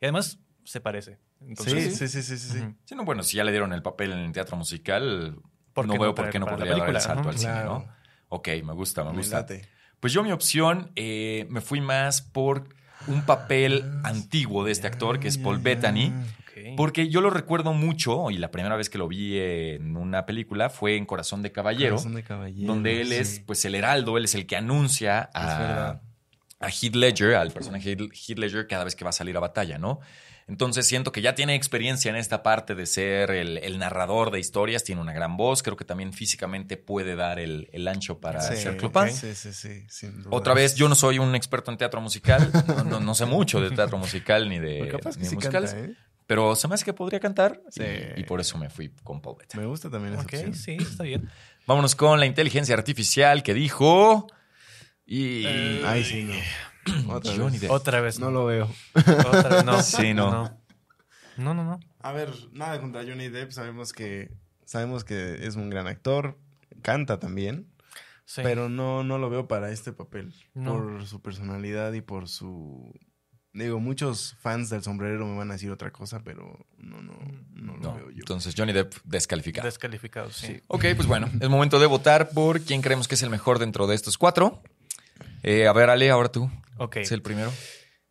Y 0.01 0.05
además 0.05 0.39
se 0.65 0.81
parece. 0.81 1.19
Entonces, 1.41 1.97
sí, 1.97 2.07
sí, 2.07 2.21
sí, 2.21 2.37
sí, 2.37 2.59
sí. 2.85 2.95
no, 2.95 3.03
bueno, 3.03 3.23
si 3.23 3.37
ya 3.37 3.43
le 3.43 3.51
dieron 3.51 3.73
el 3.73 3.81
papel 3.81 4.11
en 4.11 4.19
el 4.19 4.31
teatro 4.31 4.55
musical, 4.57 5.39
¿Por 5.73 5.87
no 5.87 5.93
veo 5.93 6.09
no 6.09 6.15
por 6.15 6.29
qué 6.29 6.37
no 6.39 6.45
podría 6.45 6.71
dar 6.71 6.75
el 6.75 6.79
película? 6.81 6.99
salto 6.99 7.21
Ajá. 7.21 7.29
al 7.29 7.37
cine, 7.39 7.51
Claro. 7.53 7.69
¿no? 7.87 7.95
Ok, 8.29 8.47
me 8.63 8.73
gusta, 8.73 9.03
me 9.03 9.11
Me 9.11 9.17
gusta. 9.17 9.37
late. 9.37 9.67
Pues 9.99 10.13
yo 10.13 10.23
mi 10.23 10.31
opción 10.31 10.91
eh, 10.95 11.47
me 11.49 11.61
fui 11.61 11.81
más 11.81 12.21
por 12.21 12.69
un 13.07 13.25
papel 13.25 13.83
antiguo 14.03 14.63
de 14.63 14.71
este 14.71 14.87
actor, 14.87 15.19
que 15.19 15.27
es 15.27 15.37
Paul 15.37 15.59
Bettany. 15.59 16.13
Porque 16.77 17.09
yo 17.09 17.21
lo 17.21 17.29
recuerdo 17.29 17.73
mucho, 17.73 18.29
y 18.29 18.37
la 18.37 18.51
primera 18.51 18.75
vez 18.75 18.89
que 18.89 18.97
lo 18.97 19.07
vi 19.07 19.39
en 19.39 19.97
una 19.97 20.25
película 20.25 20.69
fue 20.69 20.95
en 20.95 21.05
Corazón 21.05 21.41
de 21.41 21.51
Caballero, 21.51 21.95
Corazón 21.95 22.15
de 22.15 22.23
caballero, 22.23 22.67
donde 22.67 23.01
él 23.01 23.09
sí. 23.09 23.15
es 23.15 23.39
pues 23.45 23.65
el 23.65 23.75
heraldo, 23.75 24.17
él 24.17 24.25
es 24.25 24.35
el 24.35 24.45
que 24.45 24.55
anuncia 24.55 25.29
a, 25.33 26.01
a 26.59 26.69
Heath 26.69 26.95
Ledger, 26.95 27.35
al 27.35 27.51
personaje 27.51 27.97
Heath 27.97 28.37
Ledger 28.37 28.67
cada 28.67 28.83
vez 28.83 28.95
que 28.95 29.03
va 29.03 29.09
a 29.09 29.13
salir 29.13 29.35
a 29.35 29.39
batalla, 29.39 29.77
¿no? 29.77 29.99
Entonces 30.47 30.87
siento 30.87 31.11
que 31.11 31.21
ya 31.21 31.33
tiene 31.35 31.55
experiencia 31.55 32.09
en 32.09 32.15
esta 32.17 32.43
parte 32.43 32.75
de 32.75 32.85
ser 32.85 33.31
el, 33.31 33.57
el 33.59 33.77
narrador 33.79 34.31
de 34.31 34.39
historias, 34.39 34.83
tiene 34.83 34.99
una 35.01 35.13
gran 35.13 35.37
voz, 35.37 35.63
creo 35.63 35.77
que 35.77 35.85
también 35.85 36.11
físicamente 36.13 36.77
puede 36.77 37.15
dar 37.15 37.39
el, 37.39 37.69
el 37.71 37.87
ancho 37.87 38.19
para 38.19 38.41
Sí, 38.41 38.55
ser 38.61 38.77
Clopin. 38.77 39.11
Sí, 39.13 39.33
sí, 39.35 39.53
sí. 39.53 39.85
sin 39.89 40.21
duda. 40.23 40.35
Otra 40.35 40.53
vez, 40.53 40.75
yo 40.75 40.89
no 40.89 40.95
soy 40.95 41.19
un 41.19 41.35
experto 41.35 41.71
en 41.71 41.77
teatro 41.77 42.01
musical, 42.01 42.51
no, 42.67 42.83
no- 42.83 42.99
no 42.99 43.15
sé 43.15 43.25
mucho 43.25 43.61
de 43.61 43.71
teatro 43.71 43.97
musical 43.97 44.49
ni 44.49 44.59
de, 44.59 44.87
capaz 44.91 45.17
ni 45.17 45.25
sí 45.25 45.35
musicales, 45.35 45.73
canta, 45.73 45.91
¿eh? 45.91 45.95
pero 46.27 46.55
se 46.55 46.67
me 46.67 46.75
hace 46.75 46.85
que 46.85 46.93
podría 46.93 47.19
cantar 47.19 47.61
Sí. 47.69 47.83
y, 48.17 48.21
y 48.21 48.23
por 48.23 48.39
eso 48.41 48.57
me 48.57 48.69
fui 48.69 48.89
con 49.03 49.21
Paul. 49.21 49.37
Me 49.55 49.65
gusta 49.65 49.89
también 49.89 50.13
esa 50.13 50.23
Ok, 50.23 50.33
opción. 50.33 50.53
sí, 50.55 50.77
está 50.79 51.03
bien. 51.03 51.29
Vámonos 51.67 51.95
con 51.95 52.19
la 52.19 52.25
inteligencia 52.25 52.73
artificial 52.75 53.43
que 53.43 53.53
dijo. 53.53 54.27
Y. 55.05 55.45
Eh, 55.45 55.81
Ay, 55.85 56.03
sí, 56.03 56.23
no. 56.23 56.33
Otra 57.07 57.31
Johnny 57.35 57.51
vez. 57.51 57.61
Depp. 57.61 57.71
Otra 57.71 58.01
vez. 58.01 58.19
No 58.19 58.31
lo 58.31 58.45
veo. 58.45 58.69
Otra 58.95 59.49
vez 59.49 59.65
no. 59.65 59.81
Sí, 59.81 60.13
no. 60.13 60.31
No, 61.37 61.53
no, 61.53 61.53
no. 61.53 61.63
no. 61.63 61.79
A 62.01 62.11
ver, 62.11 62.29
nada 62.53 62.79
contra 62.81 63.03
Johnny 63.03 63.29
Depp. 63.29 63.51
Sabemos 63.51 63.93
que, 63.93 64.31
sabemos 64.65 65.03
que 65.03 65.45
es 65.45 65.55
un 65.55 65.69
gran 65.69 65.87
actor. 65.87 66.37
Canta 66.81 67.19
también. 67.19 67.67
Sí. 68.25 68.41
Pero 68.43 68.69
no, 68.69 69.03
no 69.03 69.17
lo 69.17 69.29
veo 69.29 69.47
para 69.47 69.71
este 69.71 69.91
papel. 69.93 70.33
No. 70.53 70.73
Por 70.73 71.05
su 71.05 71.21
personalidad 71.21 71.93
y 71.93 72.01
por 72.01 72.27
su. 72.27 72.93
Digo, 73.53 73.81
muchos 73.81 74.37
fans 74.39 74.69
del 74.69 74.81
sombrerero 74.81 75.25
me 75.25 75.37
van 75.37 75.49
a 75.49 75.55
decir 75.55 75.69
otra 75.71 75.91
cosa, 75.91 76.21
pero 76.23 76.65
no, 76.77 77.01
no, 77.01 77.11
no 77.53 77.73
lo 77.75 77.79
No, 77.81 77.95
veo 77.95 78.09
yo. 78.11 78.19
entonces 78.19 78.53
Johnny 78.57 78.71
Depp 78.71 78.93
descalificado. 79.03 79.65
Descalificado, 79.65 80.31
sí. 80.31 80.61
ok, 80.67 80.85
pues 80.95 81.05
bueno, 81.05 81.29
es 81.37 81.49
momento 81.49 81.77
de 81.77 81.85
votar 81.87 82.29
por 82.29 82.61
quién 82.61 82.81
creemos 82.81 83.09
que 83.09 83.15
es 83.15 83.23
el 83.23 83.29
mejor 83.29 83.59
dentro 83.59 83.87
de 83.87 83.95
estos 83.95 84.17
cuatro. 84.17 84.61
Eh, 85.43 85.67
a 85.67 85.73
ver, 85.73 85.89
Ale, 85.89 86.09
ahora 86.09 86.29
tú. 86.29 86.49
Ok. 86.77 86.97
Es 86.97 87.11
el 87.11 87.21
primero. 87.21 87.51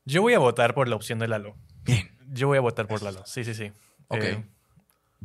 Yo 0.05 0.23
voy 0.23 0.35
a 0.35 0.39
votar 0.39 0.75
por 0.75 0.89
la 0.89 0.97
opción 0.97 1.19
de 1.19 1.29
Lalo. 1.29 1.57
Bien. 1.85 2.09
Yo 2.33 2.47
voy 2.49 2.59
a 2.59 2.61
votar 2.61 2.87
por 2.87 3.03
Lalo. 3.03 3.23
Sí, 3.27 3.45
sí, 3.45 3.55
sí. 3.55 3.73
Ok. 4.09 4.23
Eh, 4.23 4.45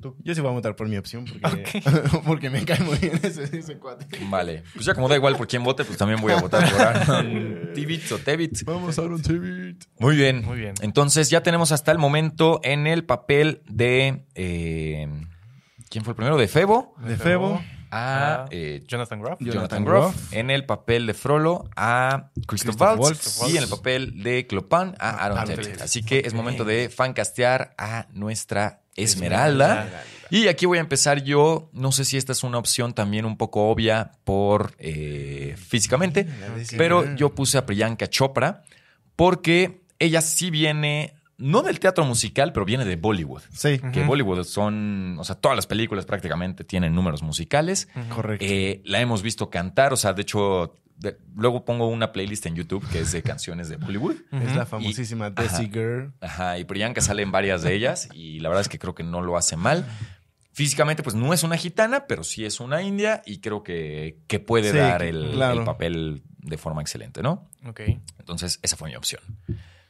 Tú- 0.02 0.18
Yo 0.26 0.36
sí 0.36 0.42
voy 0.42 0.50
a 0.52 0.54
votar 0.54 0.76
por 0.76 0.90
mi 0.90 0.98
opción 0.98 1.24
porque, 1.24 1.82
porque 2.26 2.50
me 2.50 2.66
cae 2.66 2.82
muy 2.82 2.98
bien 2.98 3.18
ese, 3.24 3.44
ese 3.58 3.78
cuate. 3.78 4.06
Vale. 4.30 4.64
Pues 4.74 4.86
ya 4.86 4.94
como 4.94 5.08
da 5.08 5.16
igual 5.16 5.38
por 5.38 5.48
quién 5.48 5.64
vote, 5.64 5.86
pues 5.86 5.98
también 5.98 6.20
voy 6.20 6.34
a 6.34 6.42
votar 6.42 6.70
por 6.70 6.82
Aaron 6.82 7.70
Tibit 7.74 8.12
o 8.12 8.18
Tevit. 8.18 8.62
Vamos, 8.66 9.00
Aaron 9.00 9.22
Tevit. 9.22 9.86
Muy 10.00 10.18
bien. 10.18 10.44
Muy 10.44 10.58
bien. 10.60 10.74
Entonces 10.82 11.30
ya 11.30 11.44
tenemos 11.44 11.72
hasta 11.72 11.94
el 11.94 11.98
momento 11.98 12.60
en 12.64 12.88
el 12.88 13.06
papel 13.06 13.62
de... 13.70 14.26
eh, 14.36 15.08
¿Quién 15.90 16.04
fue 16.04 16.12
el 16.12 16.16
primero? 16.18 16.36
De 16.36 16.50
Febo. 16.50 16.94
De 17.00 17.16
Febo. 17.16 17.64
A 17.92 18.44
Ah, 18.44 18.46
eh, 18.52 18.84
Jonathan 18.88 19.22
Groff. 19.22 19.40
Jonathan, 19.40 19.86
Groff. 19.86 20.16
En 20.34 20.50
el 20.50 20.66
papel 20.66 21.06
de 21.08 21.14
Frollo 21.14 21.70
a 21.76 22.32
Christoph 22.48 22.76
Christoph 22.76 23.00
Waltz. 23.00 23.38
Waltz. 23.40 23.54
Y 23.54 23.58
en 23.58 23.64
el 23.64 23.70
papel 23.70 24.24
de 24.24 24.48
Clopan 24.48 24.96
a 25.00 25.12
Aaron 25.24 25.38
Aaron 25.38 25.50
Tevit. 25.56 25.66
Tevit. 25.68 25.82
Así 25.82 26.04
que 26.04 26.20
es 26.26 26.34
momento 26.34 26.64
de 26.66 26.90
fancastear 26.90 27.74
a 27.78 28.08
nuestra 28.14 28.82
Esmeralda. 28.96 30.04
Y 30.30 30.48
aquí 30.48 30.66
voy 30.66 30.78
a 30.78 30.82
empezar 30.82 31.24
yo. 31.24 31.70
No 31.74 31.92
sé 31.92 32.06
si 32.06 32.18
esta 32.18 32.32
es 32.32 32.44
una 32.44 32.58
opción 32.58 32.94
también 32.94 33.26
un 33.26 33.38
poco 33.38 33.70
obvia 33.70 34.12
por 34.24 34.74
eh, 34.80 35.56
físicamente, 35.58 36.28
pero 36.78 37.16
yo 37.16 37.36
puse 37.36 37.58
a 37.58 37.66
Priyanka 37.66 38.08
Chopra 38.08 38.64
porque 39.16 39.82
ella 40.00 40.22
sí 40.22 40.50
viene, 40.50 41.15
no 41.38 41.62
del 41.64 41.80
teatro 41.80 42.06
musical, 42.06 42.54
pero 42.54 42.66
viene 42.66 42.86
de 42.86 42.96
Bollywood. 42.96 43.42
Sí, 43.52 43.80
Que. 43.80 44.04
Bollywood 44.04 44.44
son, 44.44 45.18
o 45.20 45.24
sea, 45.24 45.36
todas 45.36 45.56
las 45.56 45.68
películas 45.68 46.06
prácticamente 46.06 46.64
tienen 46.64 46.96
números 46.96 47.24
musicales. 47.24 47.88
correcto. 48.14 48.46
Eh, 48.48 48.82
la 48.86 49.02
hemos 49.02 49.22
visto 49.22 49.50
cantar, 49.50 49.92
o 49.94 49.98
sea, 49.98 50.14
de 50.14 50.22
hecho, 50.22 50.76
de- 50.98 51.18
luego 51.36 51.66
pongo 51.66 51.88
una 51.90 52.14
playlist 52.14 52.46
en 52.46 52.56
YouTube 52.56 52.88
que 52.90 53.00
es 53.00 53.12
de 53.12 53.22
canciones 53.22 53.68
de 53.68 53.76
Bollywood. 53.78 54.16
es 54.32 54.56
la 54.56 54.66
famosísima 54.66 55.30
Desi 55.30 55.66
Girl. 55.70 56.14
Ajá, 56.22 56.58
y 56.58 56.64
Priyanka 56.64 57.02
sale 57.02 57.22
en 57.22 57.32
varias 57.34 57.64
de 57.64 57.74
ellas 57.76 58.08
y 58.14 58.40
la 58.40 58.48
verdad 58.50 58.62
es 58.62 58.70
que 58.70 58.80
creo 58.80 58.96
que 58.96 59.04
no 59.04 59.22
lo 59.22 59.36
hace 59.36 59.58
mal. 59.58 59.86
Físicamente, 60.54 61.04
pues 61.04 61.16
no 61.18 61.34
es 61.34 61.44
una 61.44 61.58
gitana, 61.58 62.06
pero 62.08 62.24
sí 62.24 62.46
es 62.46 62.62
una 62.62 62.82
india 62.82 63.22
y 63.26 63.40
creo 63.40 63.62
que, 63.62 64.20
que 64.28 64.40
puede 64.40 64.72
Sí, 64.72 64.78
dar 64.78 65.04
el, 65.04 65.32
claro. 65.34 65.60
el 65.60 65.66
papel 65.66 66.24
de 66.38 66.58
forma 66.58 66.80
excelente, 66.82 67.22
¿no? 67.22 67.50
Ok. 67.68 67.82
Entonces, 68.20 68.60
esa 68.62 68.78
fue 68.78 68.88
mi 68.90 68.96
opción. 68.96 69.22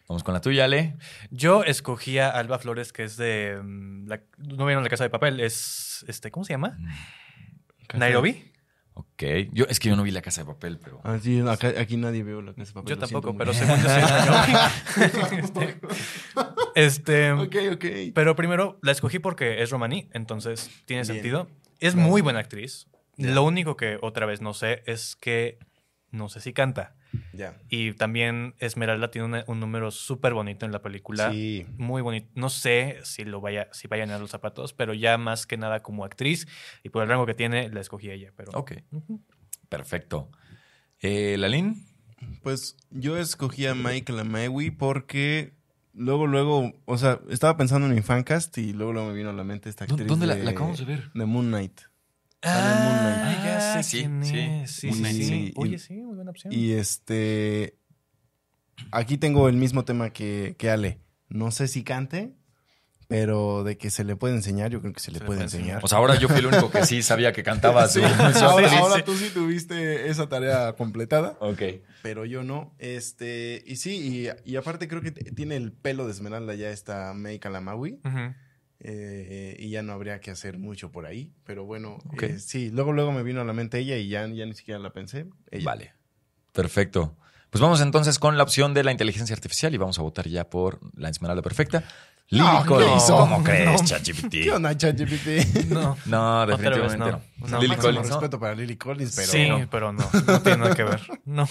Vamos 0.08 0.24
con 0.24 0.34
la 0.34 0.42
tuya, 0.42 0.66
Ale. 0.66 0.96
Yo 1.32 1.64
escogí 1.64 2.20
a 2.20 2.30
Alba 2.30 2.60
Flores, 2.60 2.94
que 2.94 3.04
es 3.04 3.18
de. 3.18 3.60
mm, 3.64 4.08
la- 4.08 4.22
no 4.38 4.66
vieron 4.66 4.84
la 4.84 4.90
casa 4.90 5.04
de 5.04 5.10
papel, 5.10 5.40
es. 5.40 6.06
este 6.08 6.30
¿Cómo 6.32 6.44
se 6.46 6.54
llama? 6.54 6.78
Nairobi. 7.94 8.52
Ok. 8.94 9.24
Yo, 9.52 9.66
es 9.68 9.80
que 9.80 9.90
yo 9.90 9.96
no 9.98 10.04
vi 10.04 10.12
la 10.12 10.22
casa 10.22 10.42
de 10.42 10.46
papel, 10.48 10.80
pero. 10.82 11.02
Ah, 11.04 11.18
sí, 11.22 11.42
acá- 11.48 11.74
aquí 11.80 11.98
nadie 11.98 12.24
veo 12.24 12.42
la 12.42 12.54
casa 12.54 12.68
de 12.70 12.74
papel. 12.74 12.90
Yo 12.92 12.98
tampoco, 13.00 13.30
siento 13.30 13.38
pero 13.38 13.54
mucho. 13.54 13.66
según 13.66 13.84
yo 13.84 13.90
soy 13.90 15.06
Nairobi. 15.56 15.76
este. 16.76 17.32
Ok, 17.34 17.56
ok. 17.74 17.86
Pero 18.14 18.36
primero 18.36 18.80
la 18.82 18.92
escogí 18.92 19.20
porque 19.20 19.62
es 19.64 19.70
romaní, 19.70 20.10
entonces 20.14 20.70
tiene 20.86 21.04
Bien. 21.04 21.14
sentido. 21.16 21.48
Es 21.80 21.96
muy 21.96 22.22
buena 22.22 22.40
actriz. 22.40 22.88
Lo 23.18 23.44
único 23.44 23.76
que 23.78 23.98
otra 24.02 24.26
vez 24.26 24.42
no 24.42 24.54
sé 24.54 24.84
es 24.86 25.16
que 25.16 25.58
no 26.12 26.30
sé 26.30 26.40
si 26.42 26.54
canta. 26.54 26.96
Y 27.70 27.94
también 27.94 28.56
Esmeralda 28.60 29.12
tiene 29.12 29.26
una- 29.28 29.44
un 29.48 29.60
número 29.60 29.92
súper 29.92 30.34
bonito 30.34 30.66
en 30.66 30.72
la 30.72 30.82
película. 30.82 31.32
Sí. 31.32 31.66
Muy 31.78 32.02
bonito. 32.02 32.28
No 32.36 32.50
sé 32.50 33.00
si 33.04 33.24
lo 33.26 33.42
vaya, 33.42 33.68
si 33.72 33.88
vayan 33.88 34.12
a 34.12 34.20
los 34.20 34.30
zapatos, 34.32 34.74
pero 34.74 34.94
ya 34.94 35.18
más 35.18 35.46
que 35.46 35.58
nada 35.58 35.82
como 35.82 36.06
actriz 36.06 36.48
y 36.84 36.90
por 36.90 37.04
el 37.04 37.10
rango 37.10 37.26
que 37.26 37.34
tiene, 37.34 37.70
la 37.70 37.82
escogí 37.82 38.10
a 38.10 38.14
ella. 38.14 38.32
Pero 38.36 38.52
Ok. 38.54 38.74
Perfecto. 39.70 40.30
Eh, 41.02 41.36
¿Lalín? 41.38 41.86
Pues 42.42 42.78
yo 42.90 43.18
escogí 43.18 43.66
a 43.68 43.76
Michael 43.76 44.20
Amaewi 44.20 44.72
porque 44.72 45.54
luego, 45.94 46.28
luego, 46.28 46.74
o 46.86 46.98
sea, 46.98 47.20
estaba 47.30 47.58
pensando 47.58 47.88
en 47.88 47.96
mi 47.96 48.02
fancast 48.02 48.58
y 48.58 48.74
luego, 48.74 48.94
luego 48.94 49.10
me 49.10 49.16
vino 49.16 49.30
a 49.30 49.34
la 49.34 49.44
mente 49.44 49.70
esta 49.70 49.84
actriz 49.86 50.08
¿Dónde 50.08 50.26
la, 50.28 50.36
de, 50.36 50.44
la 50.44 50.52
acabamos 50.52 50.80
de 50.80 50.86
ver? 50.86 51.12
de 51.14 51.26
Moon 51.26 51.48
Knight. 51.48 51.82
Ah, 52.46 53.42
ya 53.44 53.74
sé 53.74 53.84
sí, 53.84 53.98
quién 54.00 54.24
sí. 54.24 54.40
es. 54.40 54.72
Sí, 54.72 55.54
Oye, 55.56 55.80
sí, 55.80 55.94
muy 55.96 56.16
buena 56.16 56.32
opción. 56.32 56.54
Y 56.54 56.74
este, 56.74 57.78
aquí 58.92 59.18
tengo 59.18 59.50
el 59.50 59.56
mismo 59.56 59.86
tema 59.86 60.12
que, 60.12 60.56
que 60.58 60.70
Ale. 60.70 61.00
No 61.30 61.52
sé 61.52 61.68
si 61.68 61.84
cante, 61.84 62.36
pero 63.08 63.64
de 63.64 63.78
que 63.78 63.90
se 63.90 64.04
le 64.04 64.16
puede 64.16 64.36
enseñar, 64.36 64.72
yo 64.72 64.82
creo 64.82 64.94
que 64.94 65.00
se 65.00 65.12
le 65.12 65.18
Se 65.18 65.24
le 65.24 65.28
puede 65.28 65.44
enseñar. 65.44 65.84
O 65.84 65.88
sea, 65.88 66.00
ahora 66.00 66.16
yo 66.16 66.28
fui 66.28 66.40
el 66.40 66.48
único 66.48 66.72
que 66.72 66.86
sí 66.86 67.02
sabía 67.04 67.34
que 67.34 67.44
cantaba 67.44 67.88
Sí, 67.90 68.02
ahora, 68.04 69.04
tú 69.04 69.16
sí 69.16 69.30
tuviste 69.34 70.10
esa 70.10 70.28
tarea 70.28 70.74
completada. 70.74 71.38
Ok. 71.40 71.62
pero 72.02 72.26
yo 72.26 72.44
no. 72.44 72.76
Este, 72.80 73.64
y 73.66 73.76
sí, 73.78 74.28
y, 74.46 74.52
y 74.52 74.56
aparte 74.56 74.88
creo 74.88 75.02
que 75.02 75.12
tiene 75.12 75.56
el 75.56 75.72
pelo 75.72 76.06
de 76.06 76.12
Esmeralda 76.12 76.56
ya 76.56 76.70
esta 76.70 77.14
May 77.14 77.40
Kalamawi. 77.40 78.00
Ujú. 78.04 78.34
Eh, 78.80 79.56
y 79.60 79.70
ya 79.70 79.82
no 79.84 79.94
habría 79.94 80.20
que 80.20 80.32
hacer 80.32 80.58
mucho 80.58 80.92
por 80.92 81.06
ahí. 81.06 81.32
Pero 81.46 81.66
bueno, 81.66 81.98
eh, 82.22 82.40
sí, 82.40 82.70
luego 82.72 82.92
luego 82.94 83.12
me 83.12 83.24
vino 83.24 83.42
a 83.42 83.46
la 83.46 83.54
mente 83.54 83.80
ella 83.80 83.98
y 83.98 84.10
ya, 84.10 84.28
ya 84.28 84.46
ni 84.46 84.54
siquiera 84.54 84.80
la 84.80 84.92
pensé. 84.92 85.26
Ella. 85.52 85.66
Vale. 85.66 85.94
Perfecto. 86.52 87.16
Pues 87.50 87.62
vamos 87.62 87.80
entonces 87.82 88.20
con 88.20 88.38
la 88.38 88.44
opción 88.44 88.74
de 88.74 88.84
la 88.84 88.92
inteligencia 88.92 89.34
artificial 89.34 89.74
y 89.74 89.78
vamos 89.78 89.98
a 89.98 90.02
votar 90.02 90.28
ya 90.28 90.50
por 90.50 90.80
la 90.98 91.10
Esmeralda 91.10 91.42
Perfecta. 91.42 91.84
Lily 92.28 92.44
No, 92.44 92.66
Collins. 92.66 93.08
no, 93.10 93.18
¿Cómo 93.18 93.44
crees, 93.44 93.82
no. 93.82 93.88
ChatGPT? 93.88 94.32
¿Qué 94.32 94.52
onda, 94.52 94.76
ChatGPT? 94.76 95.66
No. 95.70 95.96
No, 96.08 96.42
Otra 96.42 96.58
vez 96.58 96.64
definitivamente 96.64 97.12
no. 97.12 97.22
no. 97.38 97.48
No, 97.48 97.62
Lily 97.62 97.76
Collins, 97.76 98.08
respeto 98.10 98.40
para 98.40 98.56
Lily 98.56 98.76
Collins, 98.78 99.16
pero 99.16 99.28
sí, 99.28 99.48
no. 99.48 99.70
pero 99.70 99.94
no. 99.94 100.10
No 100.28 100.42
tiene 100.42 100.58
nada 100.58 100.76
que 100.76 100.84
ver. 100.84 101.02
No. 101.26 101.48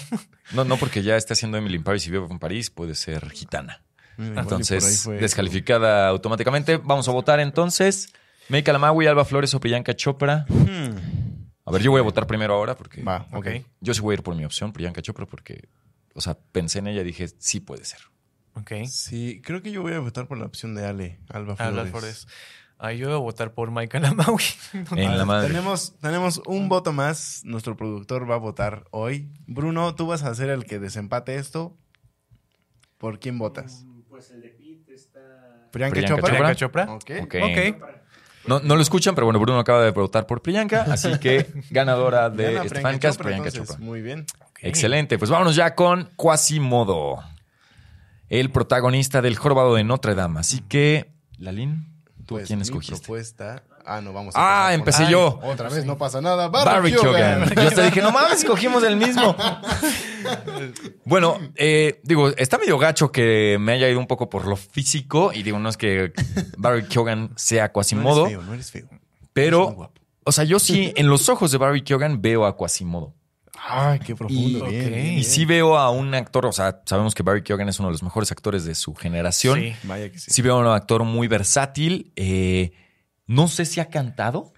No, 0.53 0.63
no, 0.65 0.77
porque 0.77 1.01
ya 1.01 1.15
está 1.15 1.33
haciendo 1.33 1.57
Emily 1.57 1.77
in 1.77 1.83
Paris 1.83 2.05
y 2.07 2.11
vive 2.11 2.27
en 2.29 2.39
París, 2.39 2.69
puede 2.69 2.93
ser 2.93 3.29
gitana. 3.31 3.81
Mira, 4.17 4.41
Entonces, 4.41 5.03
fue- 5.03 5.17
descalificada 5.17 6.07
automáticamente. 6.07 6.77
Vamos 6.77 7.07
a 7.07 7.11
votar 7.11 7.39
entonces. 7.39 8.13
Meika 8.49 8.71
Lamawi, 8.71 9.07
Alba 9.07 9.25
Flores 9.25 9.53
o 9.53 9.59
Priyanka 9.59 9.95
Chopra. 9.95 10.45
Hmm. 10.49 10.95
A 11.65 11.71
ver, 11.71 11.81
yo 11.81 11.89
voy 11.91 11.99
a 11.99 12.03
votar 12.03 12.27
primero 12.27 12.53
ahora 12.53 12.75
porque 12.75 13.01
Va, 13.01 13.25
ok. 13.31 13.37
Ok. 13.37 13.47
yo 13.81 13.93
sí 13.93 14.01
voy 14.01 14.13
a 14.13 14.17
ir 14.17 14.23
por 14.23 14.35
mi 14.35 14.45
opción, 14.45 14.71
Priyanka 14.71 15.01
Chopra, 15.01 15.25
porque, 15.25 15.67
o 16.13 16.21
sea, 16.21 16.37
pensé 16.51 16.79
en 16.79 16.87
ella 16.87 17.01
y 17.01 17.05
dije, 17.05 17.27
sí 17.39 17.59
puede 17.59 17.85
ser. 17.85 17.99
Ok. 18.53 18.71
Sí, 18.87 19.41
creo 19.43 19.61
que 19.61 19.71
yo 19.71 19.81
voy 19.81 19.93
a 19.93 19.99
votar 19.99 20.27
por 20.27 20.37
la 20.37 20.45
opción 20.45 20.75
de 20.75 20.85
Ale, 20.85 21.19
Alba 21.27 21.55
Flores. 21.55 21.77
Alba 21.79 21.85
Flores. 21.89 22.27
Ah, 22.77 22.91
yo 22.93 23.07
voy 23.07 23.15
a 23.15 23.19
votar 23.19 23.53
por 23.53 23.71
Michael 23.71 24.05
Amaui. 24.05 24.43
En 24.95 25.17
la 25.17 25.25
madre. 25.25 25.47
Tenemos, 25.47 25.97
tenemos 26.01 26.41
un 26.45 26.69
voto 26.69 26.91
más. 26.93 27.41
Nuestro 27.45 27.75
productor 27.77 28.29
va 28.29 28.35
a 28.35 28.39
votar 28.39 28.83
hoy. 28.91 29.29
Bruno, 29.47 29.95
tú 29.95 30.07
vas 30.07 30.23
a 30.23 30.35
ser 30.35 30.49
el 30.49 30.65
que 30.65 30.77
desempate 30.77 31.35
esto. 31.37 31.75
¿Por 32.97 33.19
quién 33.19 33.37
votas? 33.39 33.85
Pues 34.15 34.31
el 34.31 34.41
de 34.41 34.47
Pete 34.49 34.93
está. 34.93 35.19
Priyanka, 35.71 35.93
Priyanka 35.93 36.15
Chopra. 36.15 36.29
Priyanka 36.31 36.55
Chopra. 36.55 36.83
Ok. 36.93 37.11
Ok. 37.23 37.35
Ok. 37.43 37.91
No, 38.47 38.59
no 38.61 38.75
lo 38.77 38.81
escuchan, 38.81 39.13
pero 39.13 39.25
bueno, 39.25 39.39
Bruno 39.41 39.59
acaba 39.59 39.83
de 39.83 39.91
votar 39.91 40.25
por 40.25 40.41
Priyanka, 40.41 40.83
así 40.83 41.19
que 41.19 41.47
ganadora 41.69 42.29
de 42.29 42.43
Gana 42.43 42.55
este 42.57 42.69
Priyanka 42.69 42.91
fancast, 42.91 43.17
Chopra, 43.17 43.23
Priyanka 43.25 43.49
entonces, 43.49 43.75
Chopra. 43.75 43.85
Muy 43.85 44.01
bien. 44.01 44.25
Excelente, 44.61 45.17
pues 45.17 45.29
vámonos 45.29 45.55
ya 45.55 45.75
con 45.75 46.09
Quasimodo, 46.15 47.21
el 48.29 48.51
protagonista 48.51 49.21
del 49.21 49.35
Jorobado 49.35 49.75
de 49.75 49.83
Notre 49.83 50.15
Dame. 50.15 50.39
Así 50.39 50.61
que, 50.61 51.11
Lalín, 51.39 51.87
¿tú 52.25 52.35
a 52.35 52.37
Pues 52.37 52.47
quién 52.47 52.59
mi 52.59 52.63
escogiste? 52.63 52.95
propuesta. 52.99 53.63
Ah, 53.85 53.99
no, 54.01 54.13
vamos 54.13 54.33
Ah, 54.37 54.69
empezar 54.73 55.01
empecé 55.03 55.11
yo. 55.11 55.39
Otra 55.43 55.67
vez 55.69 55.85
no 55.85 55.97
pasa 55.97 56.21
nada. 56.21 56.47
Barry 56.47 56.91
Keoghan. 56.93 57.53
Yo 57.53 57.61
hasta 57.67 57.83
dije, 57.83 58.01
no 58.01 58.11
mames, 58.11 58.45
cogimos 58.45 58.81
el 58.83 58.95
mismo. 58.95 59.35
bueno, 61.05 61.37
eh, 61.55 61.99
digo, 62.03 62.29
está 62.29 62.57
medio 62.57 62.77
gacho 62.77 63.11
que 63.11 63.57
me 63.59 63.73
haya 63.73 63.89
ido 63.89 63.99
un 63.99 64.07
poco 64.07 64.29
por 64.29 64.45
lo 64.47 64.55
físico. 64.55 65.31
Y 65.33 65.43
digo, 65.43 65.59
no 65.59 65.69
es 65.69 65.77
que 65.77 66.13
Barry 66.57 66.83
Keoghan 66.85 67.31
sea 67.35 67.67
No 67.67 67.73
Quasimodo, 67.73 68.25
eres 68.27 68.31
feo, 68.37 68.41
no 68.43 68.53
eres 68.53 68.71
feo. 68.71 68.89
Pero, 69.33 69.71
guapo. 69.71 70.01
o 70.23 70.31
sea, 70.31 70.43
yo 70.43 70.59
sí, 70.59 70.93
en 70.95 71.07
los 71.07 71.29
ojos 71.29 71.51
de 71.51 71.57
Barry 71.57 71.83
Keoghan 71.83 72.21
veo 72.21 72.45
a 72.45 72.55
Quasimodo. 72.55 73.13
Ay, 73.67 73.99
qué 73.99 74.15
profundo. 74.15 74.67
Y- 74.69 74.71
bien, 74.71 74.85
ok. 74.85 74.93
bien, 74.93 75.13
Y 75.17 75.23
sí 75.23 75.45
veo 75.45 75.77
a 75.77 75.89
un 75.89 76.13
actor, 76.13 76.45
o 76.45 76.51
sea, 76.51 76.81
sabemos 76.85 77.15
que 77.15 77.23
Barry 77.23 77.41
Keoghan 77.41 77.67
es 77.69 77.79
uno 77.79 77.87
de 77.87 77.93
los 77.93 78.03
mejores 78.03 78.31
actores 78.31 78.63
de 78.65 78.75
su 78.75 78.93
generación. 78.93 79.59
Sí. 79.59 79.75
Vaya 79.83 80.11
que 80.11 80.19
sí. 80.19 80.31
Sí 80.31 80.41
veo 80.41 80.55
a 80.55 80.59
un 80.59 80.67
actor 80.67 81.03
muy 81.03 81.27
versátil. 81.27 82.11
eh, 82.15 82.73
no 83.27 83.47
sé 83.47 83.65
si 83.65 83.79
ha 83.79 83.89
cantado. 83.89 84.53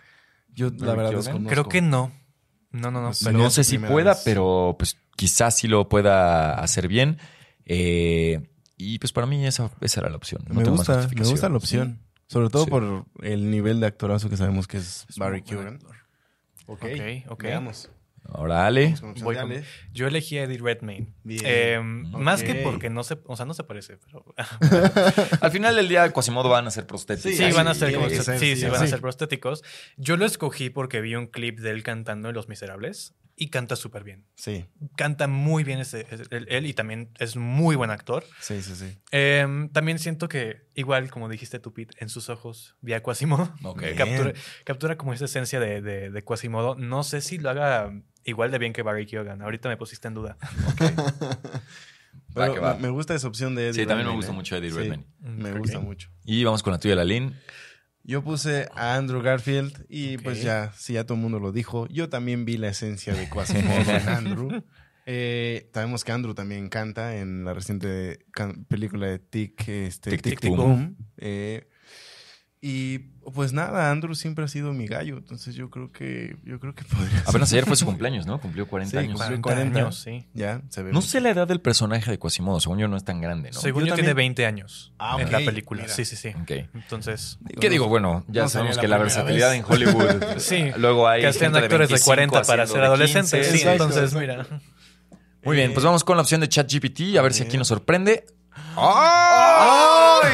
Yo, 0.53 0.69
la 0.77 0.93
verdad, 0.93 1.11
Keoghan. 1.11 1.45
Creo 1.45 1.69
que 1.69 1.81
no. 1.81 2.11
No, 2.71 2.91
no, 2.91 3.01
no. 3.01 3.07
Pues 3.07 3.23
no 3.33 3.49
sé 3.49 3.63
si 3.63 3.77
pueda, 3.79 4.13
vez. 4.13 4.21
pero 4.25 4.75
pues 4.77 4.97
quizás 5.15 5.55
sí 5.57 5.67
lo 5.67 5.87
pueda 5.89 6.53
hacer 6.55 6.87
bien. 6.87 7.17
Eh, 7.65 8.49
y 8.77 8.99
pues 8.99 9.11
para 9.11 9.25
mí 9.27 9.45
esa, 9.45 9.71
esa 9.81 10.01
era 10.01 10.09
la 10.09 10.17
opción. 10.17 10.43
No 10.47 10.55
me 10.55 10.63
tengo 10.63 10.77
más 10.77 10.87
gusta, 10.87 11.09
me 11.15 11.25
gusta 11.27 11.49
la 11.49 11.57
opción. 11.57 11.99
Sobre 12.27 12.49
todo 12.49 12.65
Sí. 12.65 12.69
por 12.69 13.05
el 13.21 13.49
nivel 13.49 13.79
de 13.79 13.87
actorazo 13.87 14.29
que 14.29 14.37
sabemos 14.37 14.67
que 14.67 14.77
es, 14.77 15.05
Barry. 15.17 15.41
Ok, 16.67 16.83
Ok, 16.83 17.29
ok. 17.29 17.43
Veamos. 17.43 17.89
Ahora, 18.29 18.65
Ale. 18.65 18.83
Vamos 18.85 19.01
con 19.01 19.09
opción 19.11 19.25
Voy 19.25 19.35
de 19.35 19.41
con- 19.41 19.51
Ale. 19.51 19.63
Yo 19.93 20.07
elegí 20.07 20.37
a 20.37 20.43
Eddie 20.43 20.57
Redmayne. 20.57 21.07
Bien. 21.23 21.41
Eh, 21.45 21.79
Más 21.81 22.43
que 22.43 22.55
porque 22.55 22.89
no 22.89 23.03
se, 23.03 23.17
o 23.25 23.35
sea, 23.35 23.45
no 23.45 23.53
se 23.53 23.63
parece, 23.63 23.97
pero 23.97 24.25
Al 25.41 25.51
final 25.51 25.75
del 25.75 25.87
día, 25.87 26.11
Quasimodo 26.11 26.49
van 26.49 26.67
a 26.67 26.71
ser 26.71 26.85
prostéticos. 26.85 27.37
sí, 27.37 27.51
van 27.53 27.67
a 27.67 27.73
ser 27.73 27.93
como 27.93 28.09
sí, 28.09 28.17
sí, 28.37 28.55
sí, 28.55 28.65
van 28.65 28.83
a 28.83 28.87
ser 28.87 29.01
prostéticos. 29.01 29.63
Yo 29.97 30.17
lo 30.17 30.25
escogí 30.25 30.69
porque 30.69 31.01
vi 31.01 31.15
un 31.15 31.27
clip 31.27 31.59
de 31.59 31.71
él 31.71 31.83
cantando 31.83 32.29
en 32.29 32.35
Los 32.35 32.47
Miserables 32.49 33.13
y 33.39 33.49
canta 33.49 33.75
súper 33.75 34.03
bien. 34.03 34.25
Sí, 34.35 34.65
Canta 34.95 35.27
muy 35.27 35.63
bien 35.63 35.79
ese, 35.79 36.07
ese- 36.09 36.23
él, 36.31 36.47
él 36.49 36.65
y 36.65 36.73
también 36.73 37.11
es 37.19 37.35
muy 37.35 37.75
buen 37.75 37.91
actor. 37.91 38.23
sí, 38.41 38.61
sí, 38.63 38.75
sí. 38.75 38.97
Eh, 39.11 39.45
también 39.73 39.99
siento 39.99 40.27
que, 40.27 40.67
igual 40.73 41.09
como 41.11 41.29
dijiste 41.29 41.59
tú, 41.59 41.71
Pete, 41.73 41.95
en 41.99 42.09
sus 42.09 42.29
ojos 42.29 42.75
vi 42.81 42.93
a 42.93 43.03
Quasimodo. 43.03 43.53
Captura, 43.97 44.33
captura 44.65 44.97
como 44.97 45.13
esa 45.13 45.25
esencia 45.25 45.59
de, 45.59 45.81
de, 45.81 46.09
de 46.09 46.23
Quasimodo. 46.23 46.75
No 46.75 47.03
sé 47.03 47.21
si 47.21 47.37
lo 47.37 47.49
haga 47.51 47.93
igual 48.23 48.49
de 48.51 48.57
bien 48.57 48.73
que 48.73 48.81
Barry 48.81 49.05
Keoghan. 49.05 49.41
Ahorita 49.41 49.69
me 49.69 49.77
pusiste 49.77 50.07
en 50.07 50.15
duda. 50.15 50.37
Va 52.37 52.45
Pero 52.49 52.61
va. 52.61 52.73
me 52.75 52.89
gusta 52.89 53.15
esa 53.15 53.27
opción 53.27 53.55
de 53.55 53.69
Eddie 53.69 53.81
Sí, 53.81 53.85
también 53.87 54.07
me 54.07 54.13
gusta 54.13 54.31
¿eh? 54.31 54.35
mucho 54.35 54.55
Eddie 54.55 54.69
Sí, 54.71 54.77
Redmayne. 54.77 55.05
Me 55.21 55.51
gusta 55.53 55.79
mucho. 55.79 56.09
Y 56.25 56.43
vamos 56.43 56.61
con 56.61 56.71
la 56.73 56.79
tuya, 56.79 56.95
Lalín. 56.95 57.35
Yo 58.07 58.23
puse 58.23 58.69
a 58.73 58.95
Andrew 58.95 59.21
Garfield 59.21 59.85
y 59.89 60.17
pues 60.17 60.41
ya, 60.41 60.71
si 60.77 60.93
ya 60.93 61.03
todo 61.03 61.15
el 61.15 61.21
mundo 61.21 61.39
lo 61.39 61.51
dijo, 61.51 61.87
yo 61.89 62.07
también 62.07 62.45
vi 62.45 62.55
la 62.55 62.69
esencia 62.69 63.13
de 63.13 63.27
Quasimodo 63.29 63.91
en 63.91 64.09
Andrew. 64.09 64.63
Eh, 65.05 65.69
sabemos 65.73 66.05
que 66.05 66.13
Andrew 66.13 66.33
también 66.33 66.69
canta 66.69 67.17
en 67.17 67.43
la 67.43 67.53
reciente 67.53 68.25
película 68.69 69.07
de 69.07 69.19
Tic, 69.19 69.67
este, 69.67 70.11
Tic, 70.11 70.21
Tic, 70.21 70.31
Tic, 70.31 70.39
Tic, 70.39 70.49
Boom. 70.49 70.57
Boom. 70.57 70.97
Eh, 71.17 71.67
y 72.59 72.99
pues 73.33 73.53
nada, 73.53 73.91
Andrew 73.91 74.15
siempre 74.15 74.43
ha 74.45 74.47
sido 74.47 74.73
mi 74.73 74.87
gallo, 74.87 75.17
entonces 75.17 75.53
yo 75.53 75.69
creo 75.69 75.91
que 75.91 76.37
yo 76.43 76.59
creo 76.59 76.73
que 76.73 76.83
podría 76.95 77.19
ser. 77.19 77.29
Apenas 77.29 77.51
ayer 77.53 77.65
fue 77.65 77.75
su 77.75 77.85
cumpleaños, 77.91 78.25
¿no? 78.25 78.39
Cumplió 78.41 78.67
40 78.67 78.89
Sí, 78.91 78.97
años. 78.97 79.19
cumplió 79.19 79.41
40 79.41 79.41
40. 79.73 79.79
años, 79.79 79.99
sí. 79.99 80.25
Ya, 80.33 80.61
se 80.69 80.81
ve. 80.81 80.91
No 80.91 81.01
sé 81.01 81.19
la 81.21 81.29
edad 81.29 81.47
del 81.47 81.61
personaje 81.61 82.09
de 82.09 82.17
Quasimodo, 82.17 82.59
según 82.59 82.79
yo 82.79 82.87
no 82.87 82.97
es 82.97 83.03
tan 83.03 83.21
grande, 83.21 83.51
¿no? 83.51 83.59
Según 83.59 83.83
Yo 83.83 83.89
yo, 83.89 83.93
tiene 83.95 84.09
también- 84.09 84.33
20 84.35 84.45
años 84.47 84.93
Ah, 84.97 85.17
en 85.19 85.25
ok, 85.27 85.31
la 85.33 85.37
película. 85.39 85.81
mira. 85.83 85.93
Sí, 85.93 86.03
sí, 86.05 86.15
sí. 86.15 86.29
Ok. 86.29 86.51
Entonces, 86.73 87.37
¿Qué 87.59 87.69
digo? 87.69 87.87
Bueno, 87.89 88.23
ya 88.27 88.43
no 88.43 88.49
sabemos 88.49 88.75
sería 88.75 88.81
que 88.81 88.87
la 88.87 88.97
la 88.97 89.03
versatilidad 89.03 89.49
vez. 89.51 89.59
en 89.59 89.65
Hollywood. 89.71 90.23
Sí, 90.39 90.71
Luego 90.77 91.07
hay 91.07 91.21
que 91.21 91.31
de 91.31 91.45
actores 91.45 91.69
de 91.89 91.93
25 91.95 92.05
40 92.05 92.41
para 92.43 92.65
ser 92.65 92.81
adolescentes. 92.83 93.31
15. 93.31 93.51
Sí, 93.51 93.57
Exacto, 93.57 93.83
entonces, 93.83 94.13
exacto. 94.13 94.19
mira. 94.19 94.61
Muy 95.43 95.55
bien, 95.55 95.73
pues 95.73 95.85
vamos 95.85 96.03
con 96.03 96.17
la 96.17 96.23
opción 96.23 96.41
de 96.41 96.49
ChatGPT 96.49 97.17
a 97.17 97.21
ver 97.21 97.33
si 97.33 97.43
aquí 97.43 97.57
nos 97.57 97.67
sorprende. 97.67 98.25
¡Ay! 98.75 100.29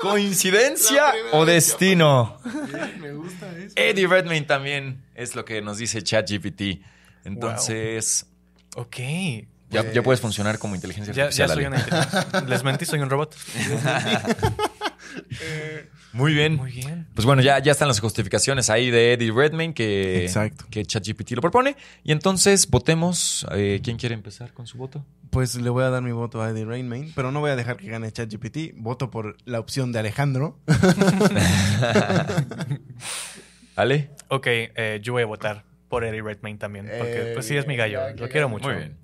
¿Coincidencia 0.00 1.12
o 1.32 1.44
destino? 1.44 2.38
Bien, 2.44 3.00
me 3.00 3.12
gusta 3.12 3.46
eso. 3.56 3.72
Eddie 3.76 4.06
Redmayne 4.06 4.46
también 4.46 5.02
es 5.14 5.34
lo 5.34 5.44
que 5.44 5.60
nos 5.62 5.78
dice 5.78 6.02
ChatGPT. 6.02 6.82
Entonces, 7.24 8.26
Ok. 8.76 8.96
ya, 9.70 9.82
Pues- 9.82 9.92
ya 9.94 10.02
puedes 10.02 10.20
funcionar 10.20 10.58
como 10.58 10.74
inteligencia 10.74 11.12
Ya, 11.12 11.30
ya 11.30 11.44
artificial. 11.44 11.50
soy 11.50 11.64
una 11.66 11.78
inteligencia. 11.78 12.40
Les 12.48 12.62
mentí, 12.64 12.84
soy 12.86 13.00
un 13.00 13.10
robot. 13.10 13.34
Muy 16.12 16.34
bien. 16.34 16.56
Muy 16.56 16.72
bien. 16.72 17.06
Pues 17.14 17.24
bueno, 17.24 17.42
ya, 17.42 17.58
ya 17.60 17.72
están 17.72 17.88
las 17.88 18.00
justificaciones 18.00 18.70
ahí 18.70 18.90
de 18.90 19.12
Eddie 19.12 19.32
Redmayne 19.32 19.74
que, 19.74 20.24
Exacto. 20.24 20.66
que 20.70 20.84
ChatGPT 20.84 21.32
lo 21.32 21.40
propone. 21.40 21.76
Y 22.02 22.12
entonces 22.12 22.68
votemos. 22.68 23.46
Eh, 23.52 23.80
¿Quién 23.82 23.96
quiere 23.96 24.14
empezar 24.14 24.52
con 24.52 24.66
su 24.66 24.78
voto? 24.78 25.04
Pues 25.30 25.54
le 25.54 25.70
voy 25.70 25.84
a 25.84 25.90
dar 25.90 26.02
mi 26.02 26.12
voto 26.12 26.42
a 26.42 26.50
Eddie 26.50 26.64
Redmayne, 26.64 27.12
pero 27.14 27.30
no 27.30 27.40
voy 27.40 27.50
a 27.50 27.56
dejar 27.56 27.76
que 27.76 27.88
gane 27.88 28.10
ChatGPT. 28.10 28.74
Voto 28.76 29.10
por 29.10 29.36
la 29.44 29.60
opción 29.60 29.92
de 29.92 30.00
Alejandro. 30.00 30.58
Ale. 33.76 34.10
Ok, 34.28 34.46
eh, 34.46 35.00
yo 35.02 35.12
voy 35.12 35.22
a 35.22 35.26
votar 35.26 35.64
por 35.90 36.04
Eddie 36.04 36.22
Redmayne 36.22 36.58
también. 36.58 36.86
Porque, 36.86 37.30
Eh, 37.30 37.30
pues 37.34 37.46
sí, 37.46 37.54
es 37.56 37.66
mi 37.66 37.76
gallo. 37.76 37.98
ya, 38.08 38.14
Lo 38.16 38.28
quiero 38.30 38.48
mucho. 38.48 38.68
Muy 38.68 38.76
bien. 38.76 38.96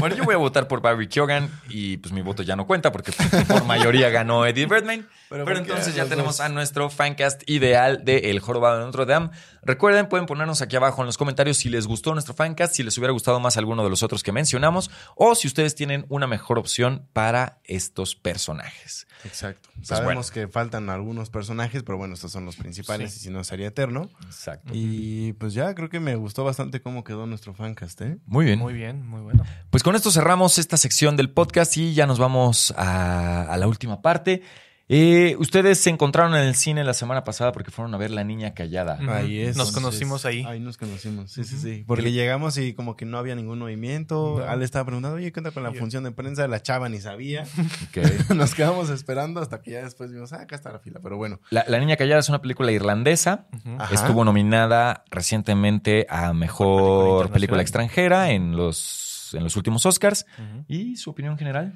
Bueno, 0.00 0.14
yo 0.16 0.24
voy 0.24 0.34
a 0.34 0.38
votar 0.38 0.68
por 0.68 0.82
Barry 0.82 1.08
Keoghan 1.08 1.48
y 1.70 1.96
pues 1.98 2.12
mi 2.12 2.20
voto 2.20 2.42
ya 2.42 2.56
no 2.56 2.66
cuenta 2.66 2.92
porque 2.92 3.12
por 3.48 3.64
mayoría 3.64 4.10
ganó 4.10 4.44
Eddie 4.44 4.66
Redmayne. 4.66 5.04
Pero 5.30 5.44
Pero, 5.44 5.44
¿por 5.44 5.54
qué 5.54 5.70
entonces 5.70 5.94
ya 5.94 6.04
tenemos 6.04 6.36
dos? 6.36 6.40
a 6.40 6.48
nuestro 6.50 6.90
fancast 6.90 7.48
ideal 7.48 8.04
de 8.04 8.30
El 8.30 8.40
Jorobado 8.40 8.78
de 8.80 8.84
Notre 8.84 9.06
Dame. 9.06 9.30
Recuerden, 9.66 10.08
pueden 10.08 10.26
ponernos 10.26 10.62
aquí 10.62 10.76
abajo 10.76 11.02
en 11.02 11.06
los 11.06 11.16
comentarios 11.18 11.56
si 11.58 11.68
les 11.68 11.86
gustó 11.86 12.12
nuestro 12.12 12.34
fancast, 12.34 12.74
si 12.74 12.82
les 12.82 12.96
hubiera 12.98 13.12
gustado 13.12 13.40
más 13.40 13.56
alguno 13.56 13.82
de 13.84 13.90
los 13.90 14.02
otros 14.02 14.22
que 14.22 14.32
mencionamos 14.32 14.90
o 15.16 15.34
si 15.34 15.46
ustedes 15.48 15.74
tienen 15.74 16.06
una 16.08 16.26
mejor 16.26 16.58
opción 16.58 17.06
para 17.12 17.58
estos 17.64 18.14
personajes. 18.14 19.06
Exacto. 19.24 19.70
Pues 19.74 19.88
Sabemos 19.88 20.30
que 20.30 20.48
faltan 20.48 20.90
algunos 20.90 21.30
personajes, 21.30 21.82
pero 21.82 21.96
bueno, 21.96 22.12
estos 22.14 22.30
son 22.32 22.44
los 22.44 22.56
principales 22.56 23.12
Sí. 23.12 23.20
y 23.20 23.22
si 23.24 23.30
no 23.30 23.42
sería 23.42 23.68
eterno. 23.68 24.10
Exacto. 24.26 24.72
Y 24.74 25.32
pues 25.34 25.54
ya 25.54 25.74
creo 25.74 25.88
que 25.88 25.98
me 26.00 26.14
gustó 26.16 26.44
bastante 26.44 26.82
cómo 26.82 27.04
quedó 27.04 27.26
nuestro 27.26 27.54
fancast, 27.54 28.00
¿eh? 28.02 28.18
Muy 28.26 28.44
bien. 28.44 28.58
Muy 28.58 28.74
bien, 28.74 29.06
muy 29.06 29.22
bueno. 29.22 29.44
Pues 29.70 29.82
con 29.82 29.96
esto 29.96 30.10
cerramos 30.10 30.58
esta 30.58 30.76
sección 30.76 31.16
del 31.16 31.30
podcast 31.30 31.74
y 31.78 31.94
ya 31.94 32.06
nos 32.06 32.18
vamos 32.18 32.72
a, 32.76 33.42
a 33.44 33.56
la 33.56 33.66
última 33.66 34.02
parte. 34.02 34.42
Eh, 34.88 35.36
ustedes 35.38 35.78
se 35.78 35.88
encontraron 35.88 36.34
en 36.34 36.42
el 36.42 36.54
cine 36.54 36.84
la 36.84 36.92
semana 36.92 37.24
pasada 37.24 37.52
porque 37.52 37.70
fueron 37.70 37.94
a 37.94 37.98
ver 37.98 38.10
La 38.10 38.22
Niña 38.22 38.52
Callada. 38.52 38.98
Ahí 39.08 39.40
es. 39.40 39.56
Nos 39.56 39.68
Entonces, 39.68 39.74
conocimos 39.74 40.26
ahí. 40.26 40.44
Ahí 40.46 40.60
nos 40.60 40.76
conocimos, 40.76 41.32
sí, 41.32 41.44
sí, 41.44 41.56
sí. 41.56 41.84
Porque 41.86 42.12
llegamos 42.12 42.58
y 42.58 42.74
como 42.74 42.96
que 42.96 43.06
no 43.06 43.16
había 43.18 43.34
ningún 43.34 43.58
movimiento. 43.58 44.36
No. 44.38 44.44
Ale 44.44 44.64
estaba 44.64 44.84
preguntando, 44.84 45.16
oye, 45.16 45.32
¿qué 45.32 45.40
onda 45.40 45.52
con 45.52 45.62
la 45.62 45.72
función 45.72 46.04
de 46.04 46.12
prensa? 46.12 46.46
La 46.48 46.60
chava 46.60 46.88
ni 46.88 47.00
sabía. 47.00 47.44
Ok. 47.88 48.30
nos 48.34 48.54
quedamos 48.54 48.90
esperando 48.90 49.40
hasta 49.40 49.62
que 49.62 49.72
ya 49.72 49.82
después 49.82 50.12
vimos, 50.12 50.32
ah, 50.34 50.42
acá 50.42 50.54
está 50.54 50.70
la 50.70 50.80
fila. 50.80 51.00
Pero 51.02 51.16
bueno. 51.16 51.40
La, 51.50 51.64
La 51.66 51.78
Niña 51.78 51.96
Callada 51.96 52.20
es 52.20 52.28
una 52.28 52.42
película 52.42 52.70
irlandesa. 52.70 53.46
Ajá. 53.78 53.94
Estuvo 53.94 54.24
nominada 54.24 55.04
recientemente 55.10 56.06
a 56.10 56.32
Mejor 56.34 57.30
Película. 57.30 57.62
Extranjera 57.62 58.30
en 58.30 58.56
los, 58.56 59.30
en 59.32 59.44
los 59.44 59.56
últimos 59.56 59.86
Oscars. 59.86 60.26
¿Y 60.68 60.96
su 60.96 61.10
opinión 61.10 61.38
general? 61.38 61.74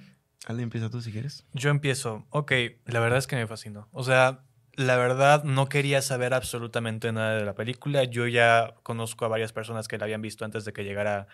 Ale, 0.48 0.62
empieza 0.62 0.88
tú 0.88 1.02
si 1.02 1.12
quieres. 1.12 1.44
Yo 1.52 1.68
empiezo. 1.68 2.26
Ok, 2.30 2.52
la 2.86 3.00
verdad 3.00 3.18
es 3.18 3.26
que 3.26 3.36
me 3.36 3.46
fascinó. 3.46 3.86
O 3.92 4.02
sea, 4.02 4.40
la 4.72 4.96
verdad 4.96 5.44
no 5.44 5.68
quería 5.68 6.00
saber 6.00 6.32
absolutamente 6.32 7.12
nada 7.12 7.34
de 7.36 7.44
la 7.44 7.54
película. 7.54 8.04
Yo 8.04 8.26
ya 8.26 8.74
conozco 8.82 9.26
a 9.26 9.28
varias 9.28 9.52
personas 9.52 9.88
que 9.88 9.98
la 9.98 10.04
habían 10.04 10.22
visto 10.22 10.46
antes 10.46 10.64
de 10.64 10.72
que 10.72 10.84
llegara 10.84 11.26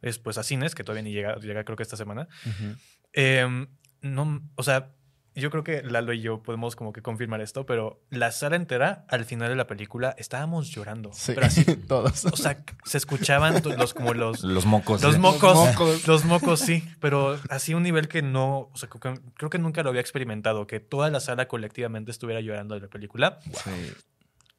después 0.00 0.38
a 0.38 0.44
cines, 0.44 0.76
que 0.76 0.84
todavía 0.84 1.02
ni 1.02 1.12
llega, 1.12 1.34
llega 1.40 1.64
creo 1.64 1.76
que 1.76 1.82
esta 1.82 1.96
semana. 1.96 2.28
Eh, 3.12 3.66
no, 4.02 4.48
o 4.54 4.62
sea, 4.62 4.92
yo 5.34 5.50
creo 5.50 5.62
que 5.64 5.82
Lalo 5.82 6.12
y 6.12 6.20
yo 6.20 6.42
podemos 6.42 6.74
como 6.76 6.92
que 6.92 7.02
confirmar 7.02 7.40
esto, 7.40 7.64
pero 7.66 8.00
la 8.10 8.32
sala 8.32 8.56
entera, 8.56 9.04
al 9.08 9.24
final 9.24 9.48
de 9.48 9.56
la 9.56 9.66
película, 9.66 10.14
estábamos 10.18 10.70
llorando. 10.70 11.10
Sí, 11.12 11.32
Pero 11.34 11.46
así, 11.46 11.64
todos. 11.88 12.24
o 12.26 12.36
sea, 12.36 12.62
se 12.84 12.98
escuchaban 12.98 13.62
los 13.78 13.94
como 13.94 14.12
los... 14.14 14.42
Los 14.42 14.66
mocos. 14.66 15.02
Los 15.02 15.18
mocos, 15.18 15.54
mocos. 15.54 16.06
los 16.08 16.24
mocos, 16.24 16.60
sí, 16.60 16.82
pero 17.00 17.38
así 17.48 17.74
un 17.74 17.82
nivel 17.82 18.08
que 18.08 18.22
no, 18.22 18.70
o 18.72 18.76
sea, 18.76 18.88
creo 18.88 19.14
que, 19.14 19.20
creo 19.34 19.50
que 19.50 19.58
nunca 19.58 19.82
lo 19.82 19.90
había 19.90 20.00
experimentado, 20.00 20.66
que 20.66 20.80
toda 20.80 21.10
la 21.10 21.20
sala 21.20 21.46
colectivamente 21.48 22.10
estuviera 22.10 22.40
llorando 22.40 22.74
de 22.74 22.80
la 22.82 22.88
película. 22.88 23.38
Sí. 23.52 23.70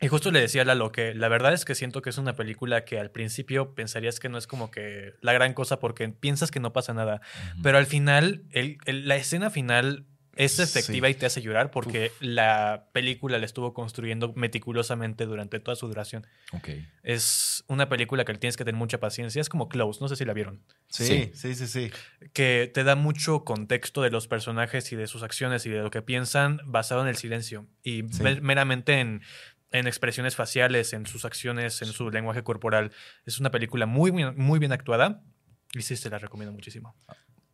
Y 0.03 0.07
justo 0.07 0.31
le 0.31 0.39
decía 0.41 0.63
a 0.63 0.65
Lalo 0.65 0.91
que 0.91 1.13
la 1.13 1.27
verdad 1.27 1.53
es 1.53 1.63
que 1.63 1.75
siento 1.75 2.01
que 2.01 2.09
es 2.09 2.17
una 2.17 2.33
película 2.35 2.85
que 2.85 2.99
al 2.99 3.11
principio 3.11 3.75
pensarías 3.75 4.19
que 4.19 4.29
no 4.29 4.39
es 4.39 4.47
como 4.47 4.71
que 4.71 5.13
la 5.21 5.31
gran 5.31 5.53
cosa 5.53 5.79
porque 5.79 6.09
piensas 6.09 6.49
que 6.49 6.59
no 6.59 6.73
pasa 6.73 6.95
nada, 6.95 7.21
pero 7.61 7.77
al 7.77 7.85
final, 7.85 8.41
el- 8.49 8.77
el- 8.85 9.07
la 9.07 9.15
escena 9.17 9.51
final 9.51 10.07
es 10.35 10.59
efectiva 10.59 11.07
Sí. 11.07 11.11
y 11.11 11.15
te 11.15 11.25
hace 11.25 11.41
llorar 11.41 11.71
porque 11.71 12.11
la 12.19 12.87
película 12.93 13.37
la 13.37 13.45
estuvo 13.45 13.73
construyendo 13.73 14.31
meticulosamente 14.35 15.25
durante 15.25 15.59
toda 15.59 15.75
su 15.75 15.87
duración. 15.87 16.25
Ok. 16.53 16.69
Es 17.03 17.63
una 17.67 17.89
película 17.89 18.23
que 18.25 18.33
tienes 18.35 18.55
que 18.57 18.63
tener 18.63 18.77
mucha 18.77 18.99
paciencia, 18.99 19.41
es 19.41 19.49
como 19.49 19.67
Close, 19.69 19.99
no 20.01 20.07
sé 20.07 20.15
si 20.15 20.25
la 20.25 20.33
vieron 20.33 20.61
Sí, 20.89 21.31
sí, 21.33 21.53
sí, 21.55 21.67
sí. 21.67 21.91
que 22.33 22.71
te 22.73 22.83
da 22.83 22.95
mucho 22.95 23.43
contexto 23.43 24.01
de 24.01 24.09
los 24.11 24.27
personajes 24.27 24.91
y 24.91 24.95
de 24.95 25.07
sus 25.07 25.23
acciones 25.23 25.65
y 25.65 25.69
de 25.69 25.79
lo 25.81 25.91
que 25.91 26.01
piensan 26.01 26.61
basado 26.65 27.01
en 27.01 27.07
el 27.07 27.15
silencio 27.17 27.67
y 27.83 28.03
Sí. 28.11 28.23
mer- 28.23 28.41
meramente 28.41 28.99
en, 28.99 29.21
en 29.71 29.87
expresiones 29.87 30.35
faciales, 30.35 30.93
en 30.93 31.05
sus 31.05 31.23
acciones, 31.25 31.81
en 31.81 31.89
su 31.89 32.09
lenguaje 32.09 32.43
corporal. 32.43 32.91
Es 33.25 33.39
una 33.39 33.51
película 33.51 33.85
muy, 33.85 34.11
bien- 34.11 34.33
muy 34.37 34.59
bien 34.59 34.71
actuada 34.71 35.23
y 35.73 35.81
sí, 35.81 35.95
te 35.95 36.09
la 36.09 36.19
recomiendo 36.19 36.51
muchísimo. 36.53 36.95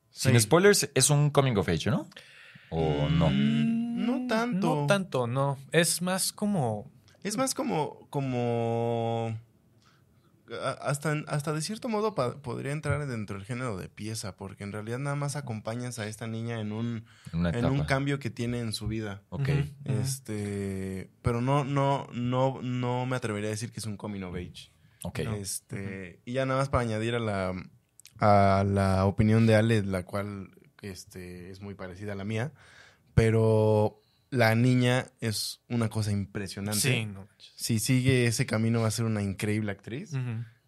Sin 0.10 0.34
Sí. 0.34 0.40
spoilers, 0.42 0.90
es 0.96 1.10
un 1.12 1.30
coming 1.30 1.56
of 1.58 1.70
age, 1.70 1.92
¿no? 1.92 2.10
¿O 2.70 3.10
no? 3.10 3.30
No 3.32 4.28
tanto. 4.28 4.76
No 4.82 4.88
tanto, 4.88 5.28
no. 5.28 5.58
Es 5.72 6.02
más 6.02 6.32
como... 6.34 6.90
Es 7.24 7.36
más 7.38 7.54
como, 7.54 8.08
como 8.10 9.38
hasta, 10.82 11.12
hasta 11.28 11.52
de 11.52 11.62
cierto 11.62 11.90
modo 11.90 12.16
pa- 12.16 12.38
podría 12.42 12.72
entrar 12.72 13.06
dentro 13.06 13.38
del 13.38 13.46
género 13.46 13.76
de 13.78 13.90
pieza, 13.90 14.38
porque 14.38 14.64
en 14.64 14.72
realidad 14.72 14.98
nada 15.00 15.16
más 15.18 15.36
acompañas 15.36 16.00
a 16.00 16.08
esta 16.08 16.26
niña 16.28 16.62
en 16.62 16.72
un, 16.72 17.04
En 17.34 17.66
un 17.66 17.84
cambio 17.84 18.20
que 18.20 18.30
tiene 18.30 18.60
en 18.60 18.72
su 18.72 18.88
vida. 18.88 19.24
Ok. 19.30 19.50
Este, 19.84 21.10
pero 21.22 21.42
no, 21.42 21.66
no, 21.66 22.08
no, 22.14 22.62
no 22.62 23.06
me 23.06 23.16
atrevería 23.18 23.50
a 23.50 23.52
decir 23.52 23.72
que 23.72 23.80
es 23.82 23.86
un 23.86 23.98
coming 23.98 24.22
of 24.22 24.36
age. 24.36 24.72
Ok. 25.04 25.20
Este, 25.20 26.22
y 26.24 26.34
ya 26.34 26.46
nada 26.46 26.60
más 26.62 26.70
para 26.70 26.84
añadir 26.84 27.16
a 27.16 27.20
la, 27.20 27.54
a 28.20 28.64
la 28.66 29.06
opinión 29.06 29.48
de 29.48 29.56
Ale, 29.56 29.84
la 29.84 30.04
cual 30.04 30.52
este, 30.88 31.52
es 31.52 31.62
muy 31.62 31.76
parecida 31.76 32.14
a 32.14 32.16
la 32.16 32.26
mía, 32.26 32.52
pero 33.14 34.02
la 34.30 34.56
niña 34.56 35.08
es 35.20 35.62
una 35.70 35.90
cosa 35.90 36.12
impresionante. 36.12 36.80
Sí, 36.80 37.06
no. 37.06 37.28
Si 37.56 37.80
sigue 37.80 38.28
ese 38.28 38.46
camino 38.46 38.82
va 38.82 38.88
a 38.88 38.92
ser 38.92 39.06
una 39.06 39.22
increíble 39.22 39.72
actriz. 39.72 40.12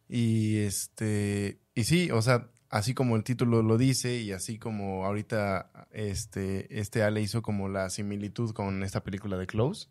Y 0.08 0.58
este, 0.58 1.60
y 1.76 1.84
sí, 1.84 2.10
o 2.12 2.22
sea, 2.22 2.50
así 2.70 2.94
como 2.94 3.16
el 3.16 3.24
título 3.24 3.62
lo 3.62 3.78
dice 3.78 4.20
y 4.20 4.32
así 4.32 4.58
como 4.58 5.06
ahorita 5.06 5.88
este, 5.92 6.80
este 6.80 7.04
Ale 7.04 7.22
hizo 7.22 7.42
como 7.42 7.70
la 7.70 7.90
similitud 7.90 8.52
con 8.54 8.84
esta 8.84 9.04
película 9.04 9.38
de 9.38 9.48
Close, 9.48 9.90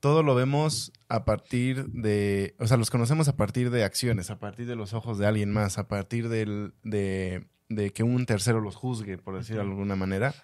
todo 0.00 0.22
lo 0.22 0.34
vemos 0.34 0.92
a 1.08 1.24
partir 1.24 1.86
de, 1.86 2.56
o 2.58 2.66
sea, 2.66 2.76
los 2.76 2.90
conocemos 2.90 3.28
a 3.28 3.36
partir 3.36 3.70
de 3.70 3.84
acciones, 3.84 4.30
a 4.30 4.38
partir 4.38 4.66
de 4.66 4.76
los 4.76 4.94
ojos 4.94 5.18
de 5.18 5.26
alguien 5.26 5.52
más, 5.52 5.78
a 5.78 5.86
partir 5.86 6.28
del, 6.28 6.74
de, 6.82 7.46
de 7.74 7.90
que 7.92 8.02
un 8.02 8.26
tercero 8.26 8.60
los 8.60 8.76
juzgue, 8.76 9.18
por 9.18 9.36
decirlo 9.36 9.62
de 9.64 9.68
alguna 9.70 9.96
manera. 9.96 10.34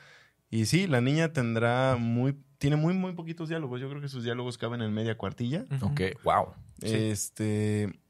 Y 0.50 0.66
sí, 0.66 0.86
la 0.86 1.00
niña 1.00 1.32
tendrá 1.32 1.96
muy, 1.98 2.36
tiene 2.58 2.76
muy, 2.76 2.94
muy 2.94 3.12
poquitos 3.12 3.48
diálogos. 3.48 3.80
Yo 3.80 3.88
creo 3.88 4.00
que 4.00 4.08
sus 4.08 4.24
diálogos 4.24 4.56
caben 4.58 4.80
en 4.82 4.92
media 4.92 5.16
cuartilla. 5.18 5.66
Ok, 5.82 6.00
wow. 6.24 6.54
Sí. 6.80 6.94
Este, 6.94 8.00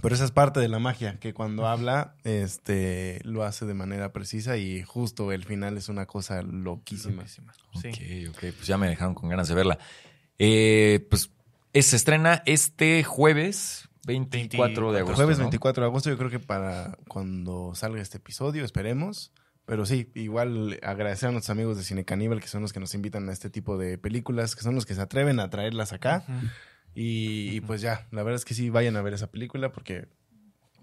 pero 0.00 0.14
esa 0.14 0.24
es 0.24 0.30
parte 0.30 0.60
de 0.60 0.68
la 0.68 0.78
magia, 0.78 1.18
que 1.20 1.34
cuando 1.34 1.66
habla, 1.66 2.14
este, 2.24 3.20
lo 3.24 3.42
hace 3.44 3.66
de 3.66 3.74
manera 3.74 4.12
precisa 4.12 4.56
y 4.56 4.82
justo 4.82 5.32
el 5.32 5.44
final 5.44 5.76
es 5.76 5.88
una 5.88 6.06
cosa 6.06 6.42
loquísima. 6.42 7.22
Loquísima. 7.22 7.52
Sí. 7.82 7.88
Ok, 7.88 8.34
ok, 8.36 8.38
pues 8.56 8.66
ya 8.66 8.78
me 8.78 8.88
dejaron 8.88 9.14
con 9.14 9.28
ganas 9.28 9.48
de 9.48 9.54
verla. 9.54 9.78
Eh, 10.38 11.06
pues 11.10 11.30
es- 11.72 11.86
se 11.86 11.96
estrena 11.96 12.42
este 12.46 13.04
jueves 13.04 13.88
24 14.06 14.92
de 14.92 14.98
agosto. 15.00 15.16
Jueves 15.16 15.38
¿no? 15.38 15.44
24 15.44 15.82
de 15.82 15.88
agosto, 15.88 16.10
yo 16.10 16.18
creo 16.18 16.30
que 16.30 16.40
para 16.40 16.98
cuando 17.08 17.74
salga 17.74 18.02
este 18.02 18.18
episodio, 18.18 18.64
esperemos. 18.64 19.32
Pero 19.66 19.86
sí, 19.86 20.10
igual 20.14 20.78
agradecer 20.82 21.30
a 21.30 21.32
nuestros 21.32 21.50
amigos 21.50 21.78
de 21.78 21.84
Cine 21.84 22.04
Caníbal, 22.04 22.40
que 22.40 22.48
son 22.48 22.60
los 22.60 22.72
que 22.74 22.80
nos 22.80 22.94
invitan 22.94 23.28
a 23.30 23.32
este 23.32 23.48
tipo 23.48 23.78
de 23.78 23.96
películas, 23.96 24.54
que 24.56 24.62
son 24.62 24.74
los 24.74 24.84
que 24.84 24.94
se 24.94 25.00
atreven 25.00 25.40
a 25.40 25.48
traerlas 25.48 25.92
acá. 25.94 26.24
Y, 26.94 27.60
pues 27.62 27.80
ya, 27.80 28.06
la 28.10 28.22
verdad 28.22 28.36
es 28.36 28.44
que 28.44 28.54
sí, 28.54 28.70
vayan 28.70 28.96
a 28.96 29.02
ver 29.02 29.14
esa 29.14 29.30
película 29.30 29.72
porque 29.72 30.06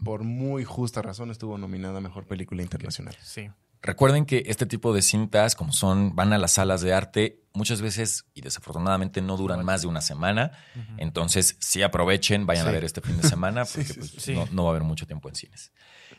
por 0.04 0.24
muy 0.24 0.64
justa 0.64 1.02
razón 1.02 1.30
estuvo 1.30 1.58
nominada 1.60 2.00
a 2.00 2.02
Mejor 2.02 2.26
Película 2.26 2.64
Internacional. 2.64 3.16
Sí. 3.22 3.50
Recuerden 3.84 4.26
que 4.26 4.44
este 4.48 4.66
tipo 4.66 4.94
de 4.94 5.04
cintas, 5.04 5.56
como 5.56 5.74
son, 5.74 6.16
van 6.16 6.34
a 6.34 6.40
las 6.40 6.54
salas 6.54 6.82
de 6.82 6.94
arte, 6.94 7.41
muchas 7.54 7.82
veces 7.82 8.26
y 8.34 8.42
desafortunadamente 8.42 9.22
no 9.22 9.38
duran 9.38 9.64
más 9.66 9.82
de 9.82 9.88
una 9.88 10.02
semana. 10.02 10.52
Entonces, 10.98 11.58
sí 11.60 11.84
aprovechen, 11.84 12.46
vayan 12.46 12.68
a 12.68 12.72
ver 12.72 12.84
este 12.86 13.02
fin 13.02 13.18
de 13.22 13.28
semana, 13.28 13.66
porque 13.74 13.84
sí, 13.86 14.00
pues. 14.00 14.30
No, 14.30 14.48
no 14.52 14.64
va 14.64 14.70
a 14.70 14.72
haber 14.72 14.84
mucho 14.84 15.06
tiempo 15.06 15.30
en 15.30 15.36
cines. 15.36 15.72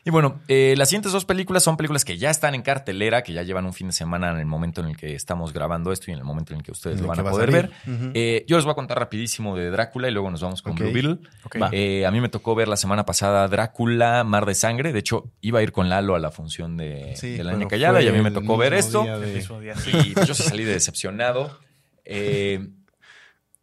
Y 0.04 0.10
bueno, 0.10 0.40
eh, 0.48 0.74
las 0.76 0.88
siguientes 0.88 1.12
dos 1.12 1.24
películas 1.24 1.62
son 1.62 1.76
películas 1.76 2.04
que 2.04 2.18
ya 2.18 2.28
están 2.28 2.56
en 2.56 2.62
cartelera, 2.62 3.22
que 3.22 3.32
ya 3.32 3.44
llevan 3.44 3.66
un 3.66 3.72
fin 3.72 3.86
de 3.86 3.92
semana 3.92 4.32
en 4.32 4.38
el 4.38 4.46
momento 4.46 4.80
en 4.80 4.88
el 4.88 4.96
que 4.96 5.14
estamos 5.14 5.52
grabando 5.52 5.92
esto 5.92 6.10
y 6.10 6.12
en 6.14 6.18
el 6.18 6.24
momento 6.24 6.52
en 6.52 6.58
el 6.58 6.64
que 6.64 6.72
ustedes 6.72 7.00
lo 7.00 7.06
van 7.06 7.20
a 7.20 7.30
poder 7.30 7.52
ver. 7.52 7.70
Eh, 8.12 8.44
yo 8.48 8.56
les 8.56 8.64
voy 8.64 8.72
a 8.72 8.74
contar 8.74 8.98
rapidísimo 8.98 9.56
de 9.56 9.70
Drácula 9.70 10.08
y 10.08 10.10
luego 10.10 10.28
nos 10.28 10.40
vamos 10.42 10.60
con 10.60 10.72
Ok. 10.72 10.78
Blue 10.80 10.92
Beetle. 10.92 11.18
Eh, 11.70 12.04
a 12.04 12.10
mí 12.10 12.20
me 12.20 12.28
tocó 12.28 12.56
ver 12.56 12.66
la 12.66 12.76
semana 12.76 13.04
pasada 13.06 13.46
Drácula, 13.46 14.24
Mar 14.24 14.44
de 14.44 14.56
Sangre. 14.56 14.92
De 14.92 14.98
hecho, 14.98 15.30
iba 15.40 15.60
a 15.60 15.62
ir 15.62 15.70
con 15.70 15.88
Lalo 15.88 16.16
a 16.16 16.18
la 16.18 16.32
función 16.32 16.76
de, 16.76 17.14
de 17.22 17.44
la 17.44 17.52
pero 17.52 17.58
Ña 17.62 17.68
Callada 17.68 18.02
y 18.02 18.08
a 18.08 18.12
mí 18.12 18.20
me 18.22 18.32
tocó 18.32 18.56
ver 18.56 18.74
esto. 18.74 19.04
de-. 19.04 19.46
Y 20.02 20.14
pues, 20.14 20.26
yo 20.26 20.34
salí 20.34 20.64
decepcionado. 20.64 21.21
Eh, 22.04 22.68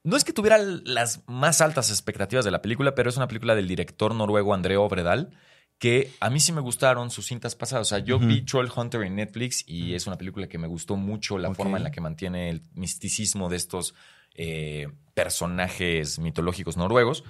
no 0.03 0.15
es 0.15 0.23
que 0.23 0.33
tuviera 0.33 0.57
las 0.57 1.23
más 1.27 1.61
altas 1.61 1.89
expectativas 1.89 2.45
de 2.45 2.51
la 2.51 2.61
película, 2.61 2.95
pero 2.95 3.09
es 3.09 3.17
una 3.17 3.27
película 3.27 3.55
del 3.55 3.67
director 3.67 4.15
noruego 4.15 4.53
André 4.53 4.77
Obredal, 4.77 5.31
que 5.77 6.11
a 6.19 6.29
mí 6.29 6.39
sí 6.39 6.51
me 6.51 6.61
gustaron 6.61 7.09
sus 7.09 7.27
cintas 7.27 7.55
pasadas. 7.55 7.87
O 7.87 7.89
sea, 7.89 7.99
yo 7.99 8.19
vi 8.19 8.41
Troll 8.41 8.69
Hunter 8.73 9.03
en 9.03 9.15
Netflix 9.15 9.63
y 9.67 9.93
es 9.93 10.07
una 10.07 10.17
película 10.17 10.47
que 10.47 10.57
me 10.57 10.67
gustó 10.67 10.95
mucho 10.95 11.37
la 11.37 11.53
forma 11.53 11.77
en 11.77 11.83
la 11.83 11.91
que 11.91 12.01
mantiene 12.01 12.49
el 12.49 12.63
misticismo 12.73 13.49
de 13.49 13.57
estos 13.57 13.93
eh, 14.35 14.87
personajes 15.13 16.19
mitológicos 16.19 16.75
noruegos. 16.77 17.23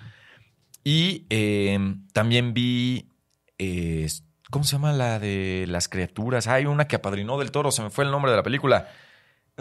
Y 0.84 1.26
eh, 1.30 1.78
también 2.14 2.54
vi. 2.54 3.10
eh, 3.58 4.08
¿Cómo 4.50 4.64
se 4.64 4.74
llama 4.78 4.94
la 4.94 5.20
de 5.20 5.66
las 5.68 5.90
criaturas? 5.90 6.48
Hay 6.48 6.66
una 6.66 6.88
que 6.88 6.96
apadrinó 6.96 7.38
del 7.38 7.52
toro, 7.52 7.72
se 7.72 7.84
me 7.84 7.92
fue 7.92 8.06
el 8.06 8.12
nombre 8.12 8.32
de 8.32 8.38
la 8.38 8.44
película. 8.44 8.88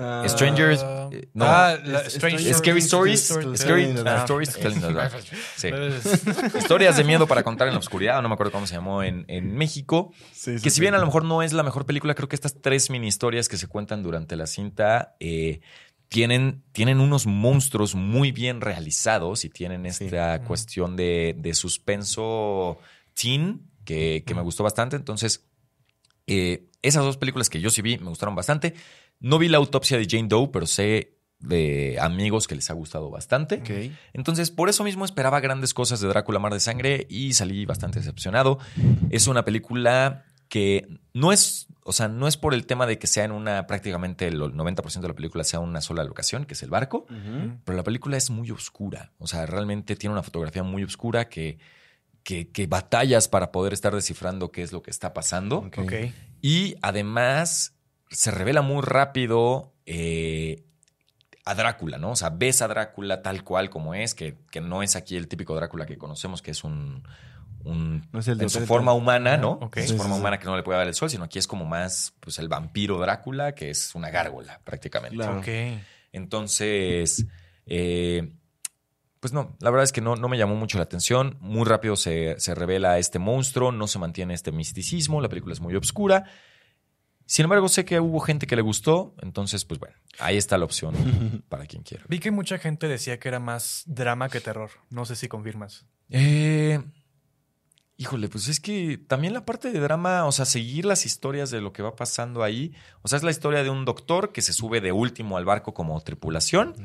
Ah, 0.00 0.22
Strangers. 0.28 0.80
eh, 1.10 1.28
no. 1.34 1.44
Ah, 1.44 1.76
la 1.84 2.00
Es- 2.02 2.14
Stranger 2.14 2.54
Scary 2.54 2.78
Stories. 2.80 3.30
Stories. 3.30 3.60
Scary. 3.60 3.84
Stories 4.14 4.56
Historias 6.58 6.96
de 6.96 7.04
miedo 7.04 7.26
para 7.26 7.42
contar 7.42 7.68
en 7.68 7.74
la 7.74 7.80
oscuridad. 7.80 8.22
No 8.22 8.28
me 8.28 8.34
acuerdo 8.34 8.52
cómo 8.52 8.66
se 8.66 8.74
llamó 8.74 9.02
en, 9.02 9.24
en 9.28 9.54
México. 9.54 10.12
Sí, 10.32 10.56
sí, 10.58 10.62
Que 10.62 10.70
si 10.70 10.76
sí. 10.76 10.80
bien 10.82 10.94
a 10.94 10.98
lo 10.98 11.06
mejor 11.06 11.24
no 11.24 11.42
es 11.42 11.52
la 11.52 11.62
mejor 11.62 11.84
película, 11.86 12.14
creo 12.14 12.28
que 12.28 12.36
estas 12.36 12.60
tres 12.60 12.90
mini 12.90 13.08
historias 13.08 13.48
que 13.48 13.56
se 13.56 13.66
cuentan 13.66 14.02
durante 14.02 14.36
la 14.36 14.46
cinta 14.46 15.16
eh, 15.20 15.60
tienen, 16.08 16.62
tienen 16.72 17.00
unos 17.00 17.26
monstruos 17.26 17.94
muy 17.94 18.30
bien 18.32 18.60
realizados 18.60 19.44
y 19.44 19.50
tienen 19.50 19.84
esta 19.86 20.40
cuestión 20.42 20.96
de, 20.96 21.34
de 21.38 21.54
suspenso 21.54 22.78
teen 23.14 23.62
que, 23.84 24.22
que 24.26 24.34
me 24.34 24.42
gustó 24.42 24.62
bastante. 24.62 24.96
Entonces, 24.96 25.44
eh, 26.26 26.66
esas 26.82 27.04
dos 27.04 27.16
películas 27.16 27.50
que 27.50 27.60
yo 27.60 27.70
sí 27.70 27.82
vi 27.82 27.98
me 27.98 28.08
gustaron 28.10 28.34
bastante. 28.34 28.74
No 29.20 29.38
vi 29.38 29.48
la 29.48 29.58
autopsia 29.58 29.98
de 29.98 30.06
Jane 30.08 30.28
Doe, 30.28 30.48
pero 30.52 30.66
sé 30.66 31.18
de 31.40 31.98
amigos 32.00 32.48
que 32.48 32.54
les 32.54 32.68
ha 32.70 32.74
gustado 32.74 33.10
bastante. 33.10 33.92
Entonces, 34.12 34.50
por 34.50 34.68
eso 34.68 34.84
mismo 34.84 35.04
esperaba 35.04 35.40
grandes 35.40 35.74
cosas 35.74 36.00
de 36.00 36.08
Drácula 36.08 36.38
Mar 36.38 36.52
de 36.52 36.60
Sangre 36.60 37.06
y 37.08 37.34
salí 37.34 37.64
bastante 37.64 38.00
decepcionado. 38.00 38.58
Es 39.10 39.26
una 39.26 39.44
película 39.44 40.24
que 40.48 41.00
no 41.12 41.32
es, 41.32 41.68
o 41.84 41.92
sea, 41.92 42.08
no 42.08 42.26
es 42.26 42.36
por 42.36 42.54
el 42.54 42.66
tema 42.66 42.86
de 42.86 42.98
que 42.98 43.06
sea 43.06 43.24
en 43.24 43.32
una, 43.32 43.66
prácticamente 43.66 44.26
el 44.26 44.40
90% 44.40 45.00
de 45.00 45.08
la 45.08 45.14
película 45.14 45.44
sea 45.44 45.60
una 45.60 45.80
sola 45.80 46.02
locación, 46.04 46.44
que 46.44 46.54
es 46.54 46.62
el 46.62 46.70
barco, 46.70 47.06
pero 47.64 47.76
la 47.76 47.84
película 47.84 48.16
es 48.16 48.30
muy 48.30 48.50
oscura. 48.50 49.12
O 49.18 49.26
sea, 49.26 49.46
realmente 49.46 49.94
tiene 49.94 50.14
una 50.14 50.22
fotografía 50.22 50.62
muy 50.62 50.82
oscura 50.82 51.28
que, 51.28 51.58
que, 52.24 52.50
que 52.50 52.66
batallas 52.66 53.28
para 53.28 53.52
poder 53.52 53.72
estar 53.72 53.94
descifrando 53.94 54.50
qué 54.50 54.62
es 54.62 54.72
lo 54.72 54.82
que 54.82 54.90
está 54.90 55.12
pasando. 55.12 55.58
Ok. 55.58 55.78
ok. 55.78 55.92
Y 56.40 56.76
además 56.82 57.77
se 58.10 58.30
revela 58.30 58.62
muy 58.62 58.82
rápido 58.82 59.74
eh, 59.86 60.64
a 61.44 61.54
Drácula, 61.54 61.98
¿no? 61.98 62.12
O 62.12 62.16
sea, 62.16 62.30
ves 62.30 62.62
a 62.62 62.68
Drácula 62.68 63.22
tal 63.22 63.44
cual 63.44 63.70
como 63.70 63.94
es, 63.94 64.14
que, 64.14 64.36
que 64.50 64.60
no 64.60 64.82
es 64.82 64.96
aquí 64.96 65.16
el 65.16 65.28
típico 65.28 65.54
Drácula 65.54 65.86
que 65.86 65.98
conocemos, 65.98 66.42
que 66.42 66.50
es 66.50 66.64
un, 66.64 67.02
un 67.64 68.06
No 68.12 68.20
es 68.20 68.28
el 68.28 68.40
en 68.40 68.50
su 68.50 68.66
forma 68.66 68.92
humana, 68.92 69.36
¿no? 69.36 69.52
Ok. 69.52 69.78
En 69.78 69.88
su 69.88 69.96
forma 69.96 70.16
humana 70.16 70.38
que 70.38 70.46
no 70.46 70.56
le 70.56 70.62
puede 70.62 70.78
dar 70.78 70.86
el 70.86 70.94
sol, 70.94 71.10
sino 71.10 71.24
aquí 71.24 71.38
es 71.38 71.46
como 71.46 71.64
más 71.64 72.14
pues 72.20 72.38
el 72.38 72.48
vampiro 72.48 72.98
Drácula, 72.98 73.54
que 73.54 73.70
es 73.70 73.94
una 73.94 74.10
gárgola 74.10 74.60
prácticamente. 74.64 75.16
Claro. 75.16 75.38
Ok. 75.38 75.48
Entonces, 76.12 77.26
eh, 77.66 78.32
pues 79.20 79.32
no, 79.32 79.56
la 79.60 79.70
verdad 79.70 79.84
es 79.84 79.92
que 79.92 80.00
no, 80.00 80.16
no 80.16 80.28
me 80.28 80.38
llamó 80.38 80.54
mucho 80.54 80.78
la 80.78 80.84
atención. 80.84 81.36
Muy 81.40 81.64
rápido 81.64 81.96
se, 81.96 82.38
se 82.38 82.54
revela 82.54 82.98
este 82.98 83.18
monstruo, 83.18 83.72
no 83.72 83.86
se 83.86 83.98
mantiene 83.98 84.34
este 84.34 84.52
misticismo, 84.52 85.20
la 85.20 85.28
película 85.28 85.52
es 85.52 85.60
muy 85.60 85.74
oscura. 85.74 86.24
Sin 87.28 87.44
embargo, 87.44 87.68
sé 87.68 87.84
que 87.84 88.00
hubo 88.00 88.20
gente 88.20 88.46
que 88.46 88.56
le 88.56 88.62
gustó, 88.62 89.14
entonces, 89.20 89.66
pues 89.66 89.78
bueno, 89.78 89.94
ahí 90.18 90.38
está 90.38 90.56
la 90.56 90.64
opción 90.64 90.94
para 91.50 91.66
quien 91.66 91.82
quiera. 91.82 92.02
Vi 92.08 92.20
que 92.20 92.30
mucha 92.30 92.56
gente 92.56 92.88
decía 92.88 93.18
que 93.18 93.28
era 93.28 93.38
más 93.38 93.82
drama 93.84 94.30
que 94.30 94.40
terror. 94.40 94.70
No 94.88 95.04
sé 95.04 95.14
si 95.14 95.28
confirmas. 95.28 95.84
Eh, 96.08 96.82
híjole, 97.98 98.30
pues 98.30 98.48
es 98.48 98.60
que 98.60 98.96
también 98.96 99.34
la 99.34 99.44
parte 99.44 99.70
de 99.70 99.78
drama, 99.78 100.24
o 100.24 100.32
sea, 100.32 100.46
seguir 100.46 100.86
las 100.86 101.04
historias 101.04 101.50
de 101.50 101.60
lo 101.60 101.74
que 101.74 101.82
va 101.82 101.94
pasando 101.96 102.42
ahí, 102.42 102.72
o 103.02 103.08
sea, 103.08 103.18
es 103.18 103.22
la 103.22 103.30
historia 103.30 103.62
de 103.62 103.68
un 103.68 103.84
doctor 103.84 104.32
que 104.32 104.40
se 104.40 104.54
sube 104.54 104.80
de 104.80 104.92
último 104.92 105.36
al 105.36 105.44
barco 105.44 105.74
como 105.74 106.00
tripulación 106.00 106.76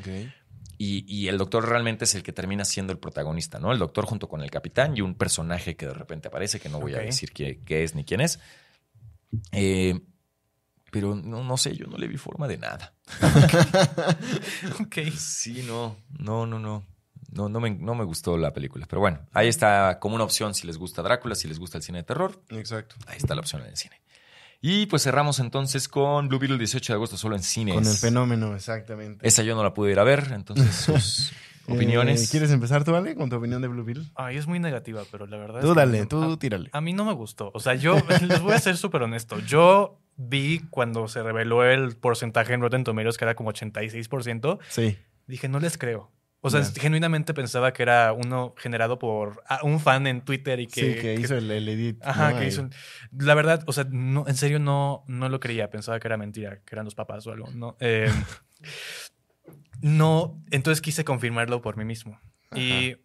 y, 0.78 1.06
y 1.08 1.30
el 1.30 1.38
doctor 1.38 1.70
realmente 1.70 2.04
es 2.04 2.16
el 2.16 2.24
que 2.24 2.34
termina 2.34 2.66
siendo 2.66 2.92
el 2.92 3.00
protagonista, 3.00 3.60
¿no? 3.60 3.72
El 3.72 3.80
doctor 3.80 4.04
junto 4.06 4.28
con 4.28 4.42
el 4.42 4.52
capitán 4.52 4.98
y 4.98 5.00
un 5.00 5.16
personaje 5.16 5.78
que 5.78 5.86
de 5.86 5.94
repente 5.94 6.28
aparece, 6.28 6.60
que 6.60 6.68
no 6.68 6.82
voy 6.82 6.96
a 6.96 7.00
decir 7.00 7.32
qué, 7.32 7.62
qué 7.64 7.86
es 7.86 7.96
ni 7.96 8.04
quién 8.04 8.20
es. 8.20 8.42
Eh, 9.54 10.02
pero 10.94 11.14
no, 11.16 11.44
no 11.44 11.58
sé, 11.58 11.76
yo 11.76 11.88
no 11.88 11.98
le 11.98 12.08
vi 12.08 12.16
forma 12.18 12.48
de 12.48 12.58
nada. 12.58 12.94
Ok. 14.80 14.98
Sí, 15.18 15.64
no, 15.68 15.98
no, 16.20 16.46
no, 16.46 16.60
no. 16.60 16.86
No, 17.32 17.50
no, 17.50 17.60
me, 17.60 17.72
no 17.72 17.96
me 17.96 18.04
gustó 18.04 18.38
la 18.38 18.54
película. 18.54 18.86
Pero 18.88 19.00
bueno, 19.00 19.20
ahí 19.34 19.48
está 19.48 19.98
como 20.00 20.14
una 20.16 20.24
opción 20.24 20.54
si 20.54 20.68
les 20.68 20.78
gusta 20.78 21.02
Drácula, 21.02 21.34
si 21.34 21.48
les 21.48 21.58
gusta 21.58 21.78
el 21.80 21.84
cine 21.84 21.98
de 22.00 22.04
terror. 22.04 22.40
Exacto. 22.50 22.96
Ahí 23.08 23.18
está 23.18 23.34
la 23.34 23.42
opción 23.42 23.62
en 23.64 23.70
el 23.70 23.76
cine. 23.78 24.00
Y 24.62 24.86
pues 24.86 25.02
cerramos 25.04 25.40
entonces 25.40 25.88
con 25.90 26.30
Blue 26.30 26.38
Beetle 26.40 26.56
el 26.56 26.60
18 26.60 26.94
de 26.94 26.96
agosto 26.96 27.18
solo 27.18 27.36
en 27.36 27.42
cines. 27.44 27.74
Con 27.74 27.86
el 27.88 27.96
fenómeno, 27.98 28.56
exactamente. 28.56 29.28
Esa 29.28 29.42
yo 29.42 29.56
no 29.56 29.64
la 29.64 29.74
pude 29.74 29.92
ir 29.92 30.00
a 30.00 30.04
ver, 30.04 30.32
entonces 30.32 30.76
sus 30.76 31.32
Eh, 31.68 31.74
opiniones. 31.74 32.30
¿Quieres 32.30 32.52
empezar 32.52 32.84
tú, 32.84 32.94
Ale, 32.96 33.16
con 33.16 33.30
tu 33.30 33.38
opinión 33.38 33.62
de 33.64 33.68
Blue 33.68 33.84
Beetle? 33.84 34.06
Ay, 34.16 34.38
es 34.38 34.46
muy 34.48 34.60
negativa, 34.60 35.02
pero 35.12 35.26
la 35.26 35.38
verdad 35.38 35.62
Tú 35.62 35.68
es 35.70 35.74
que 35.74 35.80
dale, 35.80 36.00
no- 36.02 36.08
tú 36.08 36.24
a- 36.34 36.38
tírale. 36.38 36.70
A 36.72 36.82
mí 36.82 36.94
no 36.94 37.04
me 37.04 37.14
gustó. 37.14 37.50
O 37.56 37.60
sea, 37.60 37.74
yo 37.74 37.96
les 38.28 38.42
voy 38.42 38.54
a 38.54 38.60
ser 38.60 38.78
súper 38.78 39.02
honesto. 39.02 39.40
Yo 39.40 40.00
vi 40.16 40.60
cuando 40.70 41.08
se 41.08 41.24
reveló 41.24 41.64
el 41.64 41.96
porcentaje 41.96 42.54
en 42.54 42.62
Rotten 42.62 42.84
Tomatoes, 42.84 43.18
que 43.18 43.26
era 43.26 43.36
como 43.36 43.52
86%, 43.52 44.60
Sí. 44.70 44.98
dije, 45.28 45.48
no 45.48 45.60
les 45.60 45.78
creo. 45.78 46.12
O 46.46 46.50
sea, 46.50 46.62
genuinamente 46.62 47.34
pensaba 47.34 47.72
que 47.72 47.84
era 47.84 48.12
uno 48.12 48.54
generado 48.58 49.00
por 49.00 49.42
ah, 49.48 49.62
un 49.64 49.80
fan 49.80 50.08
en 50.08 50.20
Twitter 50.26 50.60
y 50.60 50.68
que... 50.68 50.82
sí, 50.96 51.02
que, 51.02 51.14
hizo 51.16 51.38
el, 51.38 51.50
el 51.50 51.70
edit. 51.70 52.04
Ajá, 52.04 52.32
¿no? 52.32 52.40
que 52.40 52.48
hizo... 52.48 52.70
La 53.18 53.34
verdad, 53.34 53.64
o 53.66 53.72
sea, 53.72 53.86
no, 53.90 54.26
en 54.28 54.36
serio 54.36 54.60
no, 54.60 55.06
no 55.08 55.30
lo 55.30 55.40
creía. 55.40 55.70
Pensaba 55.70 56.02
que 56.02 56.08
era 56.10 56.18
mentira, 56.18 56.60
que 56.66 56.76
eran 56.76 56.84
los 56.84 56.96
papás 56.96 57.26
o 57.28 57.32
algo. 57.32 57.50
No, 57.52 57.78
Eh, 57.80 58.12
no 59.82 60.44
entonces 60.52 60.82
quise 60.82 61.06
confirmarlo 61.06 61.62
por 61.62 61.78
mí 61.78 61.86
mismo. 61.86 62.20
Y 62.56 62.98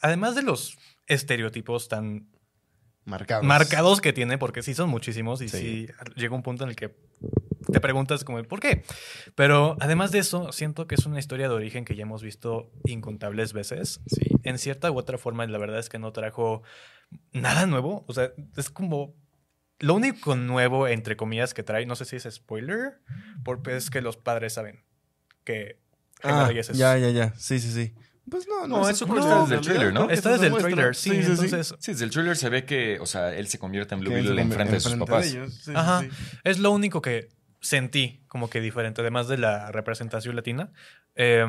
además 0.00 0.34
de 0.34 0.42
los 0.42 0.78
estereotipos 1.06 1.88
tan 1.88 2.28
Marcados. 3.06 3.44
marcados 3.46 4.00
que 4.00 4.12
tiene, 4.12 4.36
porque 4.36 4.62
sí 4.62 4.74
son 4.74 4.90
muchísimos 4.90 5.40
y 5.40 5.48
Sí. 5.48 5.86
sí. 5.86 5.88
llega 6.16 6.34
un 6.34 6.42
punto 6.42 6.64
en 6.64 6.70
el 6.70 6.76
que 6.76 6.94
te 7.72 7.80
preguntas 7.80 8.24
como, 8.24 8.42
¿por 8.44 8.60
qué? 8.60 8.82
Pero 9.34 9.76
además 9.80 10.10
de 10.12 10.18
eso, 10.18 10.52
siento 10.52 10.86
que 10.86 10.96
es 10.96 11.06
una 11.06 11.18
historia 11.18 11.48
de 11.48 11.54
origen 11.54 11.84
que 11.84 11.94
ya 11.96 12.02
hemos 12.02 12.22
visto 12.22 12.70
incontables 12.84 13.52
veces. 13.52 14.00
Sí. 14.06 14.26
En 14.42 14.58
cierta 14.58 14.90
u 14.90 14.98
otra 14.98 15.18
forma, 15.18 15.46
la 15.46 15.58
verdad 15.58 15.78
es 15.78 15.88
que 15.88 15.98
no 15.98 16.12
trajo 16.12 16.62
nada 17.32 17.66
nuevo. 17.66 18.04
O 18.08 18.12
sea, 18.12 18.32
es 18.56 18.70
como... 18.70 19.14
Lo 19.78 19.94
único 19.94 20.36
nuevo, 20.36 20.88
entre 20.88 21.16
comillas, 21.16 21.52
que 21.54 21.62
trae, 21.62 21.84
no 21.86 21.96
sé 21.96 22.06
si 22.06 22.16
es 22.16 22.22
spoiler, 22.30 22.98
porque 23.44 23.76
es 23.76 23.90
que 23.90 24.00
los 24.00 24.16
padres 24.16 24.54
saben 24.54 24.82
que 25.44 25.78
Ah, 26.22 26.46
Reyes 26.48 26.70
es... 26.70 26.78
ya, 26.78 26.96
ya, 26.96 27.10
ya. 27.10 27.34
Sí, 27.36 27.60
sí, 27.60 27.70
sí. 27.70 27.92
Pues 28.30 28.46
no, 28.48 28.66
no. 28.66 28.78
No, 28.80 28.88
eso 28.88 29.06
no, 29.06 29.18
está 29.18 29.40
desde 29.42 29.54
el 29.54 29.60
trailer, 29.60 29.92
¿no? 29.92 30.10
Está 30.10 30.32
desde 30.32 30.46
el 30.48 30.56
trailer, 30.56 30.94
sí. 30.96 31.10
sí, 31.10 31.22
sí. 31.22 31.30
entonces, 31.30 31.74
Sí, 31.78 31.92
desde 31.92 32.04
el 32.04 32.10
trailer 32.10 32.36
se 32.36 32.48
ve 32.48 32.64
que, 32.64 32.98
o 33.00 33.06
sea, 33.06 33.32
él 33.34 33.46
se 33.48 33.58
convierte 33.58 33.94
en 33.94 34.00
Blue 34.00 34.10
Beetle 34.10 34.30
en 34.42 34.48
convierte 34.48 34.54
frente 34.56 34.74
de 34.74 34.80
sus 34.80 34.92
enfrente 34.92 35.10
papás. 35.12 35.26
ellos. 35.26 35.54
Sí, 35.54 35.60
sí, 35.66 35.72
Ajá. 35.74 36.00
sí. 36.02 36.08
Es 36.44 36.58
lo 36.58 36.70
único 36.72 37.00
que 37.02 37.28
sentí 37.60 38.24
como 38.28 38.50
que 38.50 38.60
diferente, 38.60 39.00
además 39.00 39.28
de 39.28 39.38
la 39.38 39.70
representación 39.70 40.34
latina. 40.36 40.72
Eh, 41.14 41.46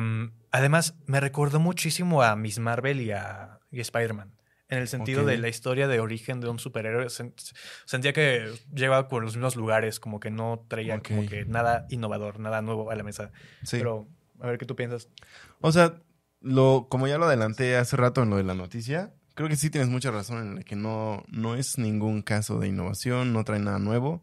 además, 0.52 0.94
me 1.06 1.20
recordó 1.20 1.58
muchísimo 1.60 2.22
a 2.22 2.36
Miss 2.36 2.58
Marvel 2.58 3.00
y 3.00 3.10
a, 3.10 3.58
y 3.70 3.80
Spider-Man. 3.80 4.32
En 4.70 4.78
el 4.78 4.86
sentido 4.88 5.24
de 5.24 5.38
la 5.38 5.48
historia 5.48 5.88
de 5.88 5.98
origen 5.98 6.40
de 6.40 6.48
un 6.48 6.58
superhéroe. 6.58 7.06
Sen- 7.06 7.32
Sentía 7.86 8.12
que 8.12 8.52
llegaba 8.74 9.08
por 9.08 9.22
los 9.24 9.34
mismos 9.34 9.56
lugares, 9.56 9.98
como 9.98 10.20
que 10.20 10.30
no 10.30 10.64
traía 10.68 11.00
como 11.00 11.24
que 11.26 11.46
nada 11.46 11.86
innovador, 11.88 12.38
nada 12.38 12.60
nuevo 12.60 12.90
a 12.90 12.94
la 12.94 13.02
mesa. 13.02 13.32
Sí. 13.64 13.78
Pero, 13.78 14.06
a 14.40 14.46
ver 14.46 14.58
qué 14.58 14.66
tú 14.66 14.76
piensas. 14.76 15.08
O 15.62 15.72
sea, 15.72 16.02
lo, 16.40 16.86
como 16.88 17.06
ya 17.08 17.18
lo 17.18 17.26
adelanté 17.26 17.76
hace 17.76 17.96
rato 17.96 18.22
en 18.22 18.30
lo 18.30 18.36
de 18.36 18.44
la 18.44 18.54
noticia, 18.54 19.12
creo 19.34 19.48
que 19.48 19.56
sí 19.56 19.70
tienes 19.70 19.88
mucha 19.90 20.10
razón 20.10 20.46
en 20.52 20.58
el 20.58 20.64
que 20.64 20.76
no, 20.76 21.24
no 21.28 21.54
es 21.54 21.78
ningún 21.78 22.22
caso 22.22 22.58
de 22.58 22.68
innovación, 22.68 23.32
no 23.32 23.44
trae 23.44 23.60
nada 23.60 23.78
nuevo. 23.78 24.22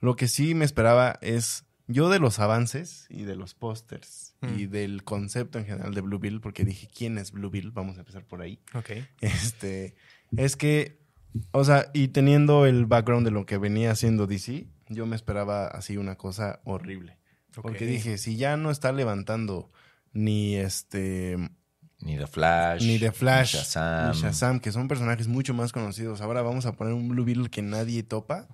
Lo 0.00 0.16
que 0.16 0.28
sí 0.28 0.54
me 0.54 0.64
esperaba 0.64 1.18
es, 1.22 1.64
yo 1.86 2.08
de 2.08 2.18
los 2.18 2.38
avances 2.38 3.06
y 3.10 3.24
de 3.24 3.36
los 3.36 3.54
pósters 3.54 4.26
Mm. 4.42 4.58
y 4.58 4.64
del 4.66 5.04
concepto 5.04 5.58
en 5.58 5.66
general 5.66 5.92
de 5.92 6.00
Blue 6.00 6.18
Bill, 6.18 6.40
porque 6.40 6.64
dije, 6.64 6.88
¿quién 6.96 7.18
es 7.18 7.30
Blue 7.30 7.50
Bill? 7.50 7.72
Vamos 7.72 7.96
a 7.98 8.00
empezar 8.00 8.24
por 8.24 8.40
ahí. 8.40 8.58
Ok. 8.72 8.90
Este, 9.20 9.94
es 10.34 10.56
que, 10.56 10.98
o 11.50 11.62
sea, 11.62 11.90
y 11.92 12.08
teniendo 12.08 12.64
el 12.64 12.86
background 12.86 13.26
de 13.26 13.30
lo 13.32 13.44
que 13.44 13.58
venía 13.58 13.90
haciendo 13.90 14.26
DC, 14.26 14.66
yo 14.88 15.04
me 15.04 15.14
esperaba 15.14 15.66
así 15.66 15.98
una 15.98 16.16
cosa 16.16 16.60
horrible. 16.64 17.18
Porque 17.52 17.84
Ok. 17.84 17.90
dije, 17.90 18.16
si 18.16 18.36
ya 18.38 18.56
no 18.56 18.70
está 18.70 18.92
levantando 18.92 19.70
ni 20.12 20.56
este 20.56 21.36
Ni 22.00 22.16
The 22.16 22.26
Flash. 22.26 22.82
ni 22.84 22.98
The 22.98 23.12
Flash, 23.12 23.54
ni 23.54 23.60
Shazam. 23.60 24.12
ni 24.12 24.18
Shazam, 24.20 24.60
que 24.60 24.72
son 24.72 24.88
personajes 24.88 25.28
mucho 25.28 25.54
más 25.54 25.72
conocidos. 25.72 26.20
Ahora 26.20 26.42
vamos 26.42 26.66
a 26.66 26.72
poner 26.72 26.94
un 26.94 27.08
Blue 27.08 27.24
Beetle 27.24 27.50
que 27.50 27.62
nadie 27.62 28.02
topa. 28.02 28.48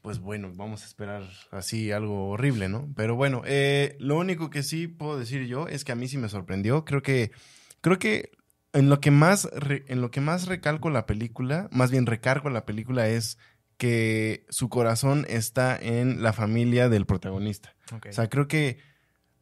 Pues 0.00 0.20
bueno, 0.20 0.52
vamos 0.54 0.82
a 0.84 0.86
esperar 0.86 1.24
así 1.50 1.90
algo 1.90 2.30
horrible, 2.30 2.68
¿no? 2.68 2.88
Pero 2.96 3.16
bueno, 3.16 3.42
eh, 3.44 3.96
lo 3.98 4.16
único 4.16 4.48
que 4.48 4.62
sí 4.62 4.86
puedo 4.86 5.18
decir 5.18 5.46
yo 5.46 5.66
es 5.68 5.84
que 5.84 5.92
a 5.92 5.96
mí 5.96 6.08
sí 6.08 6.16
me 6.16 6.28
sorprendió. 6.28 6.84
Creo 6.84 7.02
que, 7.02 7.32
creo 7.80 7.98
que 7.98 8.30
en 8.72 8.88
lo 8.88 9.00
que 9.00 9.10
más, 9.10 9.44
re- 9.52 9.84
en 9.88 10.00
lo 10.00 10.10
que 10.10 10.20
más 10.20 10.46
recalco 10.46 10.88
la 10.88 11.04
película, 11.04 11.68
más 11.72 11.90
bien 11.90 12.06
recargo 12.06 12.48
la 12.48 12.64
película 12.64 13.08
es 13.08 13.38
que 13.76 14.46
su 14.48 14.68
corazón 14.68 15.26
está 15.28 15.76
en 15.76 16.22
la 16.22 16.32
familia 16.32 16.88
del 16.88 17.04
protagonista. 17.04 17.74
O 17.92 18.12
sea, 18.12 18.28
creo 18.28 18.46
que 18.48 18.78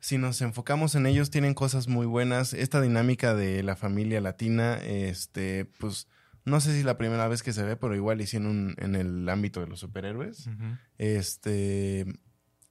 si 0.07 0.18
nos 0.18 0.40
enfocamos 0.40 0.94
en 0.94 1.04
ellos, 1.04 1.30
tienen 1.30 1.52
cosas 1.52 1.88
muy 1.88 2.07
buenas. 2.07 2.52
Esta 2.52 2.80
dinámica 2.80 3.34
de 3.34 3.64
la 3.64 3.74
familia 3.74 4.20
latina, 4.20 4.76
este, 4.76 5.64
pues, 5.80 6.07
no 6.44 6.61
sé 6.61 6.74
si 6.74 6.78
es 6.78 6.84
la 6.84 6.96
primera 6.96 7.26
vez 7.26 7.42
que 7.42 7.52
se 7.52 7.64
ve, 7.64 7.74
pero 7.74 7.96
igual 7.96 8.20
hicieron 8.20 8.76
en 8.78 8.94
el 8.94 9.28
ámbito 9.28 9.59
de 9.59 9.66
los 9.66 9.80
superhéroes. 9.80 10.48
Este, 10.96 12.07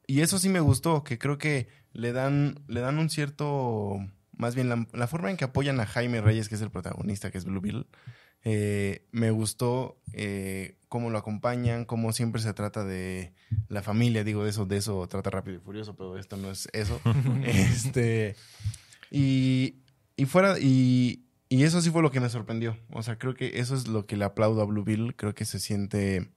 y 0.07 0.21
eso 0.21 0.39
sí 0.39 0.47
me 0.47 0.61
gustó, 0.61 1.03
que 1.03 1.17
creo 1.17 1.37
que 1.37 1.67
le 1.91 2.13
dan, 2.13 2.63
le 2.69 2.79
dan 2.79 2.99
un 2.99 3.09
cierto, 3.09 3.97
más 4.37 4.55
bien 4.55 4.69
la, 4.69 4.87
la 4.93 5.07
forma 5.07 5.29
en 5.29 5.35
que 5.35 5.43
apoyan 5.43 5.81
a 5.81 5.85
Jaime 5.85 6.21
Reyes, 6.21 6.47
que 6.47 6.55
es 6.55 6.61
el 6.61 6.71
protagonista, 6.71 7.31
que 7.31 7.37
es 7.37 7.43
Blue 7.43 7.59
Beetle, 7.59 7.85
eh, 8.45 9.07
me 9.11 9.31
gustó 9.31 9.99
eh, 10.13 10.77
cómo 10.95 11.09
lo 11.09 11.17
acompañan, 11.17 11.83
cómo 11.83 12.13
siempre 12.13 12.41
se 12.41 12.53
trata 12.53 12.85
de 12.85 13.33
la 13.67 13.81
familia, 13.81 14.23
digo, 14.23 14.45
de 14.45 14.51
eso, 14.51 14.65
de 14.65 14.77
eso 14.77 15.05
trata 15.09 15.29
Rápido 15.29 15.57
y 15.57 15.59
Furioso, 15.59 15.93
pero 15.97 16.17
esto 16.17 16.37
no 16.37 16.49
es 16.49 16.69
eso. 16.71 17.01
este, 17.43 18.37
y, 19.11 19.75
y 20.15 20.23
fuera, 20.23 20.57
y, 20.57 21.25
y 21.49 21.63
eso 21.63 21.81
sí 21.81 21.89
fue 21.89 22.01
lo 22.01 22.11
que 22.11 22.21
me 22.21 22.29
sorprendió. 22.29 22.77
O 22.93 23.03
sea, 23.03 23.17
creo 23.17 23.33
que 23.33 23.59
eso 23.59 23.75
es 23.75 23.89
lo 23.89 24.05
que 24.05 24.15
le 24.15 24.23
aplaudo 24.23 24.61
a 24.61 24.65
Blue 24.65 24.85
Bill. 24.85 25.17
Creo 25.17 25.35
que 25.35 25.43
se 25.43 25.59
siente. 25.59 26.31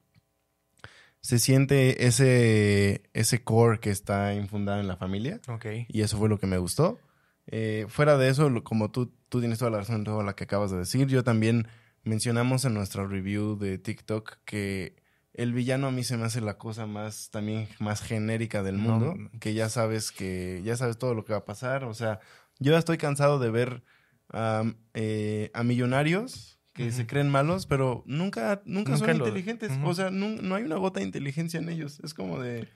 Se 1.21 1.39
siente 1.39 2.09
ese, 2.09 3.05
ese 3.13 3.45
core 3.45 3.79
que 3.79 3.91
está 3.91 4.35
infundado 4.35 4.81
en 4.81 4.89
la 4.89 4.97
familia. 4.97 5.41
Ok. 5.47 5.67
Y 5.87 6.01
eso 6.01 6.19
fue 6.19 6.29
lo 6.29 6.41
que 6.41 6.49
me 6.49 6.59
gustó. 6.59 6.99
Eh, 7.47 7.87
fuera 7.89 8.19
de 8.19 8.29
eso, 8.29 8.53
como 8.65 8.91
tú, 8.91 9.13
tú 9.29 9.39
tienes 9.39 9.61
toda 9.61 9.71
la 9.71 9.79
razón 9.79 9.99
en 9.99 10.05
todo 10.05 10.25
lo 10.25 10.35
que 10.35 10.43
acabas 10.43 10.73
de 10.73 10.79
decir, 10.79 11.07
yo 11.07 11.23
también 11.23 11.69
mencionamos 12.05 12.65
en 12.65 12.75
nuestra 12.75 13.07
review 13.07 13.59
de 13.59 13.79
TikTok 13.79 14.39
que 14.45 14.97
el 15.35 15.53
villano 15.53 15.89
a 15.89 15.91
mí 15.91 16.03
se 16.05 16.17
me 16.17 16.25
hace 16.25 16.41
la 16.41 16.59
cosa 16.59 16.87
más 16.87 17.31
también 17.31 17.69
más 17.79 18.01
genérica 18.01 18.63
del 18.63 18.77
No, 18.83 18.99
mundo, 18.99 19.15
no. 19.17 19.31
que 19.41 19.55
ya 19.55 19.69
sabes 19.69 20.11
que 20.11 20.61
ya 20.65 20.77
sabes 20.77 20.99
todo 20.99 21.15
lo 21.15 21.25
que 21.25 21.33
va 21.33 21.41
a 21.41 21.45
pasar, 21.45 21.85
o 21.85 21.95
sea, 21.95 22.21
yo 22.59 22.73
ya 22.73 22.79
estoy 22.79 22.99
cansado 22.99 23.39
de 23.39 23.51
ver 23.51 23.85
am, 24.31 24.77
eh, 24.95 25.51
a 25.55 25.63
millonarios 25.63 26.59
que 26.73 26.93
se 26.93 27.07
creen 27.07 27.29
malos, 27.29 27.67
pero 27.67 28.05
nunca 28.07 28.63
nunca, 28.65 28.97
son 28.97 29.09
Nunca 29.09 29.13
inteligentes, 29.13 29.73
o 29.85 29.95
sea, 29.95 30.11
nun- 30.11 30.41
no 30.43 30.55
hay 30.55 30.63
una 30.63 30.77
gota 30.77 31.01
de 31.01 31.07
inteligencia 31.07 31.59
en 31.59 31.69
ellos, 31.69 31.99
es 32.05 32.15
como 32.15 32.39
de 32.41 32.69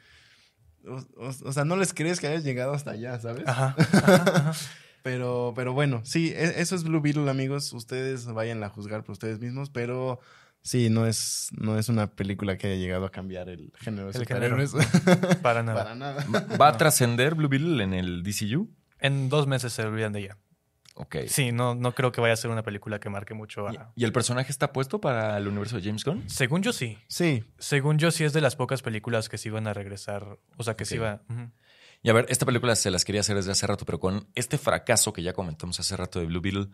o, 0.85 0.97
o- 1.17 1.49
o 1.49 1.53
sea, 1.53 1.65
no 1.65 1.77
les 1.77 1.95
crees 1.95 2.19
que 2.19 2.27
hayas 2.27 2.43
llegado 2.43 2.73
hasta 2.75 2.91
allá, 2.93 3.21
¿sabes? 3.21 3.45
Ajá, 3.47 3.77
ajá, 3.93 4.25
ajá. 4.25 4.53
Pero, 5.03 5.53
pero 5.57 5.73
bueno, 5.73 6.01
sí, 6.05 6.29
e- 6.35 6.61
eso 6.61 6.75
es 6.77 6.85
Blue 6.85 7.01
Beetle, 7.01 7.29
amigos. 7.31 7.73
Ustedes 7.73 8.27
vayan 8.27 8.63
a 8.63 8.69
juzgar 8.69 9.03
por 9.03 9.13
ustedes 9.13 9.41
mismos, 9.41 9.69
pero 9.71 10.21
sí, 10.63 10.91
no 10.91 11.07
es, 11.07 11.49
no 11.59 11.77
es 11.79 11.89
una 11.89 12.07
película 12.11 12.57
que 12.57 12.69
haya 12.69 12.77
llegado 12.77 13.05
a 13.07 13.11
cambiar 13.11 13.49
el 13.49 13.73
género 13.81 14.13
de 14.13 14.19
El 14.19 14.27
género. 14.27 14.67
superhéroes. 14.67 15.39
Para 15.43 15.63
nada. 15.63 15.83
Para 15.83 15.95
nada. 15.97 16.27
¿Va 16.61 16.69
a 16.69 16.77
trascender 16.77 17.35
Blue 17.35 17.49
Beetle 17.49 17.83
en 17.83 17.95
el 17.95 18.23
DCU? 18.23 18.71
En 19.01 19.29
dos 19.29 19.47
meses 19.49 19.73
se 19.73 19.83
olvidan 19.83 20.13
de 20.13 20.21
ella. 20.21 20.39
Ok. 20.95 21.17
Sí, 21.27 21.53
no, 21.53 21.75
no 21.75 21.95
creo 21.95 22.13
que 22.13 22.21
vaya 22.21 22.35
a 22.35 22.37
ser 22.37 22.51
una 22.51 22.63
película 22.63 23.01
que 23.01 23.09
marque 23.09 23.33
mucho 23.33 23.65
¿Y, 23.73 23.77
a... 23.77 23.91
y 23.97 24.05
el 24.05 24.13
personaje 24.13 24.53
está 24.53 24.73
puesto 24.75 25.01
para 25.01 25.37
el 25.39 25.49
universo 25.49 25.77
de 25.77 25.83
James 25.83 26.05
Gunn? 26.05 26.29
Según 26.29 26.63
yo 26.63 26.73
sí. 26.75 26.99
Sí, 27.09 27.45
Según 27.59 27.99
yo 27.99 28.11
sí 28.11 28.25
es 28.25 28.35
de 28.35 28.43
las 28.43 28.57
pocas 28.57 28.83
películas 28.83 29.31
que 29.31 29.39
sí 29.39 29.49
iban 29.49 29.67
a 29.67 29.73
regresar. 29.73 30.39
O 30.59 30.63
sea, 30.63 30.77
que 30.77 30.85
sí 30.85 30.97
iba... 30.97 31.23
ujú. 31.31 31.51
Y 32.03 32.11
a 32.11 32.13
ver, 32.13 32.27
esta 32.29 32.45
película 32.47 32.75
se 32.77 32.91
las 32.91 33.05
quería 33.05 33.21
hacer 33.21 33.37
desde 33.37 33.53
hace 33.53 33.67
rato, 33.67 33.85
pero 33.85 34.01
con 34.01 34.27
este 34.35 34.59
fracaso 34.59 35.13
que 35.13 35.23
ya 35.23 35.33
comentamos 35.33 35.79
hace 35.79 35.97
rato 35.97 36.19
de 36.19 36.27
Blue 36.27 36.41
Beetle, 36.41 36.69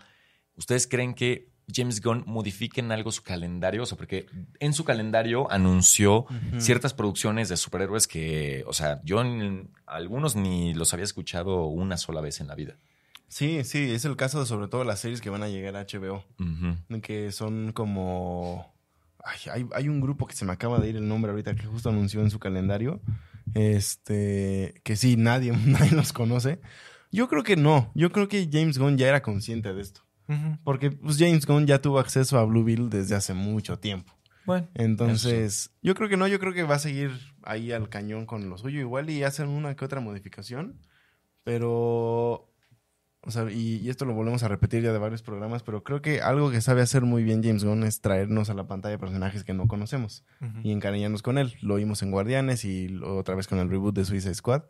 ¿ustedes 0.57 0.87
creen 0.87 1.15
que 1.15 1.51
James 1.71 2.01
Gunn 2.01 2.25
modifique 2.27 2.81
en 2.81 2.91
algo 2.93 3.13
su 3.13 3.23
calendario? 3.23 3.83
O 3.83 3.87
sea, 3.87 3.99
porque 3.99 4.27
en 4.59 4.73
su 4.73 4.85
calendario 4.85 5.51
anunció 5.53 6.25
ciertas 6.59 6.95
producciones 6.95 7.51
de 7.51 7.59
superhéroes 7.59 8.07
que, 8.09 8.65
o 8.67 8.73
sea, 8.73 9.03
yo 9.05 9.21
en- 9.21 9.71
algunos 9.87 10.35
ni 10.35 10.73
los 10.73 10.95
había 10.95 11.05
escuchado 11.05 11.67
una 11.67 11.99
sola 11.99 12.23
vez 12.23 12.41
en 12.41 12.47
la 12.49 12.55
vida. 12.55 12.77
sí, 13.29 13.63
sí, 13.65 13.91
es 13.93 14.07
el 14.07 14.17
caso 14.17 14.41
de 14.41 14.47
sobre 14.47 14.69
todo 14.69 14.85
las 14.85 15.01
series 15.01 15.21
que 15.21 15.29
van 15.29 15.43
a 15.43 15.49
llegar 15.49 15.77
a 15.77 15.81
HBO, 15.85 16.25
que 17.03 17.31
son 17.33 17.73
como... 17.73 18.75
Ay, 19.23 19.39
hay, 19.53 19.67
hay 19.75 19.89
un 19.91 20.01
grupo 20.01 20.27
que 20.27 20.35
se 20.35 20.47
me 20.47 20.53
acaba 20.53 20.79
de 20.79 20.89
ir 20.89 20.97
el 20.97 21.07
nombre 21.07 21.33
ahorita 21.33 21.55
que 21.55 21.67
justo 21.67 21.91
anunció 21.91 22.23
en 22.23 22.31
su 22.31 22.39
calendario, 22.39 23.01
este, 23.55 24.81
que 24.85 24.97
sí, 24.97 25.17
nadie, 25.17 25.53
nadie 25.67 25.93
los 25.93 26.13
conoce. 26.13 26.61
Yo 27.11 27.29
creo 27.29 27.43
que 27.43 27.57
no, 27.57 27.91
yo 27.95 28.13
creo 28.13 28.29
que 28.29 28.49
James 28.51 28.79
Gunn 28.79 28.99
ya 28.99 29.09
era 29.09 29.23
consciente 29.23 29.73
de 29.73 29.81
esto, 29.81 30.03
porque 30.63 30.91
pues, 30.91 31.17
James 31.19 31.47
Gunn 31.47 31.67
ya 31.67 31.81
tuvo 31.81 31.99
acceso 31.99 32.39
a 32.39 32.45
Blue 32.45 32.65
Beetle 32.65 32.89
desde 32.91 33.15
hace 33.15 33.33
mucho 33.35 33.79
tiempo. 33.79 34.13
Bueno, 34.45 34.69
Entonces, 34.75 35.73
yo 35.83 35.95
creo 35.95 36.09
que 36.09 36.17
no, 36.17 36.27
yo 36.27 36.39
creo 36.39 36.55
que 36.55 36.63
va 36.63 36.77
a 36.77 36.79
seguir 36.79 37.11
ahí 37.43 37.71
al 37.73 37.91
cañón 37.91 38.25
con 38.25 38.49
lo 38.49 38.57
suyo 38.57 38.81
igual 38.81 39.11
y 39.11 39.23
hacen 39.23 39.49
una 39.49 39.77
que 39.77 39.85
otra 39.85 40.01
modificación, 40.01 40.81
pero, 41.45 42.48
o 43.23 43.31
sea, 43.31 43.51
y, 43.51 43.77
y 43.79 43.91
esto 43.91 44.05
lo 44.05 44.15
volvemos 44.15 44.43
a 44.43 44.49
repetir 44.49 44.83
ya 44.83 44.93
de 44.93 44.99
varios 44.99 45.23
programas, 45.23 45.63
pero 45.63 45.83
creo 45.83 46.01
que 46.03 46.21
algo 46.23 46.51
que 46.51 46.61
sabe 46.61 46.83
hacer 46.83 47.03
muy 47.03 47.23
bien 47.25 47.43
James 47.43 47.65
Gunn 47.65 47.83
es 47.83 48.01
traernos 48.01 48.49
a 48.51 48.55
la 48.55 48.67
pantalla 48.67 48.97
personajes 48.99 49.45
que 49.45 49.55
no 49.55 49.67
conocemos 49.69 50.25
y 50.63 50.71
encariñarnos 50.73 51.23
con 51.23 51.37
él. 51.39 51.55
Lo 51.61 51.75
vimos 51.77 52.03
en 52.03 52.11
Guardianes 52.11 52.65
y 52.65 52.97
otra 53.05 53.35
vez 53.35 53.47
con 53.49 53.59
el 53.59 53.69
reboot 53.69 53.95
de 53.95 54.05
Suicide 54.05 54.35
Squad. 54.35 54.63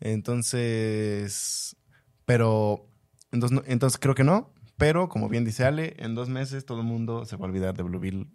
Entonces, 0.00 1.76
pero, 2.24 2.88
entonces, 3.32 3.54
no- 3.56 3.62
entonces 3.66 3.98
creo 4.00 4.14
que 4.14 4.24
no, 4.24 4.52
pero 4.76 5.08
como 5.08 5.28
bien 5.28 5.44
dice 5.44 5.64
Ale, 5.64 5.94
en 5.98 6.14
dos 6.14 6.28
meses 6.28 6.64
todo 6.64 6.80
el 6.80 6.86
mundo 6.86 7.24
se 7.26 7.36
va 7.36 7.44
a 7.46 7.48
olvidar 7.48 7.76
de 7.76 7.82
Blue 7.82 7.98
Beetle 8.00 8.26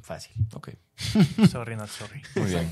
fácil. 0.00 0.34
ok. 0.54 0.70
Sorry, 1.50 1.76
not 1.76 1.88
sorry. 1.88 2.22
Muy 2.36 2.46
bien. 2.50 2.70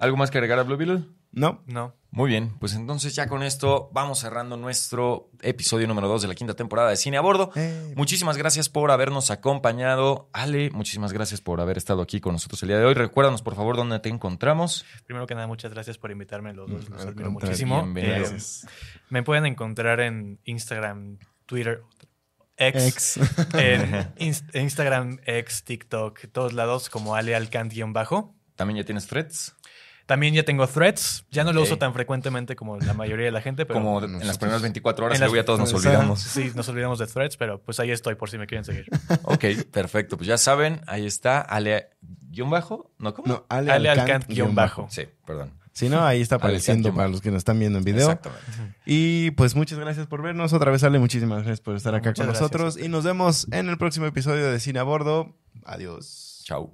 ¿Algo 0.00 0.16
más 0.16 0.30
que 0.30 0.38
agregar 0.38 0.58
a 0.58 0.62
Blue 0.62 0.76
Beetle? 0.76 1.04
No, 1.32 1.62
No. 1.66 1.94
Muy 2.16 2.30
bien, 2.30 2.56
pues 2.58 2.72
entonces 2.72 3.14
ya 3.14 3.26
con 3.28 3.42
esto 3.42 3.90
vamos 3.92 4.20
cerrando 4.20 4.56
nuestro 4.56 5.28
episodio 5.42 5.86
número 5.86 6.08
2 6.08 6.22
de 6.22 6.28
la 6.28 6.34
quinta 6.34 6.54
temporada 6.54 6.88
de 6.88 6.96
Cine 6.96 7.18
a 7.18 7.20
Bordo. 7.20 7.50
Eh, 7.56 7.92
Muchísimas 7.94 8.38
gracias 8.38 8.70
por 8.70 8.90
habernos 8.90 9.30
acompañado. 9.30 10.30
Ale, 10.32 10.70
muchísimas 10.70 11.12
gracias 11.12 11.42
por 11.42 11.60
haber 11.60 11.76
estado 11.76 12.00
aquí 12.00 12.18
con 12.20 12.32
nosotros 12.32 12.62
el 12.62 12.68
día 12.70 12.78
de 12.78 12.86
hoy. 12.86 12.94
Recuérdanos, 12.94 13.42
por 13.42 13.54
favor, 13.54 13.76
dónde 13.76 13.98
te 14.00 14.08
encontramos. 14.08 14.86
Primero 15.04 15.26
que 15.26 15.34
nada, 15.34 15.46
muchas 15.46 15.74
gracias 15.74 15.98
por 15.98 16.10
invitarme. 16.10 16.54
Los 16.54 16.70
dos 16.70 16.88
los 16.88 17.04
admiro 17.04 17.30
muchísimo. 17.30 17.86
Eh, 17.96 18.18
gracias. 18.20 18.66
me 19.10 19.22
pueden 19.22 19.44
encontrar 19.44 20.00
en 20.00 20.40
Instagram, 20.44 21.18
Twitter, 21.44 21.82
X, 22.56 23.18
Ex. 23.18 23.54
en 23.56 23.90
Inst- 24.16 24.58
Instagram, 24.58 25.18
X, 25.26 25.64
TikTok, 25.64 26.28
todos 26.32 26.54
lados 26.54 26.88
como 26.88 27.14
Ale 27.14 27.36
Alcant-bajo. 27.36 28.32
También 28.54 28.78
ya 28.78 28.84
tienes 28.86 29.06
threads, 29.06 29.54
También 30.06 30.34
ya 30.34 30.44
tengo 30.44 30.66
threads. 30.68 31.26
Ya 31.30 31.42
no 31.42 31.52
lo 31.52 31.62
uso 31.62 31.78
tan 31.78 31.92
frecuentemente 31.92 32.54
como 32.54 32.78
la 32.78 32.94
mayoría 32.94 33.26
de 33.26 33.32
la 33.32 33.40
gente, 33.40 33.66
pero 33.66 33.80
como 33.80 34.02
en 34.02 34.26
las 34.26 34.38
primeras 34.38 34.62
24 34.62 35.06
horas, 35.06 35.18
luego 35.18 35.34
ya 35.34 35.44
todos 35.44 35.58
nos 35.58 35.74
olvidamos. 35.74 36.20
sí, 36.20 36.52
nos 36.54 36.68
olvidamos 36.68 37.00
de 37.00 37.06
threads, 37.08 37.36
pero 37.36 37.60
pues 37.60 37.80
ahí 37.80 37.90
estoy 37.90 38.14
por 38.14 38.30
si 38.30 38.38
me 38.38 38.46
quieren 38.46 38.64
seguir. 38.64 38.86
Ok, 39.24 39.44
perfecto. 39.72 40.16
Pues 40.16 40.28
ya 40.28 40.38
saben, 40.38 40.80
ahí 40.86 41.04
está 41.06 41.40
Ale 41.40 41.90
guion 42.30 42.50
bajo, 42.50 42.92
¿no? 42.98 43.12
¿Cómo? 43.14 43.26
No, 43.26 43.46
Ale, 43.48 43.72
Ale 43.72 43.90
Alcant, 43.90 44.26
guion 44.28 44.54
bajo. 44.54 44.86
Sí, 44.90 45.02
perdón. 45.26 45.52
Si 45.72 45.88
no, 45.88 46.04
ahí 46.06 46.22
está 46.22 46.36
apareciendo 46.36 46.94
para 46.94 47.08
los 47.08 47.20
que 47.20 47.30
nos 47.30 47.38
están 47.38 47.58
viendo 47.58 47.78
en 47.78 47.84
video. 47.84 48.10
Exactamente. 48.12 48.76
Y 48.86 49.32
pues 49.32 49.56
muchas 49.56 49.78
gracias 49.78 50.06
por 50.06 50.22
vernos. 50.22 50.52
Otra 50.52 50.70
vez, 50.70 50.84
Ale, 50.84 50.98
muchísimas 51.00 51.38
gracias 51.38 51.60
por 51.60 51.74
estar 51.76 51.94
acá 51.94 52.10
Muchas 52.10 52.24
con 52.24 52.26
gracias. 52.32 52.52
nosotros. 52.52 52.78
Y 52.82 52.88
nos 52.88 53.04
vemos 53.04 53.48
en 53.50 53.68
el 53.68 53.76
próximo 53.76 54.06
episodio 54.06 54.50
de 54.50 54.60
Cine 54.60 54.78
a 54.78 54.84
Bordo. 54.84 55.36
Adiós. 55.64 56.42
Chau. 56.44 56.72